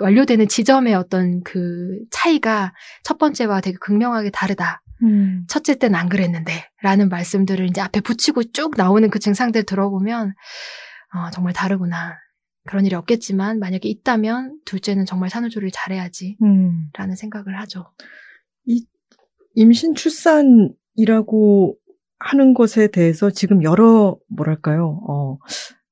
[0.00, 4.82] 완료되는 지점의 어떤 그 차이가 첫 번째와 되게 극명하게 다르다.
[5.02, 5.44] 음.
[5.48, 6.52] 첫째 때는 안 그랬는데
[6.82, 10.34] 라는 말씀들을 이제 앞에 붙이고 쭉 나오는 그 증상들 들어보면
[11.14, 12.18] 어, 정말 다르구나.
[12.64, 16.88] 그런 일이 없겠지만 만약에 있다면 둘째는 정말 산후조리를 잘해야지 음.
[16.96, 17.86] 라는 생각을 하죠.
[19.54, 21.76] 임신 출산이라고
[22.20, 25.00] 하는 것에 대해서 지금 여러 뭐랄까요?
[25.08, 25.38] 어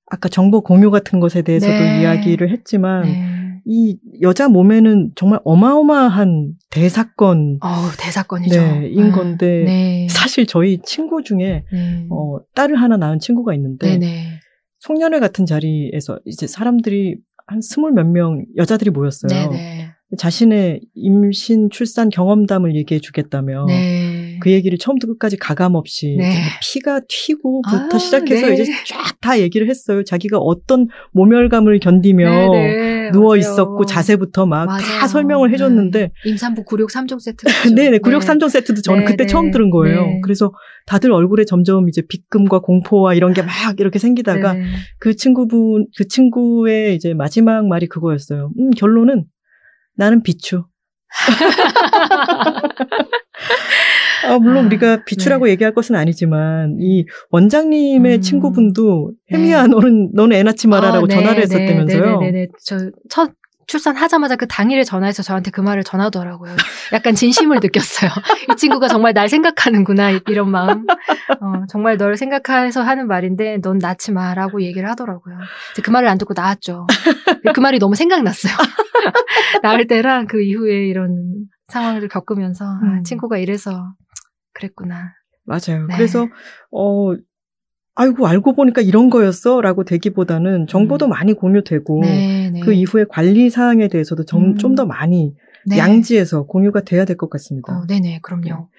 [0.07, 2.03] 아까 정보 공유 같은 것에 대해서도 네.
[2.03, 3.30] 이야기를 했지만 네.
[3.65, 8.61] 이 여자 몸에는 정말 어마어마한 대사건 어우, 대사건이죠.
[8.61, 10.07] 네, 인 건데 네.
[10.11, 12.07] 사실 저희 친구 중에 네.
[12.11, 14.41] 어 딸을 하나 낳은 친구가 있는데 네네.
[14.79, 19.51] 송년회 같은 자리에서 이제 사람들이 한 스물 몇 명 여자들이 모였어요.
[19.51, 19.80] 네네.
[20.19, 24.39] 자신의 임신 출산 경험담을 얘기해 주겠다며 네.
[24.41, 26.33] 그 얘기를 처음부터 끝까지 가감 없이 네.
[26.63, 28.55] 피가 튀고부터 아, 시작해서 네.
[28.55, 30.03] 이제 쫙 다 얘기를 했어요.
[30.03, 33.11] 자기가 어떤 모멸감을 견디며 네네.
[33.13, 33.37] 누워 맞아요.
[33.39, 35.07] 있었고 자세부터 막 다.
[35.07, 36.11] 설명을 해줬는데 네.
[36.25, 37.45] 임산부 굴욕 3종 세트.
[37.75, 39.27] 네네 구력 3종 세트도 저는 네, 그때 네.
[39.29, 40.01] 처음 들은 거예요.
[40.07, 40.21] 네.
[40.25, 40.53] 그래서
[40.87, 44.65] 다들 얼굴에 점점 이제 비끔과 공포와 이런 게 막 이렇게 생기다가 네.
[44.99, 48.51] 그 친구분 그 친구의 이제 마지막 말이 그거였어요.
[48.59, 49.25] 음 결론은
[50.01, 50.65] 나는 비추.
[54.27, 58.21] 아, 물론 아, 우리가 비추라고 얘기할 것은 아니지만 이 원장님의 음.
[58.21, 59.37] 친구분도 네.
[59.37, 62.21] 혜미야 너는 너는 애 낳지 마라라고 아, 네, 전화를 네, 했었다면서요.
[62.21, 62.49] 네네네.
[62.65, 63.33] 저 첫
[63.71, 66.57] 출산하자마자 그 당일에 전화해서 저한테 그 말을 전하더라고요.
[66.93, 68.11] 약간 진심을 느꼈어요.
[68.53, 70.85] 이 친구가 정말 날 생각하는구나 이런 마음.
[71.41, 75.39] 어, 정말 널 생각해서 하는 말인데 넌 낳지 마라고 얘기를 하더라고요.
[75.85, 76.89] 그 말을 안 듣고 낳았죠.
[77.55, 78.53] 그 말이 너무 생각났어요.
[79.62, 83.05] 낳을 때랑 그 이후에 이런 상황을 겪으면서 아, 음.
[83.05, 83.95] 친구가 이래서
[84.53, 85.12] 그랬구나.
[85.45, 85.87] 맞아요.
[85.87, 85.97] 네.
[85.97, 86.27] 그래서
[86.73, 87.12] 어
[88.01, 91.11] 아이고 알고 보니까 이런 거였어라고 되기보다는 정보도 음.
[91.11, 92.61] 많이 공유되고 네, 네.
[92.61, 94.57] 그 이후에 관리 사항에 대해서도 음.
[94.57, 95.35] 좀더 많이
[95.67, 95.77] 네.
[95.77, 97.77] 양지에서 공유가 돼야 될 것 같습니다.
[97.77, 98.71] 어, 네네, 그럼요.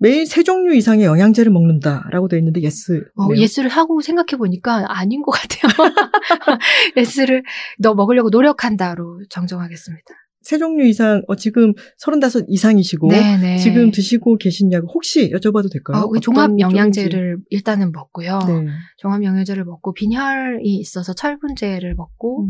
[0.00, 3.04] 매일 세 종류 이상의 영양제를 먹는다라고 돼 있는데 yes.
[3.16, 5.72] 어, yes를 하고 생각해 보니까 아닌 것 같아요.
[6.96, 7.44] yes를
[7.78, 10.14] 너 먹으려고 노력한다로 정정하겠습니다.
[10.40, 13.58] 세 종류 이상 어 지금 35 이상이시고 네네.
[13.58, 16.02] 지금 드시고 계신 약 혹시 여쭤봐도 될까요?
[16.02, 16.58] 어, 종합.
[16.58, 18.38] 영양제를 일단은 먹고요.
[18.46, 18.66] 네.
[18.98, 22.48] 종합 영양제를 먹고 빈혈이 있어서 철분제를 먹고 음.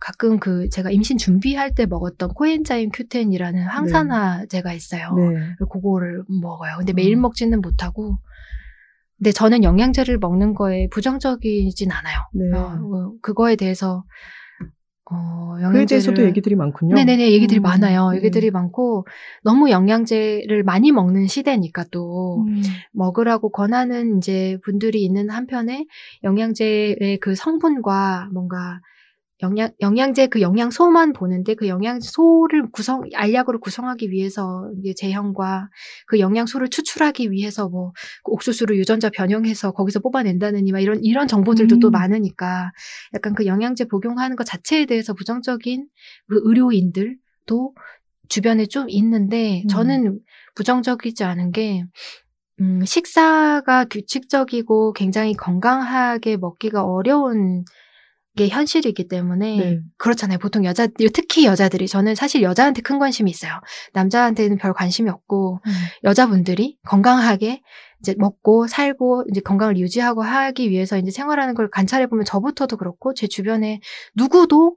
[0.00, 5.14] 가끔 그 제가 임신 준비할 때 먹었던 코엔자임 큐텐이라는 항산화제가 있어요.
[5.14, 5.54] 네.
[5.72, 6.76] 그거를 먹어요.
[6.78, 7.22] 근데 매일 음.
[7.22, 8.18] 먹지는 못하고
[9.18, 12.18] 근데 저는 영양제를 먹는 거에 부정적이진 않아요.
[12.32, 12.56] 네.
[12.56, 14.04] 어, 어, 그거에 대해서
[15.12, 16.94] 어, 그에 영양제를 대해서도 얘기들이 많군요.
[16.94, 17.62] 네네네 얘기들이 음.
[17.62, 18.10] 많아요.
[18.10, 18.18] 네.
[18.18, 19.06] 얘기들이 많고
[19.42, 22.62] 너무 영양제를 많이 먹는 시대니까 또 음.
[22.92, 25.86] 먹으라고 권하는 이제 분들이 있는 한편에
[26.22, 28.80] 영양제의 그 성분과 뭔가
[29.42, 35.70] 영양 영양제 그 영양소만 보는데 그 영양소를 구성 알약으로 구성하기 위해서 이제 제형과
[36.06, 37.92] 그 영양소를 추출하기 위해서 뭐그
[38.26, 41.92] 옥수수를 유전자 변형해서 거기서 뽑아낸다느니 막 이런 이런 정보들도 또 음.
[41.92, 42.72] 많으니까
[43.14, 45.88] 약간 그 영양제 복용하는 것 자체에 대해서 부정적인
[46.28, 47.74] 그 의료인들도
[48.28, 49.68] 주변에 좀 있는데 음.
[49.68, 50.20] 저는
[50.54, 51.84] 부정적이지 않은 게
[52.60, 57.64] 음, 식사가 규칙적이고 굉장히 건강하게 먹기가 어려운
[58.40, 59.80] 게 현실이기 때문에 네.
[59.98, 60.38] 그렇잖아요.
[60.38, 63.52] 보통 여자 특히 여자들이 저는 사실 여자한테 큰 관심이 있어요.
[63.92, 65.72] 남자한테는 별 관심이 없고 음.
[66.04, 67.60] 여자분들이 건강하게
[68.00, 73.12] 이제 먹고 살고 이제 건강을 유지하고 하기 위해서 이제 생활하는 걸 관찰해 보면 저부터도 그렇고
[73.12, 73.80] 제 주변에
[74.16, 74.76] 누구도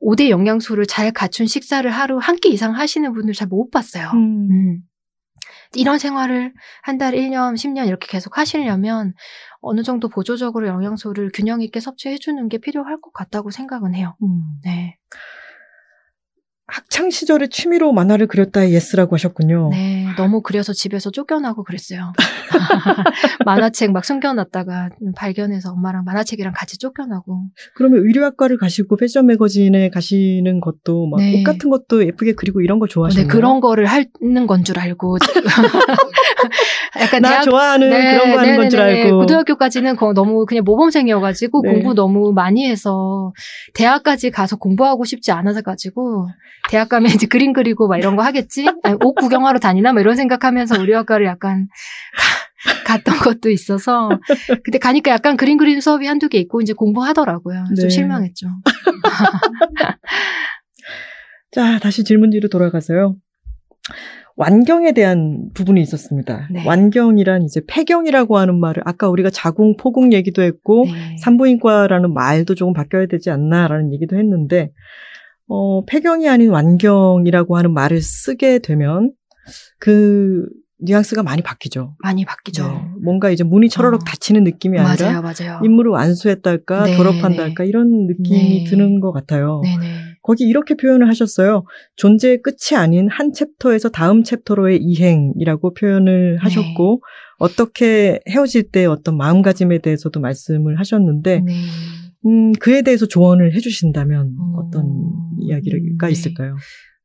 [0.00, 4.10] 5대 영양소를 잘 갖춘 식사를 하루 한 끼 이상 하시는 분들 잘못 봤어요.
[4.14, 4.48] 음.
[4.50, 4.78] 음.
[5.76, 9.14] 이런 생활을 한 달, 1년, 10년 이렇게 계속 하시려면
[9.64, 14.14] 어느 정도 보조적으로 영양소를 균형 있게 섭취해 주는 게 필요할 것 같다고 생각은 해요.
[14.22, 14.42] 음.
[14.64, 14.96] 네.
[16.66, 19.68] 학창 시절에 취미로 만화를 그렸다에 yes라고 하셨군요.
[19.70, 20.06] 네.
[20.16, 22.14] 너무 그려서 집에서 쫓겨나고 그랬어요.
[23.44, 27.48] 만화책 막 숨겨놨다가 발견해서 엄마랑 만화책이랑 같이 쫓겨나고.
[27.74, 31.42] 그러면 의류학과를 가시고 패션 매거진에 가시는 것도 막 옷 네.
[31.42, 33.28] 같은 것도 예쁘게 그리고 이런 거 좋아하시나요?
[33.28, 35.18] 그런 거를 하는 건 줄 알고.
[37.00, 38.80] 약간 나 좋아하는 그런 거 하는 건 줄.
[38.80, 39.18] 알고.
[39.18, 41.72] 고등학교까지는 거- 너무 그냥 모범생이어가지고 네.
[41.72, 43.32] 공부 너무 많이 해서
[43.74, 46.28] 대학까지 가서 공부하고 싶지 않아서 가지고
[46.70, 48.66] 대학 가면 이제 그림 그리고 막 이런 거 하겠지?
[48.82, 49.92] 아니, 옷 구경하러 다니나?
[49.92, 51.68] 뭐 이런 생각하면서 의류학과를 약간
[52.86, 54.08] 가- 갔던 것도 있어서
[54.64, 57.64] 근데 가니까 약간 그림 그리는 수업이 한두 개 있고 이제 공부하더라고요.
[57.76, 57.88] 좀 네.
[57.90, 58.46] 실망했죠.
[61.52, 63.16] 자, 다시 질문 뒤로 돌아가서요.
[64.36, 66.48] 완경에 대한 부분이 있었습니다.
[66.50, 66.66] 네.
[66.66, 71.16] 완경이란 이제 폐경이라고 하는 말을 아까 우리가 자궁 포궁 얘기도 했고 네.
[71.18, 74.72] 산부인과라는 말도 조금 바뀌어야 되지 않나라는 얘기도 했는데
[75.46, 79.12] 어, 폐경이 아닌 완경이라고 하는 말을 쓰게 되면
[79.78, 80.46] 그
[80.80, 81.96] 뉘앙스가 많이 바뀌죠.
[82.00, 82.66] 많이 바뀌죠.
[82.68, 82.90] 네.
[83.02, 84.04] 뭔가 이제 문이 철어럭 어.
[84.04, 85.60] 닫히는 느낌이 아니라 맞아요, 맞아요.
[85.64, 88.70] 임무를 완수했달까 네, 졸업한달까 이런 느낌이 네.
[88.70, 89.60] 드는 것 같아요.
[89.62, 90.14] 네네.
[90.22, 91.64] 거기 이렇게 표현을 하셨어요.
[91.96, 97.02] 존재의 끝이 아닌 한 챕터에서 다음 챕터로의 이행이라고 표현을 하셨고,
[97.38, 101.52] 어떻게 헤어질 때 어떤 마음가짐에 대해서도 말씀을 하셨는데 네.
[102.26, 104.86] 음, 그에 대해서 조언을 해주신다면 어, 어떤
[105.40, 106.12] 이야기가 네.
[106.12, 106.54] 있을까요?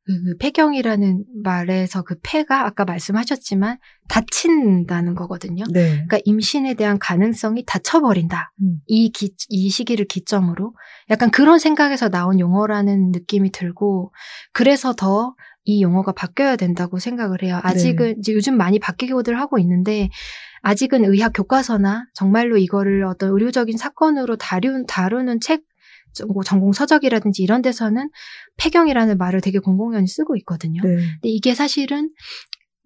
[0.06, 3.78] 그, 그 폐경이라는 말에서 그 폐가 아까 말씀하셨지만
[4.08, 5.64] 다친다는 거거든요.
[5.72, 5.90] 네.
[5.90, 8.52] 그러니까 임신에 대한 가능성이 닫혀버린다.
[8.62, 8.80] 음.
[8.86, 10.74] 이, 기, 이 시기를 기점으로
[11.10, 14.12] 약간 그런 생각에서 나온 용어라는 느낌이 들고
[14.52, 17.60] 그래서 더 이 용어가 바뀌어야 된다고 생각을 해요.
[17.62, 20.08] 아직은 이제 요즘 많이 바뀌고들 하고 있는데
[20.62, 25.62] 아직은 의학 교과서나 정말로 이거를 어떤 의료적인 사건으로 다룬, 다루는 책
[26.32, 28.10] 뭐 전공 서적이라든지 이런 데서는
[28.56, 30.82] 폐경이라는 말을 되게 공공연히 쓰고 있거든요.
[30.82, 30.96] 네.
[30.96, 32.10] 근데 이게 사실은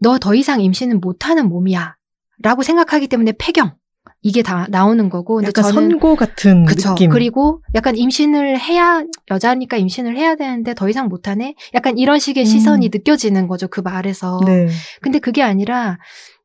[0.01, 1.97] 너 더 이상 임신은 못하는 몸이야.
[2.43, 3.75] 라고 생각하기 때문에 폐경.
[4.21, 5.37] 이게 다 나오는 거고.
[5.37, 6.91] 근데 약간 저는 선고 같은 그쵸.
[6.91, 7.11] 느낌.
[7.11, 11.55] 그리고 약간 임신을 해야, 여자니까 임신을 해야 되는데 더 이상 못하네?
[11.75, 12.47] 약간 이런 식의 음.
[12.47, 13.69] 시선이 느껴지는 거죠.
[13.69, 14.41] 그 말에서.
[14.47, 14.69] 네.
[15.03, 15.99] 근데 그게 아니라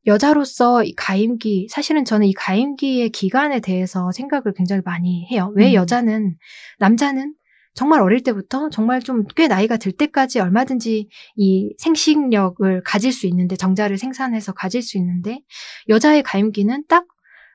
[0.10, 5.54] 여자로서 이 가임기, 사실은 저는 이 가임기의 기간에 대해서 생각을 굉장히 많이 해요.
[5.56, 5.74] 왜 음.
[5.76, 6.36] 여자는,
[6.80, 7.34] 남자는
[7.76, 11.08] 정말 어릴 때부터 정말 좀 꽤 나이가 들 때까지 얼마든지
[11.38, 15.42] 이 생식력을 가질 수 있는데, 정자를 생산해서 가질 수 있는데,
[15.88, 17.06] 여자의 가임기는 딱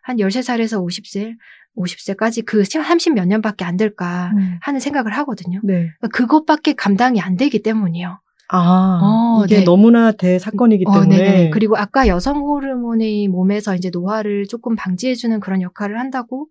[0.05, 1.35] 한 13살에서 50세,
[1.77, 4.59] 50세까지 그 30 몇 년밖에 안 될까 음.
[4.61, 5.61] 하는 생각을 하거든요.
[5.65, 5.91] 네.
[5.99, 8.21] 그러니까 그것밖에 감당이 안 되기 때문이에요.
[8.49, 9.65] 아, 어, 이게 네.
[9.65, 11.17] 너무나 대사건이기 어, 때문에.
[11.17, 11.51] 네네.
[11.51, 16.49] 그리고 아까 여성 호르몬이 몸에서 이제 노화를 조금 방지해주는 그런 역할을 한다고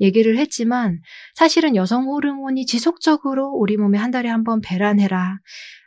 [0.00, 1.00] 얘기를 했지만
[1.34, 5.38] 사실은 여성 호르몬이 지속적으로 우리 몸에 한 달에 한 번 배란해라.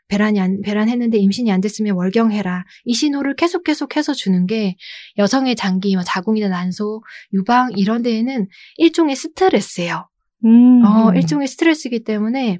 [0.10, 2.66] 배란이 안, 배란했는데 임신이 안 됐으면 월경해라.
[2.86, 4.76] 이 신호를 계속 계속 해서 주는 게
[5.20, 7.04] 여성의 장기, 뭐 자궁이나 난소,
[7.34, 10.10] 유방 이런 데에는 일종의 스트레스예요.
[10.46, 10.84] 음.
[10.84, 12.60] 어, 일종의 스트레스이기 때문에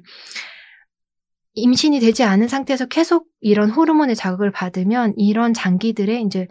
[1.54, 6.46] 임신이 되지 않은 상태에서 계속 이런 호르몬의 자극을 받으면 이런 장기들의 이제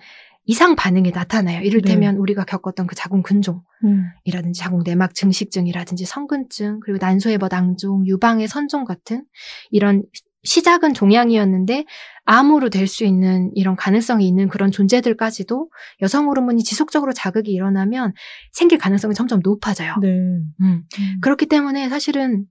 [0.45, 1.61] 이상 반응이 나타나요.
[1.61, 4.53] 이를테면 우리가 겪었던 그 자궁 근종이라든지 음.
[4.55, 9.25] 자궁 내막 증식증이라든지 성근증 그리고 난소의 버낭종, 유방의 선종 같은
[9.69, 10.03] 이런
[10.43, 11.85] 시작은 종양이었는데
[12.25, 15.69] 암으로 될 수 있는 이런 가능성이 있는 그런 존재들까지도
[16.01, 18.13] 여성 호르몬이 지속적으로 자극이 일어나면
[18.51, 19.95] 생길 가능성이 점점 높아져요.
[20.01, 20.07] 네.
[20.07, 20.53] 음.
[20.61, 20.83] 음.
[21.21, 22.45] 그렇기 때문에 사실은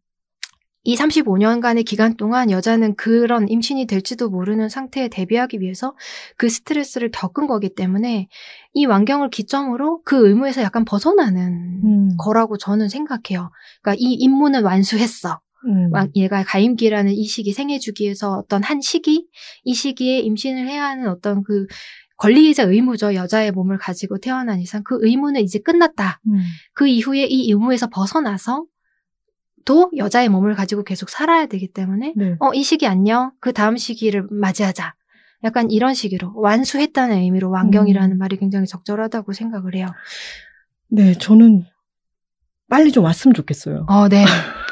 [0.88, 5.94] 이 35년간의 기간 동안 여자는 그런 임신이 될지도 모르는 상태에 대비하기 위해서
[6.38, 8.26] 그 스트레스를 겪은 거기 때문에
[8.72, 12.08] 이 완경을 기점으로 그 의무에서 약간 벗어나는 음.
[12.16, 13.50] 거라고 저는 생각해요.
[13.82, 15.40] 그러니까 이 임무는 완수했어.
[15.66, 15.90] 음.
[15.92, 19.26] 왕- 얘가 가임기라는 이 시기 생애 주기에서 어떤 한 시기
[19.64, 21.66] 이 시기에 임신을 해야 하는 어떤 그
[22.16, 26.40] 권리이자 의무죠 여자의 몸을 가지고 태어난 이상 그 의무는 이제 끝났다 음.
[26.72, 28.64] 그 이후에 이 의무에서 벗어나서
[29.68, 32.36] 또 여자의 몸을 가지고 계속 살아야 되기 때문에 네.
[32.38, 34.94] 어이 시기 안녕 그 다음 시기를 맞이하자
[35.44, 38.18] 약간 이런 식으로 완수했다는 의미로 완경이라는 음.
[38.18, 39.86] 말이 굉장히 적절하다고 생각을 해요.
[40.88, 41.66] 네, 저는
[42.70, 43.84] 빨리 좀 왔으면 좋겠어요.
[43.90, 44.24] 어, 네.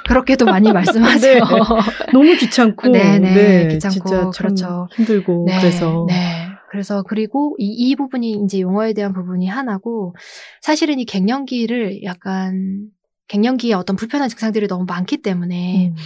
[0.09, 1.45] 그렇게도 많이 말씀하세요.
[1.45, 2.13] 네.
[2.15, 4.89] 너무 귀찮고, 네, 네, 귀찮고, 진짜 참 그렇죠.
[4.97, 6.49] 힘들고 네, 그래서 네.
[6.71, 10.15] 그래서 그리고 이, 이 부분이 이제 용어에 대한 부분이 하나고
[10.63, 12.91] 사실은 이 갱년기를 약간
[13.29, 15.97] 갱년기에 어떤 불편한 증상들이 너무 많기 때문에 음,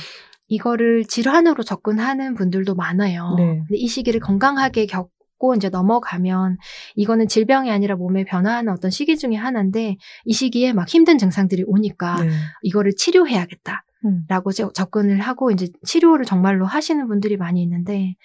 [0.48, 3.34] 이거를 질환으로 접근하는 분들도 많아요.
[3.36, 3.44] 네.
[3.66, 5.10] 근데 이 시기를 건강하게 겪
[5.40, 6.58] 고 이제 넘어가면
[6.96, 12.22] 이거는 질병이 아니라 몸에 변화하는 어떤 시기 중에 하나인데 이 시기에 막 힘든 증상들이 오니까
[12.22, 12.28] 네.
[12.62, 13.82] 이거를 치료해야겠다.
[14.04, 14.24] 음.
[14.28, 18.16] 라고 저- 접근을 하고 이제 치료를 정말로 하시는 분들이 많이 있는데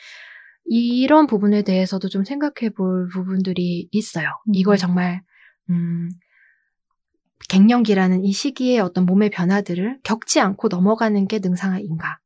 [0.65, 4.27] 이런 부분에 대해서도 좀 생각해 볼 부분들이 있어요.
[4.49, 4.51] 음.
[4.53, 5.21] 이걸 정말
[5.69, 6.09] 음
[7.49, 12.19] 갱년기라는 이 시기에 어떤 몸의 변화들을 겪지 않고 넘어가는 게 능상인가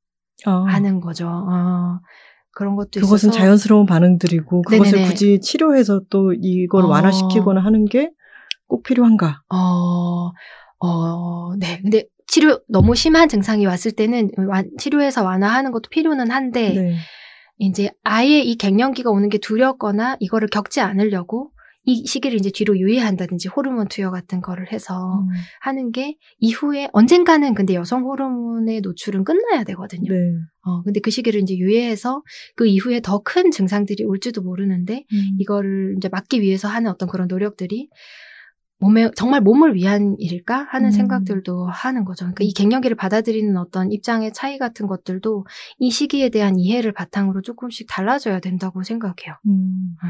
[0.46, 1.28] 아, 하는 거죠.
[1.28, 2.00] 어,
[2.52, 5.08] 그런 것도 그것은 있어서 자연스러운 반응들이고 그것을 네네네.
[5.08, 6.88] 굳이 치료해서 또 이걸 어.
[6.88, 8.12] 완화시키거나 하는 게
[8.70, 9.42] 꼭 필요한가?
[9.50, 10.32] 어,
[10.80, 11.82] 어, 네.
[11.82, 16.96] 근데 치료 너무 심한 증상이 왔을 때는 완- 치료해서 완화하는 것도 필요는 한데 네.
[17.58, 21.52] 이제 아예 이 갱년기가 오는 게 두렵거나 이거를 겪지 않으려고
[21.90, 25.28] 이 시기를 이제 뒤로 유예한다든지 호르몬 투여 같은 거를 해서 음,
[25.62, 30.12] 하는 게 이후에 언젠가는 근데 여성 호르몬의 노출은 끝나야 되거든요.
[30.12, 30.18] 네.
[30.62, 32.22] 어, 근데 그 시기를 이제 유예해서
[32.56, 35.38] 그 이후에 더 큰 증상들이 올지도 모르는데 음.
[35.40, 37.90] 이거를 이제 막기 위해서 하는 어떤 그런 노력들이
[38.80, 40.92] 몸에 정말 몸을 위한 일일까 하는 음.
[40.92, 42.26] 생각들도 하는 거죠.
[42.26, 45.46] 그러니까 이 갱년기를 받아들이는 어떤 입장의 차이 같은 것들도
[45.80, 49.36] 이 시기에 대한 이해를 바탕으로 조금씩 달라져야 된다고 생각해요.
[49.48, 49.96] 음.
[50.04, 50.10] 음.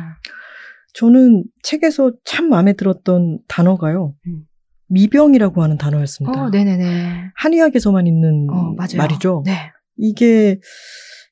[0.93, 4.13] 저는 책에서 참 마음에 들었던 단어가요.
[4.27, 4.43] 음.
[4.89, 6.41] 미병이라고 하는 단어였습니다.
[6.41, 7.31] 어, 네네네.
[7.35, 8.73] 한의학에서만 있는 어.
[8.97, 9.43] 말이죠.
[9.45, 9.71] 네.
[9.97, 10.59] 이게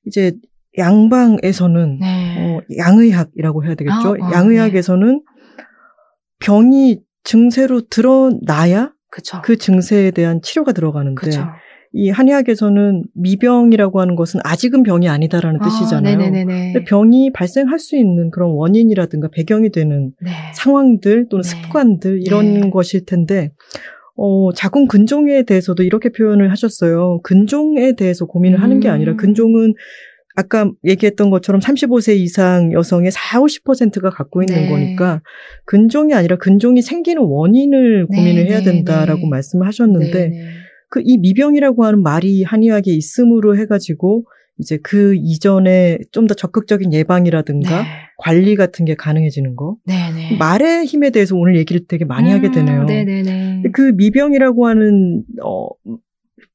[0.05, 0.33] 이제
[0.77, 2.55] 양방에서는 네.
[2.55, 4.15] 어, 양의학이라고 해야 되겠죠.
[4.21, 5.23] 아, 아, 양의학에서는
[6.39, 9.41] 병이 증세로 드러나야 그쵸.
[9.43, 11.41] 그 증세에 대한 치료가 들어가는데 그쵸.
[11.93, 16.15] 이 한의학에서는 미병이라고 하는 것은 아직은 병이 아니다라는 뜻이잖아요.
[16.15, 16.73] 아, 네네네.
[16.73, 20.31] 근데 병이 발생할 수 있는 그런 원인이라든가 배경이 되는 네.
[20.55, 21.49] 상황들 또는 네.
[21.49, 22.69] 습관들 이런 네.
[22.69, 23.51] 것일 텐데
[24.15, 27.21] 어, 자궁 근종에 대해서도 이렇게 표현을 하셨어요.
[27.23, 29.17] 근종에 대해서 고민을 하는 게 아니라 음.
[29.17, 29.73] 근종은
[30.35, 34.69] 아까 얘기했던 것처럼 35세 이상 여성의 4, 50%가 갖고 있는 네.
[34.69, 35.21] 거니까
[35.65, 39.29] 근종이 아니라 근종이 생기는 원인을 네, 고민을 해야 네, 된다라고 네.
[39.29, 40.45] 말씀을 하셨는데 네네.
[40.89, 44.25] 그 이 미병이라고 하는 말이 한의학에 있음으로 해가지고
[44.59, 47.87] 이제 그 이전에 좀 더 적극적인 예방이라든가 네.
[48.17, 49.77] 관리 같은 게 가능해지는 거.
[49.85, 50.37] 네네.
[50.39, 52.81] 말의 힘에 대해서 오늘 얘기를 되게 많이 하게 되네요.
[52.81, 53.63] 음, 네네네.
[53.73, 55.67] 그 미병이라고 하는 어,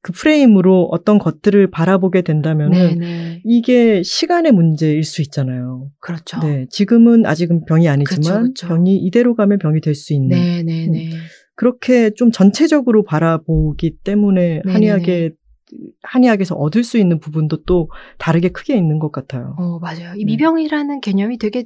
[0.01, 3.41] 그 프레임으로 어떤 것들을 바라보게 된다면은 네네.
[3.45, 5.89] 이게 시간의 문제일 수 있잖아요.
[6.01, 6.39] 그렇죠.
[6.41, 8.67] 네, 지금은 아직은 병이 아니지만 그쵸, 그쵸.
[8.67, 11.09] 병이 이대로 가면 병이 될 수 있는 네네네.
[11.55, 14.71] 그렇게 좀 전체적으로 바라보기 때문에 네네네.
[14.71, 15.31] 한의학에
[16.03, 19.55] 한의학에서 얻을 수 있는 부분도 또 다르게 크게 있는 것 같아요.
[19.57, 20.13] 어, 맞아요.
[20.15, 20.33] 이 네.
[20.33, 21.65] 미병이라는 개념이 되게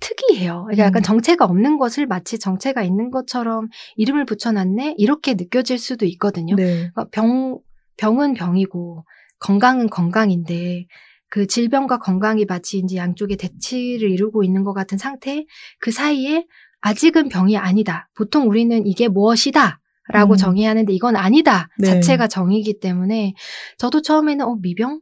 [0.00, 0.64] 특이해요.
[0.64, 1.02] 그러니까 약간 음.
[1.02, 4.94] 정체가 없는 것을 마치 정체가 있는 것처럼 이름을 붙여놨네?
[4.96, 6.54] 이렇게 느껴질 수도 있거든요.
[6.54, 6.64] 네.
[6.64, 7.58] 그러니까 병,
[7.96, 9.04] 병은 병이고
[9.40, 10.86] 건강은 건강인데
[11.30, 15.44] 그 질병과 건강이 마치 이제 양쪽의 대치를 이루고 있는 것 같은 상태
[15.78, 16.46] 그 사이에
[16.80, 18.08] 아직은 병이 아니다.
[18.14, 19.80] 보통 우리는 이게 무엇이다.
[20.10, 20.36] 라고 음.
[20.36, 21.68] 정의해야 하는데 이건 아니다.
[21.78, 21.88] 네.
[21.88, 23.34] 자체가 정의이기 때문에
[23.76, 25.00] 저도 처음에는 어, 미병?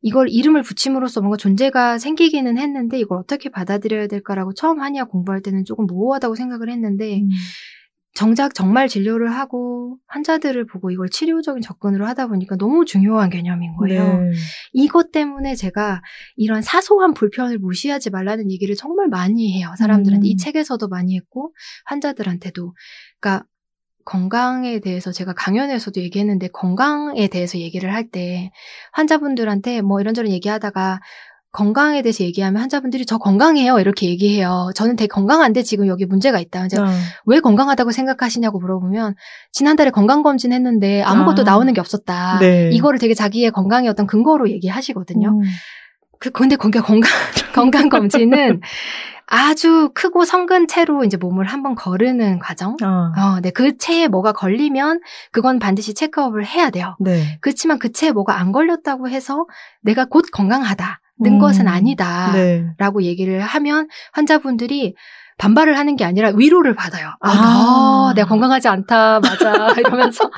[0.00, 5.64] 이걸 이름을 붙임으로써 뭔가 존재가 생기기는 했는데 이걸 어떻게 받아들여야 될까라고 처음 한의학 공부할 때는
[5.64, 7.28] 조금 모호하다고 생각을 했는데 음.
[8.18, 14.18] 정작 정말 진료를 하고 환자들을 보고 이걸 치료적인 접근으로 하다 보니까 너무 중요한 개념인 거예요.
[14.18, 14.32] 네.
[14.72, 16.02] 이것 때문에 제가
[16.34, 19.72] 이런 사소한 불편을 무시하지 말라는 얘기를 정말 많이 해요.
[19.78, 20.26] 사람들한테.
[20.26, 20.26] 음.
[20.26, 21.54] 이 책에서도 많이 했고,
[21.84, 22.74] 환자들한테도.
[23.20, 23.46] 그러니까,
[24.04, 28.50] 건강에 대해서 제가 강연에서도 얘기했는데, 건강에 대해서 얘기를 할 때,
[28.94, 30.98] 환자분들한테 뭐 이런저런 얘기하다가,
[31.50, 33.78] 건강에 대해서 얘기하면 환자분들이 저 건강해요.
[33.78, 34.70] 이렇게 얘기해요.
[34.74, 36.68] 저는 되게 건강한데 지금 여기 문제가 있다.
[36.68, 36.92] 제가 아,
[37.24, 39.14] 왜 건강하다고 생각하시냐고 물어보면
[39.52, 41.44] 지난달에 건강 검진 했는데 아무것도 아.
[41.44, 42.38] 나오는 게 없었다.
[42.40, 42.70] 네.
[42.72, 45.28] 이거를 되게 자기의 건강의 어떤 근거로 얘기하시거든요.
[45.28, 45.42] 음.
[46.20, 47.10] 그, 근데 거기 건강,
[47.54, 48.60] 건강 검진은
[49.26, 52.76] 아주 크고 성근 채로 이제 몸을 한번 거르는 과정.
[52.82, 53.50] 아, 어, 네.
[53.50, 55.00] 그 체에 뭐가 걸리면
[55.32, 56.96] 그건 반드시 체크업을 해야 돼요.
[56.98, 57.38] 네.
[57.40, 59.46] 그렇지만 그 체에 뭐가 안 걸렸다고 해서
[59.82, 61.00] 내가 곧 건강하다.
[61.20, 61.38] 는 음.
[61.38, 62.32] 것은 아니다.
[62.32, 62.64] 네.
[62.78, 64.94] 라고 얘기를 하면 환자분들이
[65.38, 67.08] 반발을 하는 게 아니라 위로를 받아요.
[67.20, 68.08] 아, 아.
[68.08, 69.20] 나, 내가 건강하지 않다.
[69.20, 69.68] 맞아.
[69.78, 70.30] 이러면서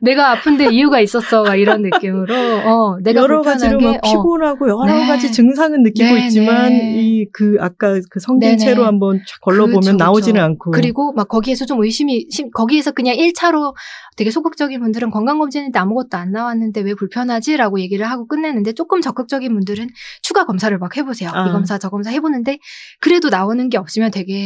[0.00, 1.44] 내가 아픈데 이유가 있었어.
[1.44, 2.34] 막 이런 느낌으로.
[2.34, 5.06] 어, 내가 여러 가지로 게, 막 어, 피곤하고 여러 네.
[5.06, 7.00] 가지 증상은 느끼고 네, 있지만 네.
[7.00, 8.84] 이그 아까 그 성진체로 네네.
[8.84, 10.44] 한번 쫙 걸러 보면 그쵸, 나오지는 그쵸.
[10.44, 13.74] 않고 그리고 막 거기에서 좀 의심이, 심- 거기에서 그냥 1차로
[14.16, 17.56] 되게 소극적인 분들은 건강검진인데 아무것도 안 나왔는데 왜 불편하지?
[17.56, 19.88] 라고 얘기를 하고 끝내는데 조금 적극적인 분들은
[20.22, 21.30] 추가 검사를 막 해보세요.
[21.32, 21.46] 아.
[21.48, 22.58] 이 검사, 저 검사 해보는데
[23.00, 24.39] 그래도 나오는 게 없으면 되게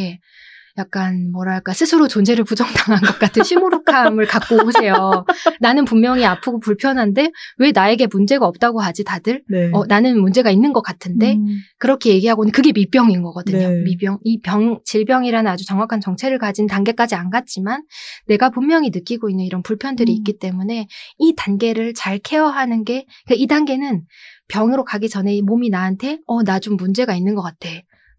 [0.77, 5.25] 약간 뭐랄까 스스로 존재를 부정당한 것 같은 시무룩함을 갖고 오세요.
[5.61, 9.45] 나는 분명히 아프고 불편한데 왜 나에게 문제가 없다고 하지 다들?
[9.49, 9.71] 네.
[9.73, 11.47] 어, 나는 문제가 있는 것 같은데 음.
[11.79, 13.69] 그렇게 얘기하고는 그게 미병인 거거든요.
[13.69, 13.83] 네.
[13.85, 14.19] 미병.
[14.25, 17.85] 이 병, 질병이라는 아주 정확한 정체를 가진 단계까지 안 갔지만
[18.27, 20.17] 내가 분명히 느끼고 있는 이런 불편들이 음.
[20.17, 20.89] 있기 때문에
[21.19, 24.03] 이 단계를 잘 케어하는 게, 그이 단계는
[24.49, 27.69] 병으로 가기 전에 이 몸이 나한테, 어, 나 좀 문제가 있는 것 같아.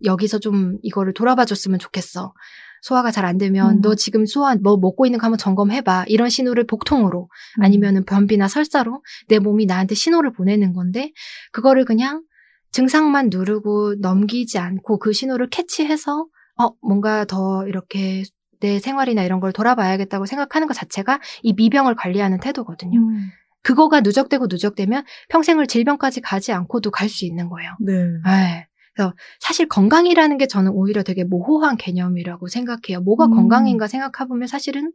[0.03, 2.33] 여기서 좀 이거를 돌아봐 줬으면 좋겠어.
[2.81, 3.81] 소화가 잘 안 되면 음.
[3.81, 6.05] 너 지금 소화 뭐 먹고 있는 거 한번 점검해봐.
[6.07, 7.63] 이런 신호를 복통으로 음.
[7.63, 11.11] 아니면은 변비나 설사로 내 몸이 나한테 신호를 보내는 건데
[11.51, 12.23] 그거를 그냥
[12.71, 16.27] 증상만 누르고 넘기지 않고 그 신호를 캐치해서
[16.61, 18.23] 어 뭔가 더 이렇게
[18.59, 22.99] 내 생활이나 이런 걸 돌아봐야겠다고 생각하는 것 자체가 이 미병을 관리하는 태도거든요.
[22.99, 23.29] 음.
[23.63, 27.71] 그거가 누적되고 누적되면 평생을 질병까지 가지 않고도 갈 수 있는 거예요.
[27.79, 27.93] 네.
[28.25, 28.67] 네.
[28.95, 33.01] 그래서 사실 건강이라는 게 저는 오히려 되게 모호한 개념이라고 생각해요.
[33.01, 33.35] 뭐가 음.
[33.35, 34.93] 건강인가 생각해보면 사실은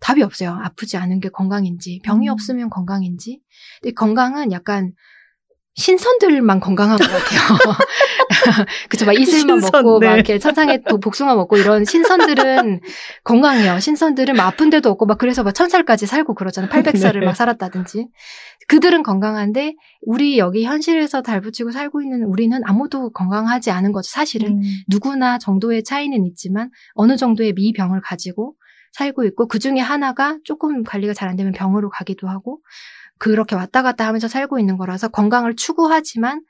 [0.00, 0.50] 답이 없어요.
[0.50, 2.32] 아프지 않은 게 건강인지, 병이 음.
[2.32, 3.40] 없으면 건강인지.
[3.82, 4.92] 근데 건강은 약간
[5.78, 7.40] 신선들만 건강한 것 같아요.
[8.90, 10.08] 그쵸, 막 이슬만 신선, 먹고, 네.
[10.08, 12.80] 막 이렇게 천상에 도- 복숭아 먹고 이런 신선들은
[13.22, 13.78] 건강해요.
[13.78, 16.68] 신선들은 막 아픈 데도 없고, 막 그래서 막 천살까지 살고 그러잖아요.
[16.70, 17.26] 800살을 네.
[17.26, 18.08] 막 살았다든지.
[18.66, 24.10] 그들은 건강한데, 우리 여기 현실에서 달붙이고 살고 있는 우리는 아무도 건강하지 않은 거죠.
[24.10, 24.58] 사실은.
[24.58, 24.62] 음.
[24.88, 28.54] 누구나 정도의 차이는 있지만, 어느 정도의 미병을 가지고
[28.94, 32.58] 살고 있고, 그 중에 하나가 조금 관리가 잘 안 되면 병으로 가기도 하고,
[33.18, 36.42] 그렇게 왔다 갔다 하면서 살고 있는 거라서 건강을 추구하지만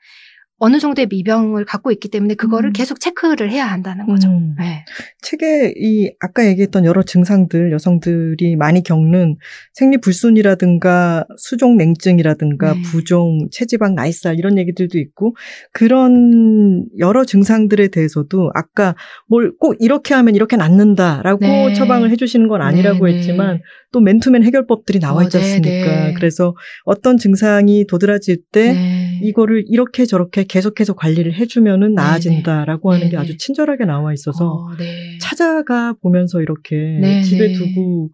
[0.59, 2.73] 어느 정도의 미병을 갖고 있기 때문에 그거를 음.
[2.73, 4.29] 계속 체크를 해야 한다는 거죠.
[4.29, 4.55] 음.
[4.57, 4.85] 네.
[5.21, 9.35] 책에 이 아까 얘기했던 여러 증상들 여성들이 많이 겪는
[9.73, 12.81] 생리 불순이라든가 수족냉증이라든가 네.
[12.83, 15.35] 부종, 체지방, 나이살 이런 얘기들도 있고
[15.73, 18.95] 그런 여러 증상들에 대해서도 아까
[19.27, 21.73] 뭘 꼭 이렇게 하면 이렇게 낫는다라고 네.
[21.73, 23.17] 처방을 해주시는 건 아니라고 네, 네.
[23.17, 23.61] 했지만
[23.91, 26.05] 또 맨투맨 해결법들이 나와 어, 있지 네, 않습니까?
[26.05, 26.13] 네.
[26.13, 26.55] 그래서
[26.85, 29.19] 어떤 증상이 도드라질 때 네.
[29.23, 33.21] 이거를 이렇게 저렇게 계속해서 관리를 해주면은 나아진다라고 하는 게 네네.
[33.21, 35.17] 아주 친절하게 나와 있어서 어, 네.
[35.21, 37.53] 찾아가 보면서 이렇게 네, 집에 네.
[37.53, 38.09] 두고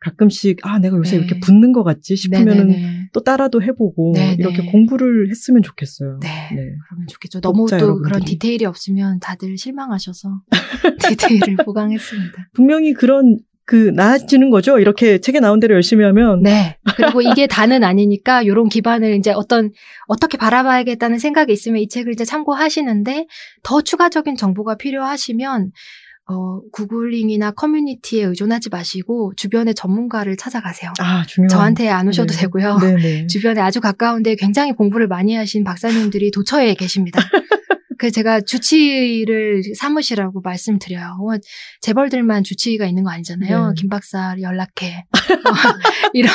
[0.00, 1.24] 가끔씩 아 내가 요새 네.
[1.24, 3.10] 이렇게 붓는 것 같지 싶으면은 네네네.
[3.12, 4.70] 또 따라도 해보고 네, 이렇게 네.
[4.70, 6.20] 공부를 했으면 좋겠어요.
[6.22, 6.28] 네.
[6.54, 6.62] 네.
[6.88, 7.40] 그러면 좋겠죠.
[7.42, 8.08] 너무 또 여러분들이.
[8.08, 10.40] 그런 디테일이 없으면 다들 실망하셔서
[11.06, 12.48] 디테일을 보강했습니다.
[12.54, 13.38] 분명히 그런
[13.70, 14.80] 그 나아지는 거죠.
[14.80, 16.76] 이렇게 책에 나온 대로 열심히 하면 네.
[16.96, 19.70] 그리고 이게 다는 아니니까 요런 기반을 이제 어떤
[20.08, 23.28] 어떻게 바라봐야겠다는 생각이 있으면 이 책을 이제 참고하시는데
[23.62, 25.70] 더 추가적인 정보가 필요하시면
[26.26, 30.92] 어, 구글링이나 커뮤니티에 의존하지 마시고 주변의 전문가를 찾아가세요.
[30.98, 32.40] 아 중요한 저한테 안 오셔도 네.
[32.40, 32.78] 되고요.
[32.78, 33.26] 네 네.
[33.28, 37.20] 주변에 아주 가까운데 굉장히 공부를 많이 하신 박사님들이 도처에 계십니다.
[38.00, 41.18] 그래서 제가 주치의를 삼으시라고 말씀드려요.
[41.20, 41.36] 어,
[41.82, 43.68] 재벌들만 주치의가 있는 거 아니잖아요.
[43.68, 43.74] 네.
[43.76, 45.04] 김 박사 연락해.
[45.04, 45.50] 어,
[46.14, 46.32] 이런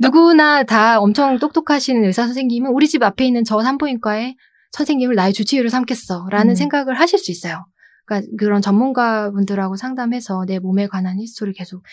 [0.00, 4.34] 누구나 다 엄청 똑똑하신 의사 선생님은 우리 집 앞에 있는 저 산부인과에
[4.72, 6.54] 선생님을 나의 주치의로 삼겠어라는 음.
[6.56, 7.64] 생각을 하실 수 있어요.
[8.06, 11.84] 그러니까 그런 전문가분들하고 상담해서 내 몸에 관한 history 계속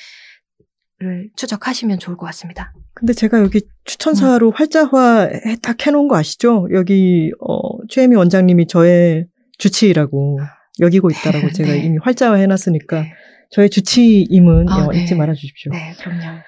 [1.02, 2.74] 를 추적하시면 좋을 것 같습니다.
[2.94, 4.54] 근데 제가 여기 추천사로 음.
[4.54, 6.68] 활자화 해- 딱 해놓은 거 아시죠?
[6.74, 7.58] 여기 어,
[7.90, 9.26] 최혜미 원장님이 저의
[9.58, 10.40] 주치의라고
[10.80, 11.80] 여기고 있다라고 제가 네.
[11.80, 13.06] 이미 활자화 해놨으니까
[13.50, 15.02] 저의 주치의임은 아, 어, 네.
[15.04, 15.72] 잊지 말아 주십시오.
[15.72, 16.40] 네, 그럼요.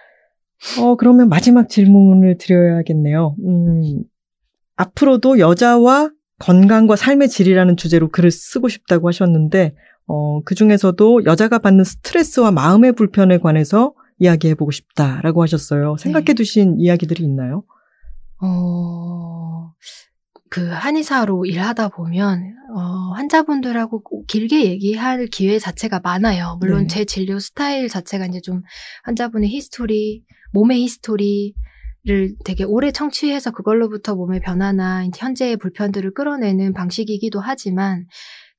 [0.82, 3.36] 어, 그러면 마지막 질문을 드려야겠네요.
[3.46, 4.04] 음,
[4.76, 6.10] 앞으로도 여자와
[6.40, 9.76] 건강과 삶의 질이라는 주제로 글을 쓰고 싶다고 하셨는데,
[10.08, 15.98] 어, 그 중에서도 여자가 받는 스트레스와 마음의 불편에 관해서 이야기해보고 싶다라고 하셨어요.
[15.98, 17.64] 생각해 두신 이야기들이 있나요?
[18.42, 19.74] 어,
[20.50, 22.82] 그 한의사로 일하다 보면 어,
[23.16, 26.58] 환자분들하고 꽤 길게 얘기할 기회 자체가 많아요.
[26.60, 26.88] 물론 네.
[26.88, 28.62] 제 진료 스타일 자체가 이제 좀
[29.04, 31.54] 환자분의 history, 몸의 history
[32.06, 38.08] 를 되게 오래 청취해서 그걸로부터 몸의 변화나 현재의 불편들을 끌어내는 방식이기도 하지만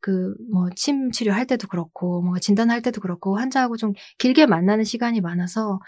[0.05, 5.21] 그 뭐 침 치료할 때도 그렇고 뭔가 진단할 때도 그렇고 환자하고 좀 길게 만나는 시간이
[5.23, 5.81] 많아서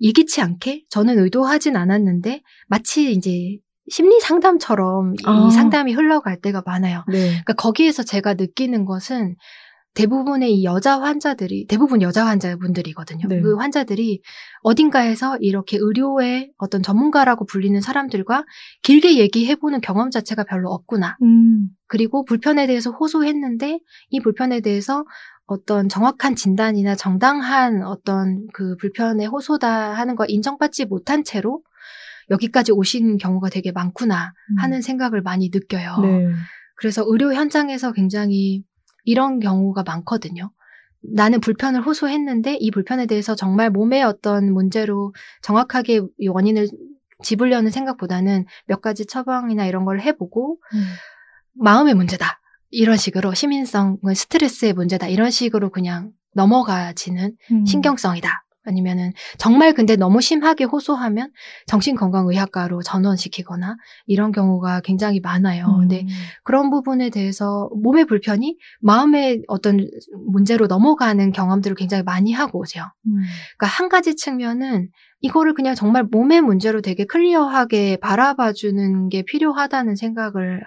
[0.00, 3.58] 예기치 않게 저는 의도하진 않았는데 마치 이제
[3.90, 5.46] 심리 상담처럼 아.
[5.48, 7.04] 이 상담이 흘러갈 때가 많아요.
[7.08, 7.28] 네.
[7.28, 9.36] 그러니까 거기에서 제가 느끼는 것은
[9.94, 13.28] 대부분의 이 여자 환자들이 대부분 여자 환자분들이거든요.
[13.28, 13.40] 네.
[13.40, 14.22] 그 환자들이
[14.62, 18.44] 어딘가에서 이렇게 의료의 어떤 전문가라고 불리는 사람들과
[18.82, 21.16] 길게 얘기해보는 경험 자체가 별로 없구나.
[21.22, 23.78] 음, 그리고 불편에 대해서 호소했는데
[24.10, 25.04] 이 불편에 대해서
[25.46, 31.62] 어떤 정확한 진단이나 정당한 어떤 그 불편의 호소다 하는 거 인정받지 못한 채로
[32.30, 35.96] 여기까지 오신 경우가 되게 많구나 하는 생각을 많이 느껴요.
[35.98, 36.02] 음.
[36.02, 36.34] 네.
[36.76, 38.64] 그래서 의료 현장에서 굉장히
[39.04, 40.50] 이런 경우가 많거든요.
[41.00, 46.68] 나는 불편을 호소했는데 이 불편에 대해서 정말 몸의 어떤 문제로 정확하게 이 원인을
[47.22, 50.84] 짚으려는 생각보다는 몇 가지 처방이나 이런 걸 해보고 음.
[51.54, 52.40] 마음의 문제다.
[52.70, 55.06] 이런 식으로 시민성, 스트레스의 문제다.
[55.06, 57.66] 이런 식으로 그냥 넘어가지는 음.
[57.66, 58.43] 신경성이다.
[58.64, 61.30] 아니면은 정말 근데 너무 심하게 호소하면
[61.66, 63.76] 정신건강의학과로 전원시키거나
[64.06, 65.66] 이런 경우가 굉장히 많아요.
[65.66, 65.80] 음.
[65.80, 66.06] 근데
[66.42, 69.86] 그런 부분에 대해서 몸의 불편이 마음의 어떤
[70.26, 72.84] 문제로 넘어가는 경험들을 굉장히 많이 하고 오세요.
[73.06, 73.22] 음.
[73.58, 74.88] 그러니까 한 가지 측면은
[75.20, 80.62] 이거를 그냥 정말 몸의 문제로 되게 클리어하게 바라봐주는 게 필요하다는 생각을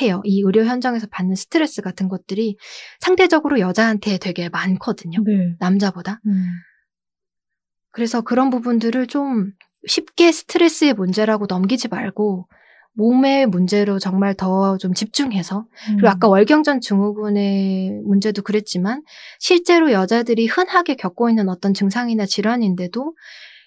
[0.00, 0.20] 해요.
[0.24, 2.56] 이 의료 현장에서 받는 스트레스 같은 것들이
[3.00, 5.22] 상대적으로 여자한테 되게 많거든요.
[5.24, 5.54] 네.
[5.58, 6.20] 남자보다.
[6.26, 6.46] 음.
[7.92, 9.52] 그래서 그런 부분들을 좀
[9.86, 12.46] 쉽게 스트레스의 문제라고 넘기지 말고
[12.94, 15.64] 몸의 문제로 정말 더 좀 집중해서
[15.94, 19.02] 그리고 아까 월경전 증후군의 문제도 그랬지만
[19.38, 23.14] 실제로 여자들이 흔하게 겪고 있는 어떤 증상이나 질환인데도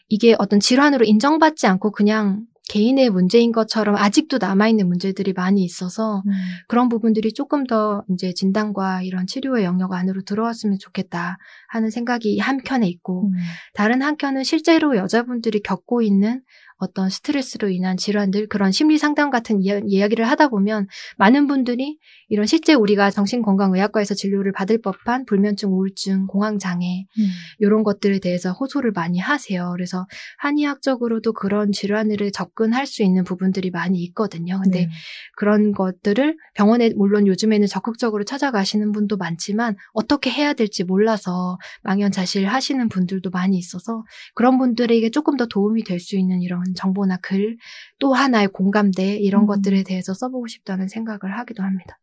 [0.09, 2.41] 이게 어떤 질환으로 인정받지 않고 그냥
[2.73, 6.31] 개인의 문제인 것처럼 아직도 남아있는 문제들이 많이 있어서 음.
[6.67, 11.37] 그런 부분들이 조금 더 이제 진단과 이런 치료의 영역 안으로 들어왔으면 좋겠다
[11.69, 13.33] 하는 생각이 한켠에 있고 음.
[13.75, 16.41] 다른 한켠은 실제로 여자분들이 겪고 있는
[16.83, 20.87] 어떤 스트레스로 인한 질환들 그런 심리 상담 같은 이야, 이야기를 하다 보면
[21.17, 21.97] 많은 분들이
[22.29, 27.05] 이런 실제 우리가 정신건강의학과에서 진료를 받을 법한 불면증, 우울증, 공황장애
[27.59, 29.71] 이런 것들에 대해서 호소를 많이 하세요.
[29.73, 30.05] 그래서
[30.37, 34.59] 한의학적으로도 그런 질환을 접근할 수 있는 부분들이 많이 있거든요.
[34.63, 34.89] 근데 네.
[35.35, 42.87] 그런 것들을 병원에 물론 요즘에는 적극적으로 찾아가시는 분도 많지만 어떻게 해야 될지 몰라서 망연자실 하시는
[42.89, 44.03] 분들도 많이 있어서
[44.35, 47.57] 그런 분들에게 조금 더 도움이 될 수 있는 이런 정보나 글
[47.99, 49.47] 또 하나의 공감대 이런 음.
[49.47, 51.99] 것들에 대해서 써보고 싶다는 생각을 하기도 합니다.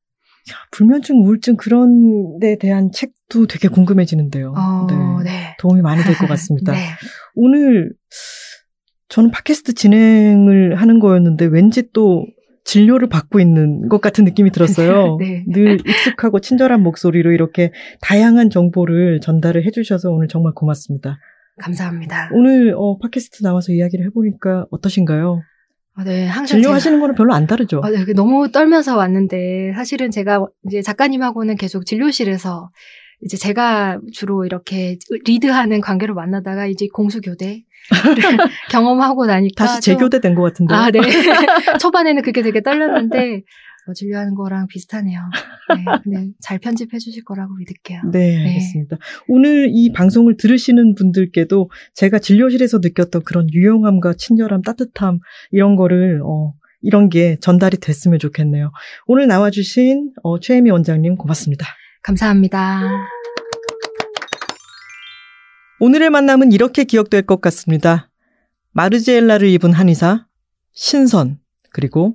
[0.72, 4.54] 불면증, 우울증 그런 데 대한 책도 되게 궁금해지는데요.
[4.56, 5.30] 어, 네.
[5.30, 5.56] 네.
[5.58, 6.72] 도움이 많이 될 것 같습니다.
[6.72, 6.78] 네.
[7.34, 7.92] 오늘
[9.08, 12.24] 저는 팟캐스트 진행을 하는 거였는데 왠지 또
[12.64, 15.16] 진료를 받고 있는 것 같은 느낌이 들었어요.
[15.20, 15.44] 네.
[15.48, 21.18] 늘 익숙하고 친절한 목소리로 이렇게 다양한 정보를 전달을 해주셔서 오늘 정말 고맙습니다.
[21.60, 22.30] 감사합니다.
[22.32, 25.42] 오늘 어, 팟캐스트 나와서 이야기를 해보니까 어떠신가요?
[25.98, 27.80] 어, 네, 항상 제가- 진료하시는 거는 별로 안 다르죠?
[27.84, 32.70] 아, 네, 그 너무 떨면서 왔는데 사실은 제가 이제 작가님하고는 계속 진료실에서
[33.22, 34.96] 이제 제가 주로 이렇게
[35.26, 37.64] 리드하는 관계로 만나다가 이제 공수교대
[38.70, 40.74] 경험하고 나니까 다시 좀- 재교대 된 것 같은데.
[40.74, 41.00] 아, 네.
[41.80, 43.40] 초반에는 그게 되게 떨렸는데 어,
[43.94, 45.20] 진료하는 거랑 비슷하네요.
[45.76, 48.02] 네, 근데 잘 편집해 주실 거라고 믿을게요.
[48.12, 48.96] 네, 알겠습니다.
[49.28, 55.18] 오늘 이 방송을 들으시는 분들께도 제가 진료실에서 느꼈던 그런 유용함과 친절함, 따뜻함,
[55.50, 58.72] 이런 거를, 어, 이런 게 전달이 됐으면 좋겠네요.
[59.06, 61.66] 오늘 나와주신 어, 최혜미 원장님 고맙습니다.
[62.02, 62.82] 감사합니다.
[65.80, 68.10] 오늘의 만남은 이렇게 기억될 것 같습니다.
[68.72, 70.26] 마르지엘라를 입은 한의사,
[70.72, 71.38] 신선,
[71.72, 72.14] 그리고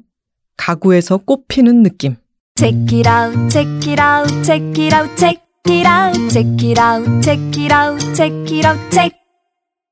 [0.57, 2.18] 가구에서 꽃피는 느낌.
[2.57, 7.22] Check it out, check it out, check it out, check it out, check it out,
[7.22, 9.11] check it out, check it out, check.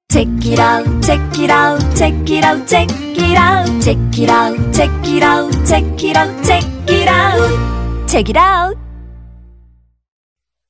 [0.10, 2.88] Check it out, check it out, check it out, check
[3.18, 8.30] it out, check it out, check it out, check it out, check it out, check
[8.30, 8.78] it out.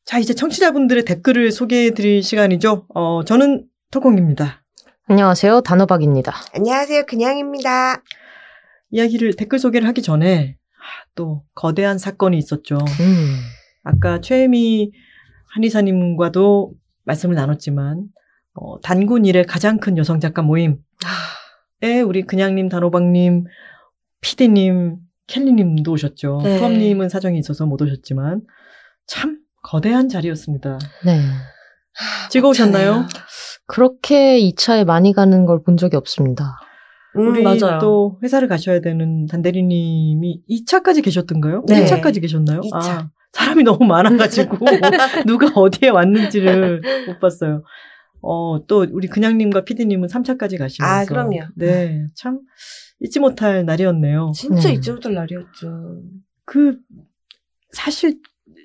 [0.05, 2.85] 자, 이제 청취자분들의 댓글을 소개해 드릴 시간이죠.
[2.93, 4.63] 어, 저는 토콩입니다.
[5.07, 5.61] 안녕하세요.
[5.61, 6.33] 단호박입니다.
[6.55, 7.05] 안녕하세요.
[7.05, 8.01] 그냥입니다.
[8.93, 12.75] 이야기를, 댓글 소개를 하기 전에 아, 또 거대한 사건이 있었죠.
[12.77, 13.39] 음.
[13.83, 14.91] 아까 최혜미
[15.55, 18.05] 한의사님과도 말씀을 나눴지만
[18.53, 20.77] 어, 단군 일의 가장 큰 여성 작가 모임
[21.81, 23.45] 에 우리 그냥님, 단호박님,
[24.21, 24.97] 피디님,
[25.27, 26.39] 켈리님도 오셨죠.
[26.43, 26.57] 네.
[26.59, 28.41] 투엄님은 사정이 있어서 못 오셨지만
[29.07, 30.77] 참 거대한 자리였습니다.
[31.03, 31.19] 네.
[32.29, 33.05] 즐거우셨나요?
[33.65, 36.57] 그렇게 2차에 많이 가는 걸 본 적이 없습니다.
[37.15, 37.79] 음, 우리 맞아요.
[37.79, 41.63] 또 회사를 가셔야 되는 단대리님이 2차까지 계셨던가요?
[41.67, 41.85] 네.
[41.85, 42.61] 1차까지 계셨나요?
[42.61, 42.73] 2차.
[42.73, 44.57] 아, 사람이 너무 많아가지고
[45.27, 47.63] 누가 어디에 왔는지를 못 봤어요.
[48.21, 51.41] 어, 또 우리 그냥님과 피디님은 3차까지 가시면서 아, 그럼요.
[51.55, 52.39] 네, 참
[53.01, 54.31] 잊지 못할 날이었네요.
[54.33, 54.75] 진짜 네.
[54.75, 56.01] 잊지 못할 날이었죠.
[56.45, 56.77] 그
[57.71, 58.19] 사실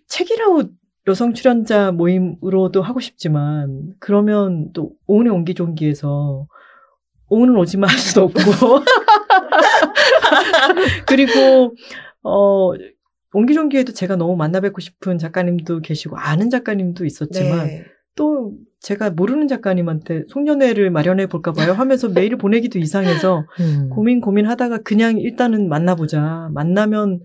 [0.07, 0.71] 책이라웃
[1.09, 6.47] 여성 출연자 모임으로도 하고 싶지만 그러면 또 오은의 옹기종기에서
[7.29, 8.41] 오은은 오지마 할 수도 없고
[11.07, 11.75] 그리고
[12.23, 12.73] 어
[13.33, 17.85] 옹기종기에도 제가 너무 만나 뵙고 싶은 작가님도 계시고 아는 작가님도 있었지만 네.
[18.15, 23.89] 또 제가 모르는 작가님한테 송년회를 마련해 볼까 봐요 하면서 메일을 보내기도 이상해서 음.
[23.91, 26.49] 고민 고민하다가 그냥 일단은 만나보자.
[26.53, 27.21] 만나면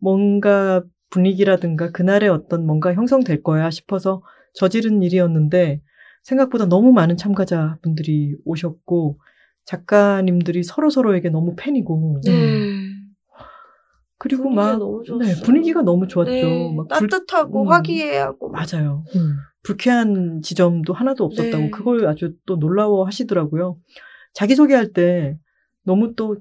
[0.00, 4.22] 뭔가 분위기라든가 그날의 어떤 뭔가 형성될 거야 싶어서
[4.54, 5.80] 저지른 일이었는데
[6.22, 9.18] 생각보다 너무 많은 참가자분들이 오셨고
[9.68, 12.88] 작가님들이 서로 서로에게 너무 팬이고 네.
[14.16, 15.44] 그리고 분위기가 막 너무 네, 좋았어요.
[15.44, 16.30] 분위기가 너무 좋았죠.
[16.32, 17.68] 네, 막 불- 따뜻하고 음.
[17.68, 19.04] 화기애애하고 맞아요.
[19.14, 19.36] 음.
[19.62, 21.70] 불쾌한 지점도 하나도 없었다고 네.
[21.70, 23.76] 그걸 아주 또 놀라워 하시더라고요.
[24.32, 25.38] 자기 소개할 때
[25.84, 26.36] 너무 또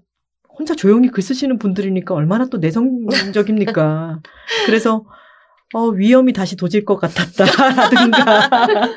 [0.58, 4.22] 혼자 조용히 글 쓰시는 분들이니까 얼마나 또 내성적입니까.
[4.66, 5.04] 그래서
[5.74, 8.50] 어, 위험이 다시 도질 것 같았다라든가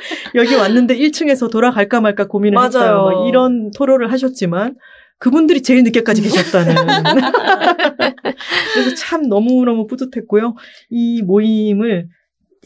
[0.36, 2.66] 여기 왔는데 1층에서 돌아갈까 말까 고민을 맞아요.
[2.68, 3.02] 했어요.
[3.02, 4.76] 막 이런 토로를 하셨지만
[5.18, 6.74] 그분들이 제일 늦게까지 계셨다는.
[8.72, 10.54] 그래서 참 너무너무 뿌듯했고요.
[10.90, 12.08] 이 모임을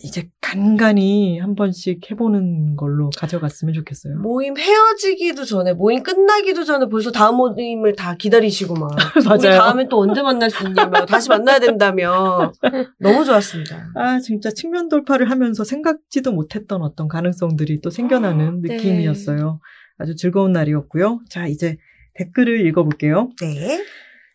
[0.03, 4.19] 이제 간간히 한 번씩 해보는 걸로 가져갔으면 좋겠어요.
[4.19, 8.91] 모임 헤어지기도 전에 모임 끝나기도 전에 벌써 다음 모임을 다 기다리시고 막
[9.25, 9.39] 맞아요.
[9.39, 12.53] 우리 다음에 또 언제 만날 수 있냐며 다시 만나야 된다며
[12.99, 13.93] 너무 좋았습니다.
[13.95, 18.75] 아, 진짜 측면 돌파를 하면서 생각지도 못했던 어떤 가능성들이 또 생겨나는 네.
[18.75, 19.61] 느낌이었어요.
[19.99, 21.21] 아주 즐거운 날이었고요.
[21.31, 21.77] 자, 이제
[22.15, 23.31] 댓글을 읽어볼게요.
[23.41, 23.85] 네.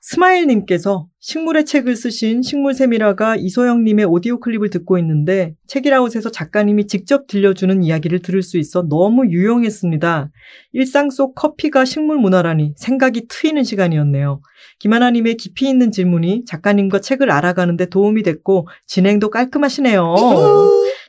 [0.01, 8.21] 스마일님께서 식물의 책을 쓰신 식물세밀화가 이소영님의 오디오 클립을 듣고 있는데 책읽아웃에서 작가님이 직접 들려주는 이야기를
[8.21, 10.31] 들을 수 있어 너무 유용했습니다.
[10.71, 14.41] 일상 속 커피가 식물 문화라니 생각이 트이는 시간이었네요.
[14.79, 20.15] 김하나님의 깊이 있는 질문이 작가님과 책을 알아가는데 도움이 됐고 진행도 깔끔하시네요.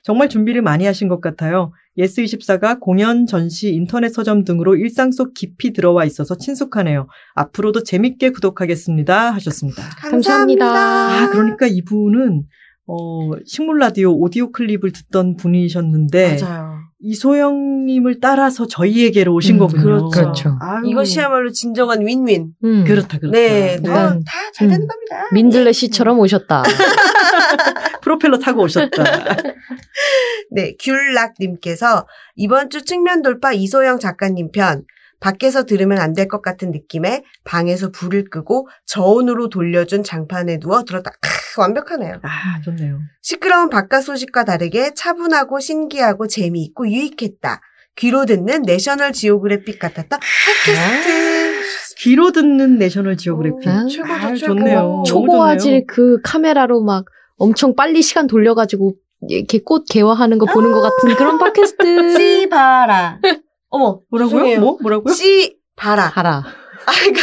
[0.02, 1.72] 정말 준비를 많이 하신 것 같아요.
[2.01, 7.06] 예스24가 공연, 전시, 인터넷 서점 등으로 일상 속 깊이 들어와 있어서 친숙하네요.
[7.35, 9.31] 앞으로도 재밌게 구독하겠습니다.
[9.32, 9.82] 하셨습니다.
[9.98, 10.66] 감사합니다.
[10.66, 12.43] 아, 그러니까 이분은
[12.86, 16.81] 어, 식물 라디오 오디오 클립을 듣던 분이셨는데 맞아요.
[17.02, 19.82] 이소영님을 따라서 저희에게로 오신 음, 거군요.
[19.82, 20.10] 그렇죠.
[20.10, 20.59] 그렇죠.
[20.85, 22.48] 이것이야말로 진정한 윈윈.
[22.64, 22.85] 음.
[22.85, 23.31] 그렇다 그렇다.
[23.31, 24.86] 네, 약간, 다잘 되는 음.
[24.86, 25.28] 겁니다.
[25.32, 26.62] 민들레 씨처럼 오셨다.
[28.11, 29.05] 프로펠러 타고 오셨다.
[30.51, 34.85] 네, 귤락님께서 이번 주 측면 돌파 이소영 작가님 편
[35.20, 41.11] 밖에서 들으면 안 될 것 같은 느낌에 방에서 불을 끄고 저온으로 돌려준 장판에 누워 들었다.
[41.20, 42.20] 크, 완벽하네요.
[42.23, 43.01] 아, 좋네요.
[43.23, 47.61] 시끄러운 바깥 소식과 다르게 차분하고 신기하고 재미있고 유익했다.
[47.97, 50.19] 귀로 듣는 내셔널 지오그래픽 같았다.
[50.19, 51.61] 팟캐스트.
[51.99, 53.68] 귀로 듣는 내셔널 지오그래픽.
[53.69, 54.55] 아, 최고죠, 아, 최고.
[54.55, 55.03] 좋네요.
[55.07, 55.85] 초고화질.
[55.87, 57.05] 그 카메라로 막
[57.40, 58.94] 엄청 빨리 시간 돌려가지고
[59.28, 62.16] 이렇게 꽃 개화하는 거 보는 것 같은 그런 팟캐스트.
[62.16, 63.18] 씨 봐라.
[63.70, 64.30] 어머, 뭐라고요?
[64.34, 64.60] 죄송해요.
[64.60, 64.76] 뭐?
[64.80, 65.14] 뭐라고요?
[65.14, 66.04] 씨 봐라.
[66.14, 66.44] 하라.
[66.86, 67.20] 아, 그러니까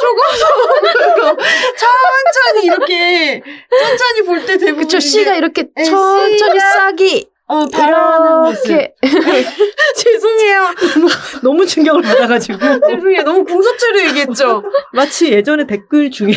[0.00, 1.36] 조금조금으로
[1.76, 8.42] 천천히 이렇게 천천히 볼 때 대부분 그쵸, 씨가 이렇게 에, 천천히 씨가 싹이 어 바라는
[8.42, 8.66] 모습.
[8.70, 8.94] 이렇게
[9.96, 10.66] 죄송해요.
[11.42, 12.58] 너무 충격을 받아가지고.
[12.58, 13.22] 죄송해요.
[13.24, 14.62] 너무 궁서체로 얘기했죠.
[14.94, 16.34] 마치 예전에 댓글 중에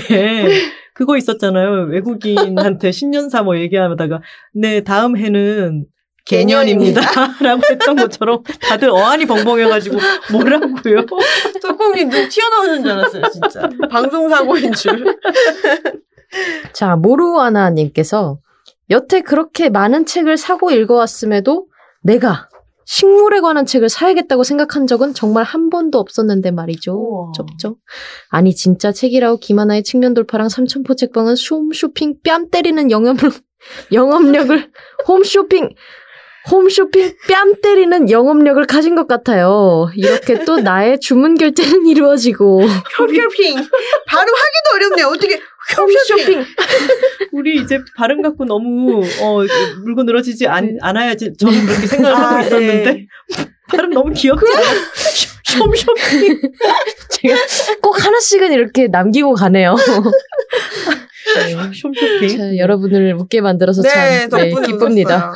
[0.93, 1.87] 그거 있었잖아요.
[1.89, 4.21] 외국인한테 신년사 뭐 얘기하다가
[4.53, 5.85] 네 다음 해는
[6.25, 7.01] 개년입니다.
[7.41, 9.97] 라고 했던 것처럼 다들 어안이 벙벙해가지고
[10.31, 11.05] 뭐라고요?
[11.61, 13.69] 뚜껑이 눈 튀어나오는 줄 알았어요, 진짜.
[13.89, 15.17] 방송사고인 줄.
[16.71, 18.37] 자, 모루아나님께서
[18.89, 21.67] 여태 그렇게 많은 책을 사고 읽어왔음에도
[22.01, 22.47] 내가
[22.85, 26.93] 식물에 관한 책을 사야겠다고 생각한 적은 정말 한 번도 없었는데 말이죠.
[26.93, 27.31] 우와.
[27.35, 27.77] 접죠.
[28.29, 33.33] 아니 진짜 책이라고 김하나의 측면 돌파랑 삼천포 책방은 홈쇼핑 뺨 때리는 영업력,
[33.93, 34.71] 영업력을
[35.07, 35.69] 홈쇼핑
[36.51, 39.89] 홈쇼핑 뺨 때리는 영업력을 가진 것 같아요.
[39.95, 42.61] 이렇게 또 나의 주문 결제는 이루어지고
[42.99, 43.55] 홈쇼핑.
[43.55, 45.07] 발음 하기도 어렵네요.
[45.07, 45.39] 어떻게
[45.77, 46.45] 홈쇼핑.
[47.31, 49.39] 우리 이제 발음 갖고 너무 어
[49.83, 53.07] 물고 늘어지지 않, 않아야지 저는 그렇게 생각을 하고 아, 있었는데 네.
[53.69, 54.65] 발음 너무 귀엽지 않아요?
[55.59, 56.41] 홈쇼핑.
[57.09, 57.35] 제가
[57.81, 59.75] 꼭 하나씩은 이렇게 남기고 가네요.
[61.35, 61.53] 네.
[61.53, 62.37] 홈쇼핑.
[62.37, 65.33] 자, 여러분을 웃게 만들어서 네, 참 네, 기쁩니다.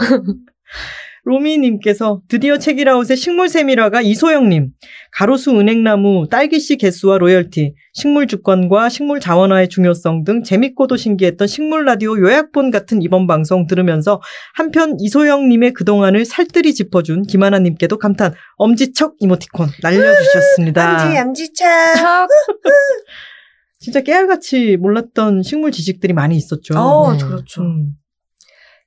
[1.28, 4.70] 로미님께서 드디어 책이라웃의 식물세미라가 이소영님,
[5.12, 12.18] 가로수 은행나무, 딸기씨 개수와 로열티, 식물 주권과 식물 자원화의 중요성 등 재밌고도 신기했던 식물 라디오
[12.18, 14.22] 요약본 같은 이번 방송 들으면서
[14.56, 21.02] 한편 이소영님의 그동안을 살뜰히 짚어준 김하나님께도 감탄, 엄지척 이모티콘 날려주셨습니다.
[21.04, 22.28] 암지, 암지차.
[23.80, 26.74] 진짜 깨알같이 몰랐던 식물 지식들이 많이 있었죠.
[26.80, 27.20] 어, 네.
[27.20, 27.64] 그렇죠.
[27.64, 27.96] 음.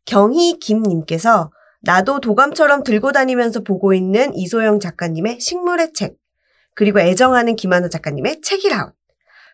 [0.07, 1.51] 경희 김님께서
[1.83, 6.17] 나도 도감처럼 들고 다니면서 보고 있는 이소영 작가님의 식물의 책,
[6.75, 8.93] 그리고 애정하는 김하나 작가님의 책이라웃.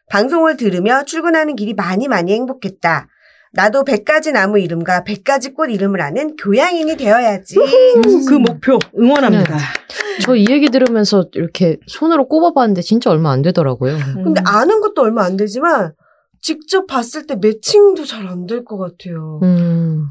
[0.09, 3.09] 방송을 들으며 출근하는 길이 많이 많이 행복했다.
[3.53, 7.57] 나도 100가지 나무 이름과 100가지 꽃 이름을 아는 교양인이 되어야지.
[8.29, 9.57] 그 목표 응원합니다.
[10.23, 13.97] 저이 얘기 들으면서 이렇게 손으로 꼽아봤는데 진짜 얼마 안 되더라고요.
[14.23, 15.93] 근데 아는 것도 얼마 안 되지만
[16.43, 19.41] 직접 봤을 때 매칭도 잘 안 될 것 같아요.
[19.43, 20.07] 음.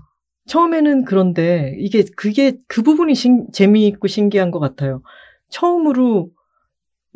[0.47, 5.01] 처음에는 그런데 이게 그게 그 부분이 신- 재미있고 신기한 것 같아요.
[5.49, 6.29] 처음으로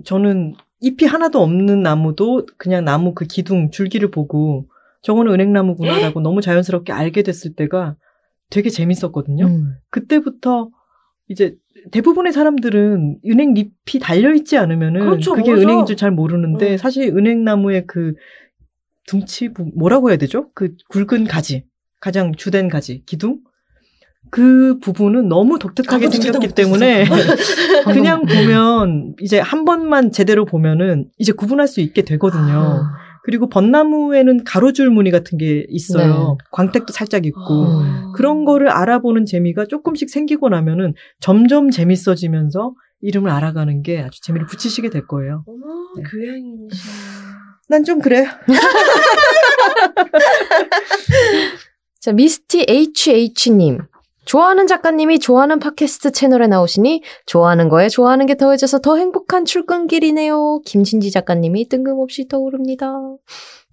[0.04, 4.68] 저는 잎이 하나도 없는 나무도 그냥 나무 그 기둥 줄기를 보고
[5.02, 7.96] 저거는 은행나무구나라고 너무 자연스럽게 알게 됐을 때가
[8.50, 9.46] 되게 재밌었거든요.
[9.46, 9.74] 음.
[9.90, 10.70] 그때부터
[11.28, 11.56] 이제
[11.92, 15.62] 대부분의 사람들은 은행 잎이 달려 있지 않으면은 그렇죠, 게 모르죠.
[15.62, 16.78] 은행인 줄 잘 모르는데 음.
[16.78, 18.16] 사실 은행나무의 그
[19.08, 20.50] 둥치 부- 뭐라고 해야 되죠?
[20.54, 21.66] 그 굵은 가지
[22.00, 23.40] 가장 주된 가지 기둥
[24.32, 27.06] 그 부분은 너무 독특하게 생겼기 때문에
[27.92, 32.84] 그냥 보면 이제 한 번만 제대로 보면은 이제 구분할 수 있게 되거든요.
[32.84, 33.10] 아.
[33.24, 36.38] 그리고 벚나무에는 가로줄 무늬 같은 게 있어요.
[36.40, 36.46] 네.
[36.52, 38.12] 광택도 살짝 있고 음.
[38.16, 44.90] 그런 거를 알아보는 재미가 조금씩 생기고 나면은 점점 재밌어지면서 이름을 알아가는 게 아주 재미를 붙이시게
[44.90, 45.44] 될 거예요.
[45.48, 45.66] 어머,
[45.98, 46.04] 네.
[46.10, 46.78] 교양인이셔.
[47.70, 48.26] 난좀 그래.
[52.00, 53.80] 자, 미스티 HH님.
[54.24, 60.62] 좋아하는 작가님이 좋아하는 팟캐스트 채널에 나오시니 좋아하는 거에 좋아하는 게 더해져서 더 행복한 출근길이네요.
[60.66, 62.94] 김진지 작가님이 뜬금없이 떠오릅니다.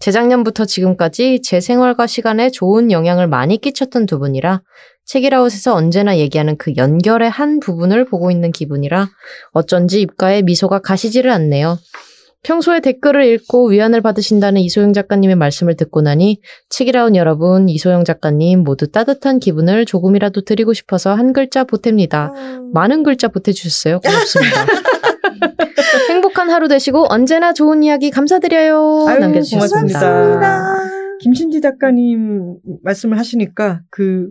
[0.01, 4.63] 재작년부터 지금까지 제 생활과 시간에 좋은 영향을 많이 끼쳤던 두 분이라
[5.05, 9.09] 책이라웃에서 언제나 얘기하는 그 연결의 한 부분을 보고 있는 기분이라
[9.53, 11.79] 어쩐지 입가에 미소가 가시지를 않네요.
[12.47, 18.87] 평소에 댓글을 읽고 위안을 받으신다는 이소영 작가님의 말씀을 듣고 나니 책이라운 여러분, 이소영 작가님 모두
[18.87, 22.31] 따뜻한 기분을 조금이라도 드리고 싶어서 한 글자 보탭니다.
[22.73, 23.99] 많은 글자 보태주셨어요.
[23.99, 24.65] 고맙습니다.
[26.09, 29.07] 행복한 하루 되시고 언제나 좋은 이야기 감사드려요.
[29.09, 29.99] 아유, 남겨주셨습니다.
[29.99, 30.77] 고맙습니다.
[31.19, 34.29] 김신지 작가님 말씀을 하시니까 그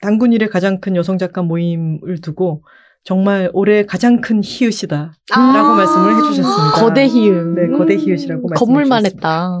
[0.00, 2.64] 당군 일의 가장 큰 여성 작가 모임을 두고
[3.04, 5.12] 정말 올해 가장 큰 히읗이다.
[5.32, 5.52] 아.
[5.52, 6.72] 라고 말씀을 해주셨습니다.
[6.72, 7.46] 거대 히읗.
[7.54, 9.60] 네, 거대 히읗이라고 말씀해 건물만 주셨습니다.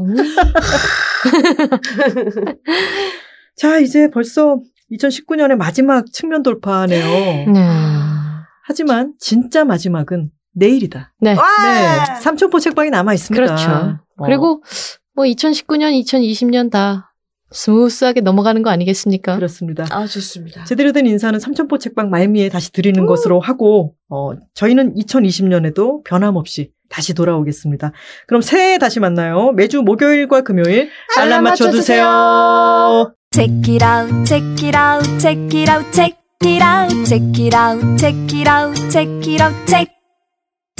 [3.56, 4.60] 자, 이제 벌써
[4.92, 7.50] 2019년의 마지막 측면 돌파네요.
[7.52, 7.68] 네.
[8.64, 11.12] 하지만 진짜 마지막은 내일이다.
[11.20, 11.34] 네.
[11.34, 11.44] 와!
[11.62, 13.44] 네, 삼천포 책방이 남아 있습니다.
[13.44, 13.70] 그렇죠.
[13.70, 14.24] 어.
[14.24, 14.62] 그리고
[15.14, 17.11] 뭐 2019년, 2020년 다
[17.52, 19.36] smooth하게 넘어가는 거 아니겠습니까?
[19.36, 19.86] 그렇습니다.
[19.90, 20.64] 아, 좋습니다.
[20.64, 27.14] 제대로 된 인사는 삼천포 책방 말미에 다시 드리는 것으로 하고 어, 저희는 2020년에도 변함없이 다시
[27.14, 27.92] 돌아오겠습니다.
[28.26, 29.52] 그럼 새해에 다시 만나요.
[29.52, 33.14] 매주 목요일과 금요일 알람 알람 맞춰주세요.
[33.32, 37.96] Check it out, check it out, check it out, check it out, check it out,
[37.98, 40.01] check it out, check it out, check.